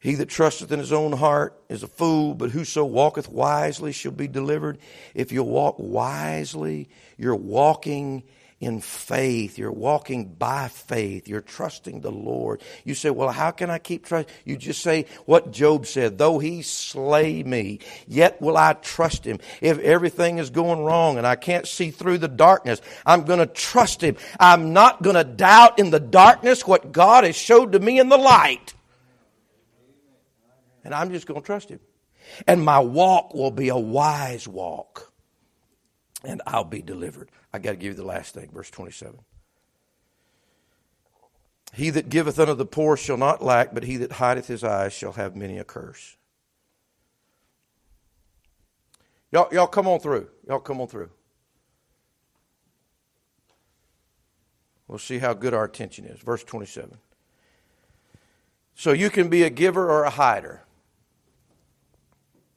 He 0.00 0.14
that 0.14 0.28
trusteth 0.28 0.70
in 0.70 0.78
his 0.78 0.92
own 0.92 1.12
heart 1.12 1.60
is 1.68 1.82
a 1.82 1.88
fool, 1.88 2.34
but 2.34 2.50
whoso 2.50 2.84
walketh 2.84 3.28
wisely 3.28 3.92
shall 3.92 4.12
be 4.12 4.28
delivered. 4.28 4.78
If 5.14 5.32
you 5.32 5.42
walk 5.42 5.76
wisely, 5.78 6.88
you're 7.16 7.34
walking 7.34 8.22
in 8.60 8.80
faith. 8.80 9.58
You're 9.58 9.72
walking 9.72 10.26
by 10.26 10.68
faith. 10.68 11.26
You're 11.26 11.40
trusting 11.40 12.00
the 12.00 12.12
Lord. 12.12 12.62
You 12.84 12.94
say, 12.94 13.10
well, 13.10 13.30
how 13.30 13.50
can 13.50 13.70
I 13.70 13.78
keep 13.78 14.04
trust? 14.04 14.28
You 14.44 14.56
just 14.56 14.82
say 14.82 15.06
what 15.26 15.50
Job 15.50 15.84
said, 15.84 16.16
though 16.16 16.38
he 16.38 16.62
slay 16.62 17.42
me, 17.42 17.80
yet 18.06 18.40
will 18.40 18.56
I 18.56 18.74
trust 18.74 19.24
him. 19.24 19.38
If 19.60 19.80
everything 19.80 20.38
is 20.38 20.50
going 20.50 20.84
wrong 20.84 21.18
and 21.18 21.26
I 21.26 21.34
can't 21.34 21.66
see 21.66 21.90
through 21.90 22.18
the 22.18 22.28
darkness, 22.28 22.80
I'm 23.04 23.24
going 23.24 23.40
to 23.40 23.46
trust 23.46 24.00
him. 24.00 24.16
I'm 24.38 24.72
not 24.72 25.02
going 25.02 25.16
to 25.16 25.24
doubt 25.24 25.80
in 25.80 25.90
the 25.90 26.00
darkness 26.00 26.66
what 26.66 26.92
God 26.92 27.24
has 27.24 27.36
showed 27.36 27.72
to 27.72 27.80
me 27.80 27.98
in 27.98 28.08
the 28.08 28.16
light 28.16 28.74
and 30.88 30.94
I'm 30.94 31.12
just 31.12 31.26
going 31.26 31.38
to 31.38 31.44
trust 31.44 31.68
Him. 31.68 31.80
And 32.46 32.64
my 32.64 32.78
walk 32.78 33.34
will 33.34 33.50
be 33.50 33.68
a 33.68 33.76
wise 33.76 34.48
walk, 34.48 35.12
and 36.24 36.40
I'll 36.46 36.64
be 36.64 36.80
delivered. 36.80 37.30
I 37.52 37.58
got 37.58 37.72
to 37.72 37.76
give 37.76 37.92
you 37.92 37.94
the 37.94 38.06
last 38.06 38.32
thing, 38.32 38.48
verse 38.50 38.70
27. 38.70 39.18
He 41.74 41.90
that 41.90 42.08
giveth 42.08 42.38
unto 42.38 42.54
the 42.54 42.64
poor 42.64 42.96
shall 42.96 43.18
not 43.18 43.44
lack, 43.44 43.74
but 43.74 43.84
he 43.84 43.98
that 43.98 44.12
hideth 44.12 44.46
his 44.46 44.64
eyes 44.64 44.94
shall 44.94 45.12
have 45.12 45.36
many 45.36 45.58
a 45.58 45.64
curse. 45.64 46.16
Y'all, 49.30 49.48
y'all 49.52 49.66
come 49.66 49.86
on 49.86 50.00
through. 50.00 50.28
Y'all 50.48 50.58
come 50.58 50.80
on 50.80 50.88
through. 50.88 51.10
We'll 54.86 54.98
see 54.98 55.18
how 55.18 55.34
good 55.34 55.52
our 55.52 55.64
attention 55.64 56.06
is. 56.06 56.18
Verse 56.20 56.42
27. 56.42 56.96
So 58.74 58.92
you 58.92 59.10
can 59.10 59.28
be 59.28 59.42
a 59.42 59.50
giver 59.50 59.90
or 59.90 60.04
a 60.04 60.10
hider. 60.10 60.62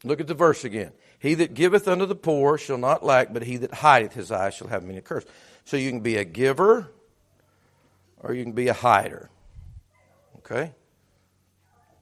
Look 0.03 0.19
at 0.19 0.27
the 0.27 0.33
verse 0.33 0.63
again. 0.63 0.91
He 1.19 1.35
that 1.35 1.53
giveth 1.53 1.87
unto 1.87 2.05
the 2.05 2.15
poor 2.15 2.57
shall 2.57 2.77
not 2.77 3.03
lack, 3.03 3.31
but 3.31 3.43
he 3.43 3.57
that 3.57 3.75
hideth 3.75 4.13
his 4.13 4.31
eyes 4.31 4.55
shall 4.55 4.67
have 4.67 4.83
many 4.83 5.01
curse. 5.01 5.25
So 5.65 5.77
you 5.77 5.89
can 5.91 5.99
be 5.99 6.17
a 6.17 6.25
giver 6.25 6.91
or 8.19 8.33
you 8.33 8.43
can 8.43 8.53
be 8.53 8.67
a 8.67 8.73
hider. 8.73 9.29
Okay? 10.39 10.73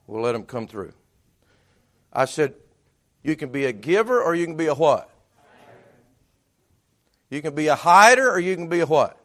We'll 0.08 0.22
let 0.22 0.32
them 0.32 0.44
come 0.44 0.68
through. 0.68 0.94
I 2.12 2.26
said, 2.26 2.56
You 3.24 3.36
can 3.36 3.50
be 3.50 3.66
a 3.66 3.74
giver 3.74 4.22
or 4.22 4.34
you 4.34 4.46
can 4.46 4.56
be 4.56 4.68
a 4.68 4.74
what? 4.74 5.10
You 7.30 7.42
can 7.42 7.54
be 7.54 7.68
a 7.68 7.76
hider 7.76 8.32
or 8.32 8.40
you 8.40 8.56
can 8.56 8.70
be 8.70 8.80
a 8.80 8.86
what? 8.86 9.18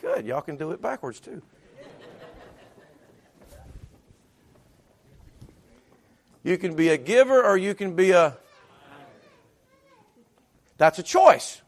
Good. 0.00 0.26
Y'all 0.26 0.40
can 0.40 0.56
do 0.56 0.72
it 0.72 0.82
backwards 0.82 1.20
too. 1.20 1.42
You 6.44 6.58
can 6.58 6.76
be 6.76 6.90
a 6.90 6.98
giver 6.98 7.42
or 7.42 7.56
you 7.56 7.74
can 7.74 7.96
be 7.96 8.10
a. 8.10 8.36
That's 10.76 10.98
a 10.98 11.02
choice. 11.02 11.62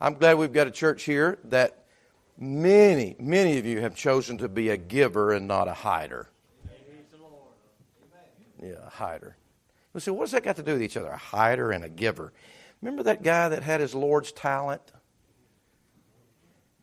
I'm 0.00 0.14
glad 0.14 0.38
we've 0.38 0.52
got 0.52 0.68
a 0.68 0.70
church 0.70 1.02
here 1.02 1.38
that 1.44 1.84
many, 2.38 3.16
many 3.18 3.58
of 3.58 3.66
you 3.66 3.80
have 3.80 3.96
chosen 3.96 4.38
to 4.38 4.48
be 4.48 4.68
a 4.68 4.76
giver 4.76 5.32
and 5.32 5.48
not 5.48 5.66
a 5.66 5.74
hider. 5.74 6.28
Yeah, 8.62 8.86
a 8.86 8.90
hider. 8.90 9.36
You 9.94 10.00
say, 10.00 10.10
what 10.12 10.24
does 10.24 10.32
that 10.32 10.44
got 10.44 10.56
to 10.56 10.62
do 10.62 10.74
with 10.74 10.82
each 10.82 10.96
other? 10.96 11.08
A 11.08 11.16
hider 11.16 11.72
and 11.72 11.82
a 11.82 11.88
giver. 11.88 12.32
Remember 12.80 13.02
that 13.04 13.24
guy 13.24 13.48
that 13.48 13.64
had 13.64 13.80
his 13.80 13.94
Lord's 13.94 14.30
talent? 14.30 14.82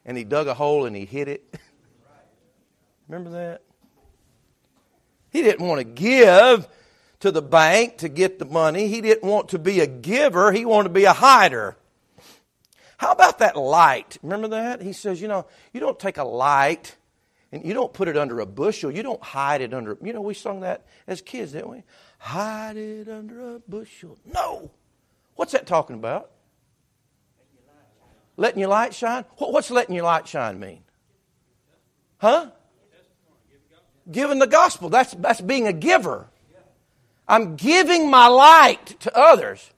And 0.04 0.18
he 0.18 0.26
dug 0.26 0.48
a 0.48 0.54
hole 0.54 0.86
and 0.86 0.96
he 0.96 1.06
hid 1.06 1.30
it? 1.30 1.58
Remember 3.08 3.30
that? 3.30 3.62
He 5.36 5.42
didn't 5.42 5.68
want 5.68 5.80
to 5.80 5.84
give 5.84 6.66
to 7.20 7.30
the 7.30 7.42
bank 7.42 7.98
to 7.98 8.08
get 8.08 8.40
the 8.40 8.46
money. 8.46 8.88
He 8.88 9.02
didn't 9.02 9.28
want 9.28 9.50
to 9.50 9.60
be 9.60 9.82
a 9.82 9.86
giver. 9.86 10.54
He 10.54 10.64
wanted 10.64 10.88
to 10.88 10.94
be 10.94 11.04
a 11.04 11.12
hider. 11.12 11.76
How 12.96 13.12
about 13.12 13.40
that 13.40 13.58
light? 13.58 14.18
Remember 14.24 14.48
that? 14.48 14.82
He 14.82 14.94
says, 14.94 15.22
you 15.22 15.28
know, 15.28 15.46
you 15.74 15.82
don't 15.82 16.00
take 16.00 16.16
a 16.16 16.24
light 16.24 16.96
and 17.52 17.66
you 17.66 17.74
don't 17.74 17.92
put 17.92 18.08
it 18.08 18.16
under 18.16 18.40
a 18.40 18.46
bushel. 18.46 18.90
You 18.90 19.04
don't 19.04 19.22
hide 19.22 19.60
it 19.60 19.74
under, 19.74 19.98
you 20.02 20.14
know, 20.14 20.22
we 20.22 20.34
sung 20.34 20.62
that 20.62 20.86
as 21.06 21.20
kids, 21.20 21.52
didn't 21.52 21.70
we? 21.70 21.84
Hide 22.18 22.78
it 22.78 23.10
under 23.10 23.56
a 23.56 23.60
bushel. 23.60 24.18
No. 24.24 24.72
What's 25.36 25.52
that 25.52 25.68
talking 25.68 25.98
about? 25.98 26.32
Letting 28.38 28.62
your 28.62 28.70
light 28.70 28.94
shine? 28.94 29.26
What's 29.36 29.70
letting 29.70 29.96
your 29.96 30.06
light 30.06 30.30
shine 30.30 30.62
mean? 30.62 30.84
Huh? 32.20 32.52
Giving 34.12 34.40
the 34.40 34.48
gospel. 34.48 34.90
That's, 34.90 35.14
that's 35.14 35.42
being 35.42 35.68
a 35.68 35.74
giver. 35.74 36.28
I'm 37.28 37.56
giving 37.56 38.10
my 38.10 38.28
light 38.28 39.00
to 39.02 39.18
others 39.18 39.72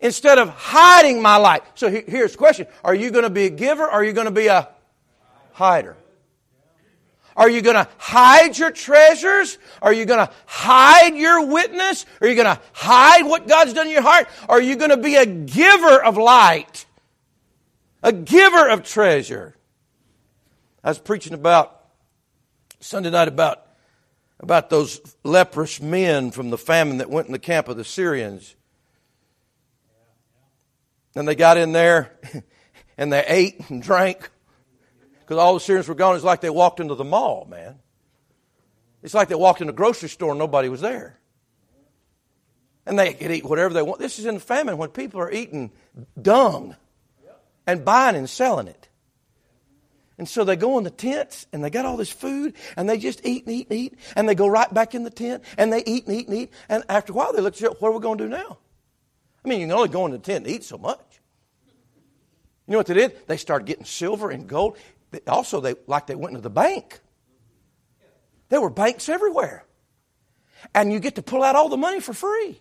instead 0.00 0.38
of 0.38 0.48
hiding 0.48 1.20
my 1.20 1.36
light. 1.36 1.62
So 1.74 1.90
here's 1.90 2.32
the 2.32 2.38
question 2.38 2.66
Are 2.82 2.94
you 2.94 3.10
going 3.10 3.24
to 3.24 3.30
be 3.30 3.46
a 3.46 3.50
giver 3.50 3.84
or 3.84 3.90
are 3.90 4.04
you 4.04 4.12
going 4.12 4.26
to 4.26 4.30
be 4.30 4.46
a 4.46 4.68
hider? 5.52 5.96
Are 7.36 7.50
you 7.50 7.62
going 7.62 7.74
to 7.74 7.88
hide 7.98 8.56
your 8.56 8.70
treasures? 8.70 9.58
Are 9.82 9.92
you 9.92 10.04
going 10.04 10.24
to 10.24 10.32
hide 10.46 11.16
your 11.16 11.46
witness? 11.46 12.06
Are 12.20 12.28
you 12.28 12.36
going 12.36 12.46
to 12.46 12.60
hide 12.72 13.26
what 13.26 13.48
God's 13.48 13.72
done 13.72 13.86
in 13.86 13.92
your 13.92 14.02
heart? 14.02 14.28
Are 14.48 14.60
you 14.60 14.76
going 14.76 14.90
to 14.90 14.96
be 14.96 15.16
a 15.16 15.26
giver 15.26 16.02
of 16.02 16.16
light? 16.16 16.86
A 18.04 18.12
giver 18.12 18.68
of 18.68 18.84
treasure? 18.84 19.56
I 20.84 20.90
was 20.90 20.98
preaching 20.98 21.34
about 21.34 21.83
Sunday 22.84 23.08
night 23.08 23.28
about, 23.28 23.64
about 24.38 24.68
those 24.68 25.00
leprous 25.24 25.80
men 25.80 26.30
from 26.30 26.50
the 26.50 26.58
famine 26.58 26.98
that 26.98 27.08
went 27.08 27.26
in 27.26 27.32
the 27.32 27.38
camp 27.38 27.68
of 27.68 27.78
the 27.78 27.84
Syrians. 27.84 28.54
And 31.16 31.26
they 31.26 31.34
got 31.34 31.56
in 31.56 31.72
there 31.72 32.12
and 32.98 33.10
they 33.10 33.24
ate 33.26 33.70
and 33.70 33.82
drank 33.82 34.28
because 35.20 35.38
all 35.38 35.54
the 35.54 35.60
Syrians 35.60 35.88
were 35.88 35.94
gone. 35.94 36.14
It's 36.14 36.24
like 36.24 36.42
they 36.42 36.50
walked 36.50 36.78
into 36.78 36.94
the 36.94 37.04
mall, 37.04 37.46
man. 37.48 37.78
It's 39.02 39.14
like 39.14 39.28
they 39.28 39.34
walked 39.34 39.62
in 39.62 39.70
a 39.70 39.72
grocery 39.72 40.10
store 40.10 40.32
and 40.32 40.38
nobody 40.38 40.68
was 40.68 40.82
there. 40.82 41.18
And 42.84 42.98
they 42.98 43.14
could 43.14 43.30
eat 43.30 43.46
whatever 43.46 43.72
they 43.72 43.80
want. 43.80 43.98
This 43.98 44.18
is 44.18 44.26
in 44.26 44.34
the 44.34 44.40
famine 44.40 44.76
when 44.76 44.90
people 44.90 45.22
are 45.22 45.32
eating 45.32 45.72
dung 46.20 46.76
and 47.66 47.82
buying 47.82 48.14
and 48.14 48.28
selling 48.28 48.68
it. 48.68 48.88
And 50.16 50.28
so 50.28 50.44
they 50.44 50.56
go 50.56 50.78
in 50.78 50.84
the 50.84 50.90
tents 50.90 51.46
and 51.52 51.64
they 51.64 51.70
got 51.70 51.84
all 51.84 51.96
this 51.96 52.10
food 52.10 52.54
and 52.76 52.88
they 52.88 52.98
just 52.98 53.20
eat 53.24 53.46
and 53.46 53.54
eat 53.54 53.66
and 53.70 53.78
eat 53.78 53.98
and 54.14 54.28
they 54.28 54.34
go 54.34 54.46
right 54.46 54.72
back 54.72 54.94
in 54.94 55.02
the 55.02 55.10
tent 55.10 55.42
and 55.58 55.72
they 55.72 55.82
eat 55.84 56.06
and 56.06 56.16
eat 56.16 56.28
and 56.28 56.36
eat. 56.36 56.52
And 56.68 56.84
after 56.88 57.12
a 57.12 57.16
while 57.16 57.32
they 57.32 57.40
look 57.40 57.60
at 57.60 57.80
what 57.80 57.88
are 57.88 57.92
we 57.92 58.00
going 58.00 58.18
to 58.18 58.24
do 58.24 58.30
now? 58.30 58.58
I 59.44 59.48
mean, 59.48 59.60
you 59.60 59.66
can 59.66 59.76
only 59.76 59.88
go 59.88 60.06
in 60.06 60.12
the 60.12 60.18
tent 60.18 60.46
and 60.46 60.54
eat 60.54 60.64
so 60.64 60.78
much. 60.78 61.00
You 62.66 62.72
know 62.72 62.78
what 62.78 62.86
they 62.86 62.94
did? 62.94 63.26
They 63.26 63.36
started 63.36 63.66
getting 63.66 63.84
silver 63.84 64.30
and 64.30 64.46
gold. 64.46 64.78
Also, 65.28 65.60
they 65.60 65.74
like 65.86 66.06
they 66.06 66.14
went 66.14 66.30
into 66.30 66.42
the 66.42 66.50
bank. 66.50 67.00
There 68.48 68.60
were 68.60 68.70
banks 68.70 69.08
everywhere. 69.08 69.64
And 70.74 70.92
you 70.92 71.00
get 71.00 71.16
to 71.16 71.22
pull 71.22 71.42
out 71.42 71.56
all 71.56 71.68
the 71.68 71.76
money 71.76 72.00
for 72.00 72.14
free. 72.14 72.60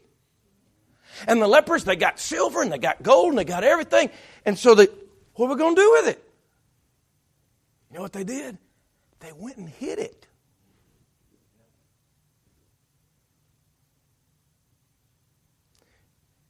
And 1.27 1.41
the 1.41 1.47
lepers, 1.47 1.83
they 1.83 1.95
got 1.95 2.19
silver 2.19 2.61
and 2.61 2.71
they 2.71 2.79
got 2.79 3.03
gold 3.03 3.29
and 3.29 3.37
they 3.37 3.45
got 3.45 3.63
everything. 3.63 4.09
And 4.45 4.57
so 4.57 4.75
they, 4.75 4.87
what 5.35 5.47
are 5.47 5.49
we 5.53 5.55
going 5.55 5.75
to 5.75 5.81
do 5.81 5.91
with 5.91 6.07
it? 6.09 6.32
You 7.93 7.99
know 7.99 8.03
what 8.05 8.13
they 8.13 8.23
did? 8.23 8.57
They 9.19 9.31
went 9.33 9.57
and 9.57 9.69
hid 9.69 9.99
it. 9.99 10.25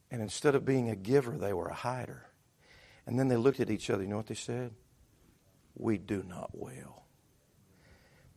And 0.09 0.21
instead 0.21 0.55
of 0.55 0.63
being 0.63 0.89
a 0.89 0.95
giver, 0.95 1.37
they 1.37 1.51
were 1.51 1.67
a 1.67 1.73
hider. 1.73 2.27
And 3.05 3.19
then 3.19 3.27
they 3.27 3.35
looked 3.35 3.59
at 3.59 3.69
each 3.69 3.89
other. 3.89 4.03
You 4.03 4.07
know 4.07 4.15
what 4.15 4.27
they 4.27 4.35
said? 4.35 4.71
We 5.75 5.97
do 5.97 6.23
not 6.25 6.51
well. 6.53 7.03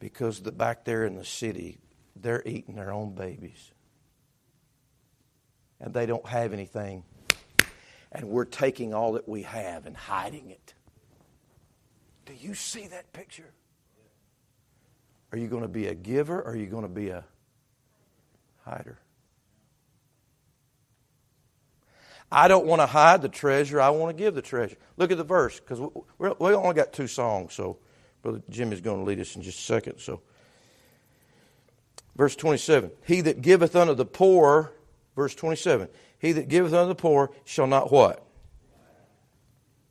Because 0.00 0.40
the, 0.40 0.50
back 0.50 0.84
there 0.84 1.04
in 1.04 1.14
the 1.14 1.24
city, 1.24 1.78
they're 2.16 2.42
eating 2.44 2.74
their 2.74 2.92
own 2.92 3.14
babies. 3.14 3.70
And 5.78 5.94
they 5.94 6.06
don't 6.06 6.26
have 6.26 6.52
anything. 6.52 7.04
And 8.10 8.24
we're 8.30 8.46
taking 8.46 8.94
all 8.94 9.12
that 9.12 9.28
we 9.28 9.42
have 9.42 9.86
and 9.86 9.96
hiding 9.96 10.50
it. 10.50 10.74
Do 12.26 12.34
you 12.38 12.54
see 12.54 12.88
that 12.88 13.12
picture? 13.12 13.52
Are 15.32 15.38
you 15.38 15.48
going 15.48 15.62
to 15.62 15.68
be 15.68 15.86
a 15.86 15.94
giver 15.94 16.40
or 16.40 16.52
are 16.52 16.56
you 16.56 16.66
going 16.66 16.82
to 16.82 16.88
be 16.88 17.08
a 17.08 17.24
hider? 18.64 18.98
I 22.30 22.48
don't 22.48 22.66
want 22.66 22.80
to 22.82 22.86
hide 22.86 23.22
the 23.22 23.28
treasure. 23.28 23.80
I 23.80 23.90
want 23.90 24.16
to 24.16 24.22
give 24.22 24.34
the 24.34 24.42
treasure. 24.42 24.76
Look 24.96 25.12
at 25.12 25.16
the 25.16 25.24
verse 25.24 25.60
because 25.60 25.80
we, 26.18 26.28
only 26.54 26.74
got 26.74 26.92
two 26.92 27.06
songs. 27.06 27.54
So 27.54 27.78
Brother 28.22 28.42
Jim 28.50 28.72
is 28.72 28.80
going 28.80 28.98
to 28.98 29.04
lead 29.04 29.20
us 29.20 29.36
in 29.36 29.42
just 29.42 29.60
a 29.60 29.62
second. 29.62 29.98
So, 29.98 30.20
verse 32.16 32.34
27 32.34 32.90
He 33.04 33.20
that 33.20 33.40
giveth 33.40 33.76
unto 33.76 33.94
the 33.94 34.04
poor, 34.04 34.72
verse 35.14 35.34
27, 35.36 35.88
he 36.18 36.32
that 36.32 36.48
giveth 36.48 36.72
unto 36.72 36.88
the 36.88 36.96
poor 36.96 37.30
shall 37.44 37.68
not 37.68 37.92
what? 37.92 38.26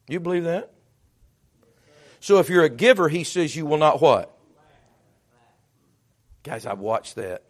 You 0.10 0.20
believe 0.20 0.44
that? 0.44 0.75
So 2.20 2.40
if 2.40 2.50
you're 2.50 2.64
a 2.64 2.70
giver, 2.70 3.10
he 3.10 3.24
says 3.24 3.56
you 3.56 3.66
will 3.66 3.78
not 3.78 4.02
what? 4.02 4.36
Guys, 6.44 6.66
I've 6.66 6.80
watched 6.80 7.16
that. 7.16 7.44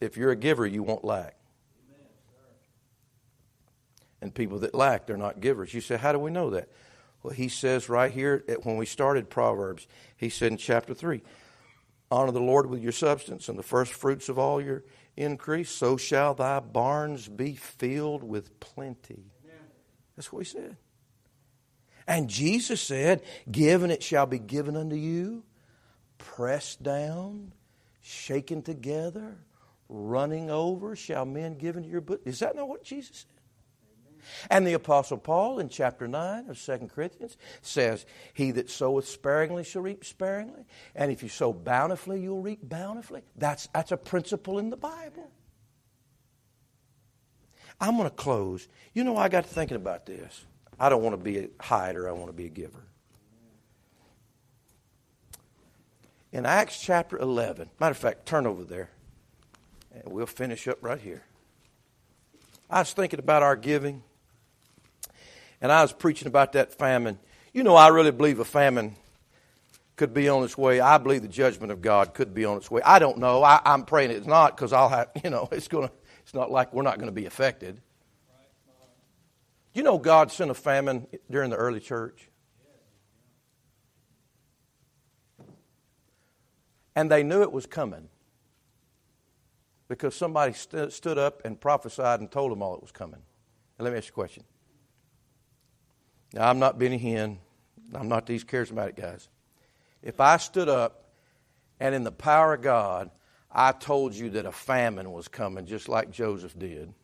If 0.00 0.16
you're 0.16 0.32
a 0.32 0.36
giver, 0.36 0.66
you 0.66 0.82
won't 0.82 1.04
lack. 1.04 1.36
And 4.20 4.34
people 4.34 4.58
that 4.60 4.74
lack, 4.74 5.06
they're 5.06 5.16
not 5.16 5.40
givers. 5.40 5.72
You 5.72 5.80
say, 5.80 5.96
how 5.96 6.12
do 6.12 6.18
we 6.18 6.30
know 6.30 6.50
that? 6.50 6.68
Well, 7.22 7.32
he 7.32 7.48
says 7.48 7.88
right 7.88 8.12
here 8.12 8.44
when 8.64 8.76
we 8.76 8.86
started 8.86 9.30
Proverbs, 9.30 9.86
he 10.16 10.28
said 10.28 10.52
in 10.52 10.58
chapter 10.58 10.94
3 10.94 11.22
Honor 12.10 12.32
the 12.32 12.40
Lord 12.40 12.66
with 12.66 12.82
your 12.82 12.92
substance 12.92 13.48
and 13.48 13.58
the 13.58 13.62
first 13.62 13.92
fruits 13.92 14.28
of 14.28 14.38
all 14.38 14.60
your 14.60 14.84
increase, 15.16 15.70
so 15.70 15.96
shall 15.96 16.34
thy 16.34 16.60
barns 16.60 17.28
be 17.28 17.54
filled 17.54 18.22
with 18.22 18.60
plenty. 18.60 19.24
That's 20.16 20.32
what 20.32 20.40
he 20.40 20.44
said. 20.44 20.76
And 22.06 22.28
Jesus 22.28 22.80
said, 22.80 23.22
Give 23.50 23.82
and 23.82 23.92
it 23.92 24.02
shall 24.02 24.26
be 24.26 24.38
given 24.38 24.76
unto 24.76 24.96
you, 24.96 25.44
pressed 26.18 26.82
down, 26.82 27.52
shaken 28.02 28.62
together, 28.62 29.36
running 29.88 30.50
over, 30.50 30.96
shall 30.96 31.24
men 31.24 31.56
give 31.56 31.76
into 31.76 31.88
your 31.88 32.00
book. 32.00 32.20
Is 32.24 32.40
that 32.40 32.56
not 32.56 32.68
what 32.68 32.84
Jesus 32.84 33.18
said? 33.18 33.34
And 34.50 34.66
the 34.66 34.72
Apostle 34.74 35.18
Paul 35.18 35.58
in 35.58 35.68
chapter 35.68 36.08
9 36.08 36.48
of 36.48 36.60
2 36.60 36.90
Corinthians 36.94 37.36
says, 37.60 38.06
He 38.32 38.52
that 38.52 38.70
soweth 38.70 39.06
sparingly 39.06 39.64
shall 39.64 39.82
reap 39.82 40.04
sparingly, 40.04 40.64
and 40.94 41.12
if 41.12 41.22
you 41.22 41.28
sow 41.28 41.52
bountifully, 41.52 42.22
you'll 42.22 42.40
reap 42.40 42.60
bountifully. 42.62 43.22
That's, 43.36 43.68
that's 43.68 43.92
a 43.92 43.96
principle 43.96 44.58
in 44.58 44.70
the 44.70 44.76
Bible. 44.76 45.30
I'm 47.80 47.96
going 47.96 48.08
to 48.08 48.14
close. 48.14 48.68
You 48.92 49.04
know, 49.04 49.16
I 49.16 49.28
got 49.28 49.44
to 49.44 49.50
thinking 49.50 49.76
about 49.76 50.06
this. 50.06 50.44
I 50.78 50.88
don't 50.88 51.02
want 51.02 51.14
to 51.18 51.22
be 51.22 51.38
a 51.38 51.48
hider, 51.60 52.08
I 52.08 52.12
want 52.12 52.28
to 52.28 52.32
be 52.32 52.46
a 52.46 52.50
giver. 52.50 52.84
In 56.32 56.46
Acts 56.46 56.80
chapter 56.80 57.16
11, 57.16 57.70
matter 57.78 57.92
of 57.92 57.96
fact, 57.96 58.26
turn 58.26 58.46
over 58.46 58.64
there, 58.64 58.90
and 59.92 60.12
we'll 60.12 60.26
finish 60.26 60.66
up 60.66 60.78
right 60.82 61.00
here. 61.00 61.22
I 62.68 62.80
was 62.80 62.92
thinking 62.92 63.20
about 63.20 63.42
our 63.42 63.54
giving, 63.54 64.02
and 65.60 65.70
I 65.70 65.82
was 65.82 65.92
preaching 65.92 66.26
about 66.26 66.54
that 66.54 66.72
famine. 66.72 67.18
You 67.52 67.62
know, 67.62 67.76
I 67.76 67.88
really 67.88 68.10
believe 68.10 68.40
a 68.40 68.44
famine 68.44 68.96
could 69.96 70.12
be 70.12 70.28
on 70.28 70.42
its 70.42 70.58
way. 70.58 70.80
I 70.80 70.98
believe 70.98 71.22
the 71.22 71.28
judgment 71.28 71.70
of 71.70 71.80
God 71.80 72.14
could 72.14 72.34
be 72.34 72.44
on 72.44 72.56
its 72.56 72.70
way. 72.70 72.82
I 72.84 72.98
don't 72.98 73.18
know. 73.18 73.44
I, 73.44 73.60
am 73.64 73.84
praying 73.84 74.10
it's 74.10 74.26
not 74.26 74.56
because 74.56 74.72
I'll 74.72 74.88
have, 74.88 75.10
you 75.22 75.30
know, 75.30 75.48
it's 75.52 75.68
going 75.68 75.88
to, 75.88 75.94
it's 76.22 76.34
not 76.34 76.50
like 76.50 76.72
we're 76.72 76.82
not 76.82 76.96
going 76.96 77.08
to 77.08 77.12
be 77.12 77.26
affected. 77.26 77.80
You 79.74 79.82
know, 79.82 79.98
God 79.98 80.30
sent 80.30 80.50
a 80.50 80.54
famine 80.54 81.08
during 81.28 81.50
the 81.50 81.56
early 81.56 81.80
church. 81.80 82.30
And 86.96 87.10
they 87.10 87.24
knew 87.24 87.42
it 87.42 87.50
was 87.50 87.66
coming 87.66 88.08
because 89.88 90.14
somebody 90.14 90.52
st- 90.52 90.92
stood 90.92 91.18
up 91.18 91.42
and 91.44 91.60
prophesied 91.60 92.20
and 92.20 92.30
told 92.30 92.52
them 92.52 92.62
all 92.62 92.76
it 92.76 92.82
was 92.82 92.92
coming. 92.92 93.20
Let 93.80 93.92
me 93.92 93.98
ask 93.98 94.06
you 94.06 94.12
a 94.12 94.14
question. 94.14 94.44
Now, 96.32 96.48
I'm 96.48 96.60
not 96.60 96.78
Benny 96.78 96.98
Hinn. 96.98 97.38
I'm 97.92 98.08
not 98.08 98.26
these 98.26 98.44
charismatic 98.44 98.96
guys. 98.96 99.28
If 100.02 100.20
I 100.20 100.36
stood 100.36 100.68
up 100.68 101.10
and 101.80 101.94
in 101.94 102.04
the 102.04 102.12
power 102.12 102.54
of 102.54 102.62
God, 102.62 103.10
I 103.50 103.72
told 103.72 104.14
you 104.14 104.30
that 104.30 104.46
a 104.46 104.52
famine 104.52 105.10
was 105.10 105.26
coming, 105.26 105.66
just 105.66 105.88
like 105.88 106.12
Joseph 106.12 106.56
did, 106.56 106.94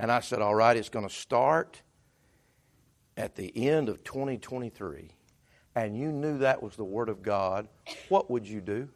and 0.00 0.10
I 0.10 0.20
said, 0.20 0.40
All 0.40 0.54
right, 0.54 0.76
it's 0.76 0.88
going 0.88 1.06
to 1.06 1.14
start 1.14 1.82
at 3.18 3.36
the 3.36 3.68
end 3.68 3.90
of 3.90 4.02
2023, 4.02 5.10
and 5.74 5.96
you 5.96 6.10
knew 6.10 6.38
that 6.38 6.62
was 6.62 6.74
the 6.74 6.84
Word 6.84 7.10
of 7.10 7.22
God, 7.22 7.68
what 8.08 8.30
would 8.30 8.48
you 8.48 8.62
do? 8.62 8.88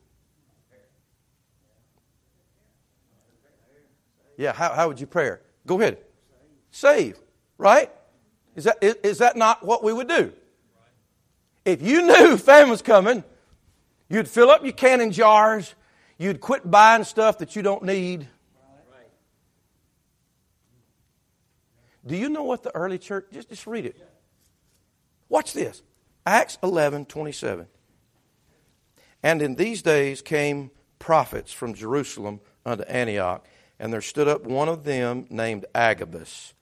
Yeah, 4.39 4.53
how, 4.53 4.73
how 4.73 4.89
would 4.89 4.99
you 4.99 5.07
pray? 5.07 5.37
Go 5.67 5.79
ahead. 5.79 5.99
Save, 6.71 7.19
right? 7.59 7.93
Is 8.57 8.65
that, 8.65 8.79
is, 8.81 8.95
is 9.03 9.19
that 9.19 9.37
not 9.37 9.65
what 9.65 9.85
we 9.85 9.93
would 9.93 10.09
do? 10.09 10.33
If 11.67 11.83
you 11.83 12.03
knew 12.03 12.37
famine 12.39 12.71
was 12.71 12.83
coming, 12.83 13.23
you'd 14.09 14.27
fill 14.27 14.51
up 14.51 14.65
your 14.65 14.73
canning 14.73 15.11
jars, 15.11 15.75
you'd 16.17 16.41
quit 16.41 16.69
buying 16.69 17.05
stuff 17.05 17.39
that 17.39 17.55
you 17.55 17.63
don't 17.63 17.83
need. 17.83 18.27
Do 22.07 22.17
you 22.17 22.29
know 22.29 22.43
what 22.43 22.63
the 22.63 22.75
early 22.75 22.99
church, 22.99 23.27
just, 23.33 23.49
just 23.49 23.67
read 23.67 23.87
it. 23.87 23.97
Watch 25.29 25.53
this. 25.53 25.83
Acts 26.27 26.59
11, 26.63 27.07
27. 27.07 27.67
And 29.23 29.41
in 29.41 29.55
these 29.55 29.83
days 29.83 30.21
came 30.21 30.71
prophets 30.99 31.53
from 31.53 31.75
Jerusalem 31.75 32.41
unto 32.65 32.85
Antioch, 32.85 33.47
and 33.79 33.93
there 33.93 34.03
stood 34.03 34.29
up 34.29 34.45
one 34.45 34.69
of 34.69 34.85
them 34.85 35.27
named 35.31 35.67
Agabus, 35.75 36.53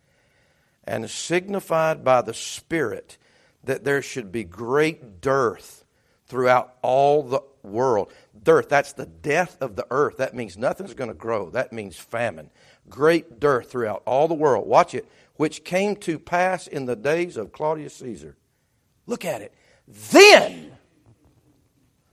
and 0.84 1.08
signified 1.10 2.04
by 2.04 2.22
the 2.22 2.34
Spirit 2.34 3.18
that 3.64 3.84
there 3.84 4.02
should 4.02 4.32
be 4.32 4.44
great 4.44 5.20
dearth 5.20 5.81
throughout 6.32 6.76
all 6.80 7.22
the 7.22 7.42
world. 7.62 8.10
Dearth, 8.42 8.70
that's 8.70 8.94
the 8.94 9.04
death 9.04 9.58
of 9.60 9.76
the 9.76 9.86
earth. 9.90 10.16
That 10.16 10.34
means 10.34 10.56
nothing's 10.56 10.94
going 10.94 11.10
to 11.10 11.14
grow. 11.14 11.50
That 11.50 11.74
means 11.74 11.98
famine. 11.98 12.48
Great 12.88 13.38
dearth 13.38 13.70
throughout 13.70 14.02
all 14.06 14.28
the 14.28 14.34
world. 14.34 14.66
Watch 14.66 14.94
it. 14.94 15.06
Which 15.36 15.62
came 15.62 15.94
to 15.96 16.18
pass 16.18 16.66
in 16.66 16.86
the 16.86 16.96
days 16.96 17.36
of 17.36 17.52
Claudius 17.52 17.92
Caesar. 17.96 18.38
Look 19.06 19.26
at 19.26 19.42
it. 19.42 19.52
Then, 19.86 20.72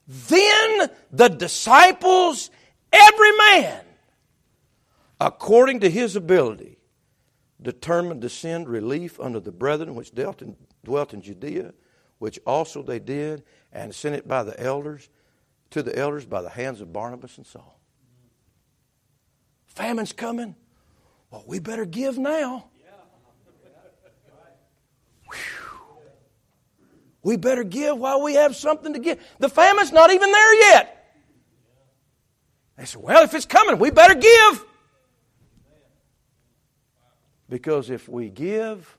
then 0.06 0.90
the 1.14 1.30
disciples, 1.30 2.52
every 2.92 3.32
man, 3.38 3.86
according 5.22 5.80
to 5.80 5.90
his 5.90 6.18
ability, 6.18 6.78
determined 7.62 8.22
to 8.24 8.30
send 8.30 8.68
relief 8.68 9.18
unto 9.18 9.40
the 9.40 9.54
brethren 9.54 9.96
which 9.96 10.14
dealt 10.14 10.42
in, 10.42 10.58
dwelt 10.84 11.14
in 11.14 11.22
Judea, 11.22 11.74
which 12.20 12.40
also 12.46 12.84
they 12.84 13.00
did, 13.00 13.44
and 13.74 13.94
sent 13.94 14.16
it 14.16 14.28
by 14.28 14.44
the 14.44 14.60
elders 14.60 15.10
to 15.72 15.84
the 15.84 15.98
elders 15.98 16.26
by 16.26 16.42
the 16.42 16.50
hands 16.50 16.82
of 16.82 16.94
Barnabas 16.94 17.38
and 17.38 17.46
Saul. 17.46 17.80
Famine's 19.66 20.14
coming. 20.14 20.56
Well, 21.32 21.44
we 21.48 21.60
better 21.60 21.86
give 21.86 22.18
now. 22.18 22.70
Whew. 25.28 25.38
We 27.22 27.38
better 27.38 27.64
give 27.64 27.98
while 27.98 28.22
we 28.22 28.34
have 28.34 28.56
something 28.56 28.94
to 28.94 29.00
give. 29.00 29.20
The 29.38 29.50
famine's 29.50 29.92
not 29.92 30.12
even 30.12 30.32
there 30.32 30.72
yet. 30.72 31.14
They 32.78 32.86
said, 32.86 33.02
Well, 33.02 33.24
if 33.24 33.34
it's 33.34 33.46
coming, 33.46 33.78
we 33.78 33.92
better 33.92 34.16
give. 34.16 34.66
Because 37.48 37.90
if 37.90 38.08
we 38.08 38.30
give, 38.30 38.98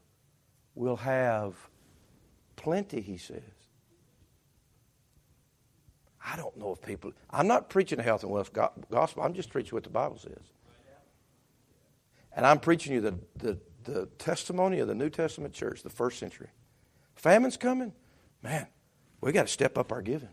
we'll 0.74 0.96
have 0.96 1.54
plenty, 2.60 3.00
he 3.00 3.16
says. 3.16 3.40
I 6.24 6.36
don't 6.36 6.56
know 6.58 6.72
if 6.72 6.82
people, 6.82 7.12
I'm 7.30 7.46
not 7.46 7.70
preaching 7.70 7.98
a 7.98 8.02
health 8.02 8.22
and 8.22 8.30
wealth 8.30 8.52
gospel, 8.90 9.22
I'm 9.22 9.32
just 9.32 9.50
preaching 9.50 9.74
what 9.74 9.84
the 9.84 9.90
Bible 9.90 10.18
says. 10.18 10.52
And 12.36 12.46
I'm 12.46 12.60
preaching 12.60 12.92
you 12.92 13.00
the, 13.00 13.14
the, 13.36 13.58
the 13.84 14.06
testimony 14.18 14.78
of 14.80 14.88
the 14.88 14.94
New 14.94 15.08
Testament 15.08 15.54
church, 15.54 15.82
the 15.82 15.90
first 15.90 16.18
century. 16.18 16.48
Famine's 17.16 17.56
coming. 17.56 17.92
Man, 18.42 18.66
we 19.20 19.32
got 19.32 19.46
to 19.46 19.52
step 19.52 19.78
up 19.78 19.90
our 19.90 20.02
giving. 20.02 20.28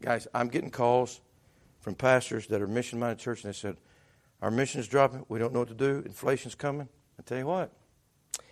Guys, 0.00 0.26
I'm 0.34 0.48
getting 0.48 0.70
calls 0.70 1.20
from 1.80 1.94
pastors 1.94 2.46
that 2.48 2.60
are 2.62 2.66
mission 2.66 2.98
minded 2.98 3.18
church, 3.18 3.44
and 3.44 3.52
they 3.52 3.56
said, 3.56 3.76
our 4.42 4.50
mission 4.50 4.80
is 4.80 4.88
dropping. 4.88 5.24
We 5.28 5.38
don't 5.38 5.52
know 5.52 5.60
what 5.60 5.68
to 5.68 5.74
do. 5.74 6.02
Inflation's 6.04 6.54
coming. 6.54 6.88
I 7.18 7.22
tell 7.22 7.38
you 7.38 7.46
what, 7.46 7.72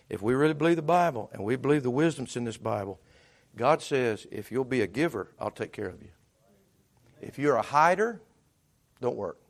if 0.08 0.22
we 0.22 0.34
really 0.34 0.54
believe 0.54 0.76
the 0.76 0.82
Bible 0.82 1.30
and 1.32 1.44
we 1.44 1.56
believe 1.56 1.82
the 1.82 1.90
wisdom's 1.90 2.36
in 2.36 2.44
this 2.44 2.56
Bible, 2.56 3.00
God 3.56 3.82
says, 3.82 4.26
if 4.30 4.50
you'll 4.50 4.64
be 4.64 4.80
a 4.80 4.86
giver, 4.86 5.32
I'll 5.38 5.50
take 5.50 5.72
care 5.72 5.88
of 5.88 6.02
you. 6.02 6.10
If 7.20 7.38
you're 7.38 7.56
a 7.56 7.62
hider, 7.62 8.20
don't 9.00 9.16
work. 9.16 9.38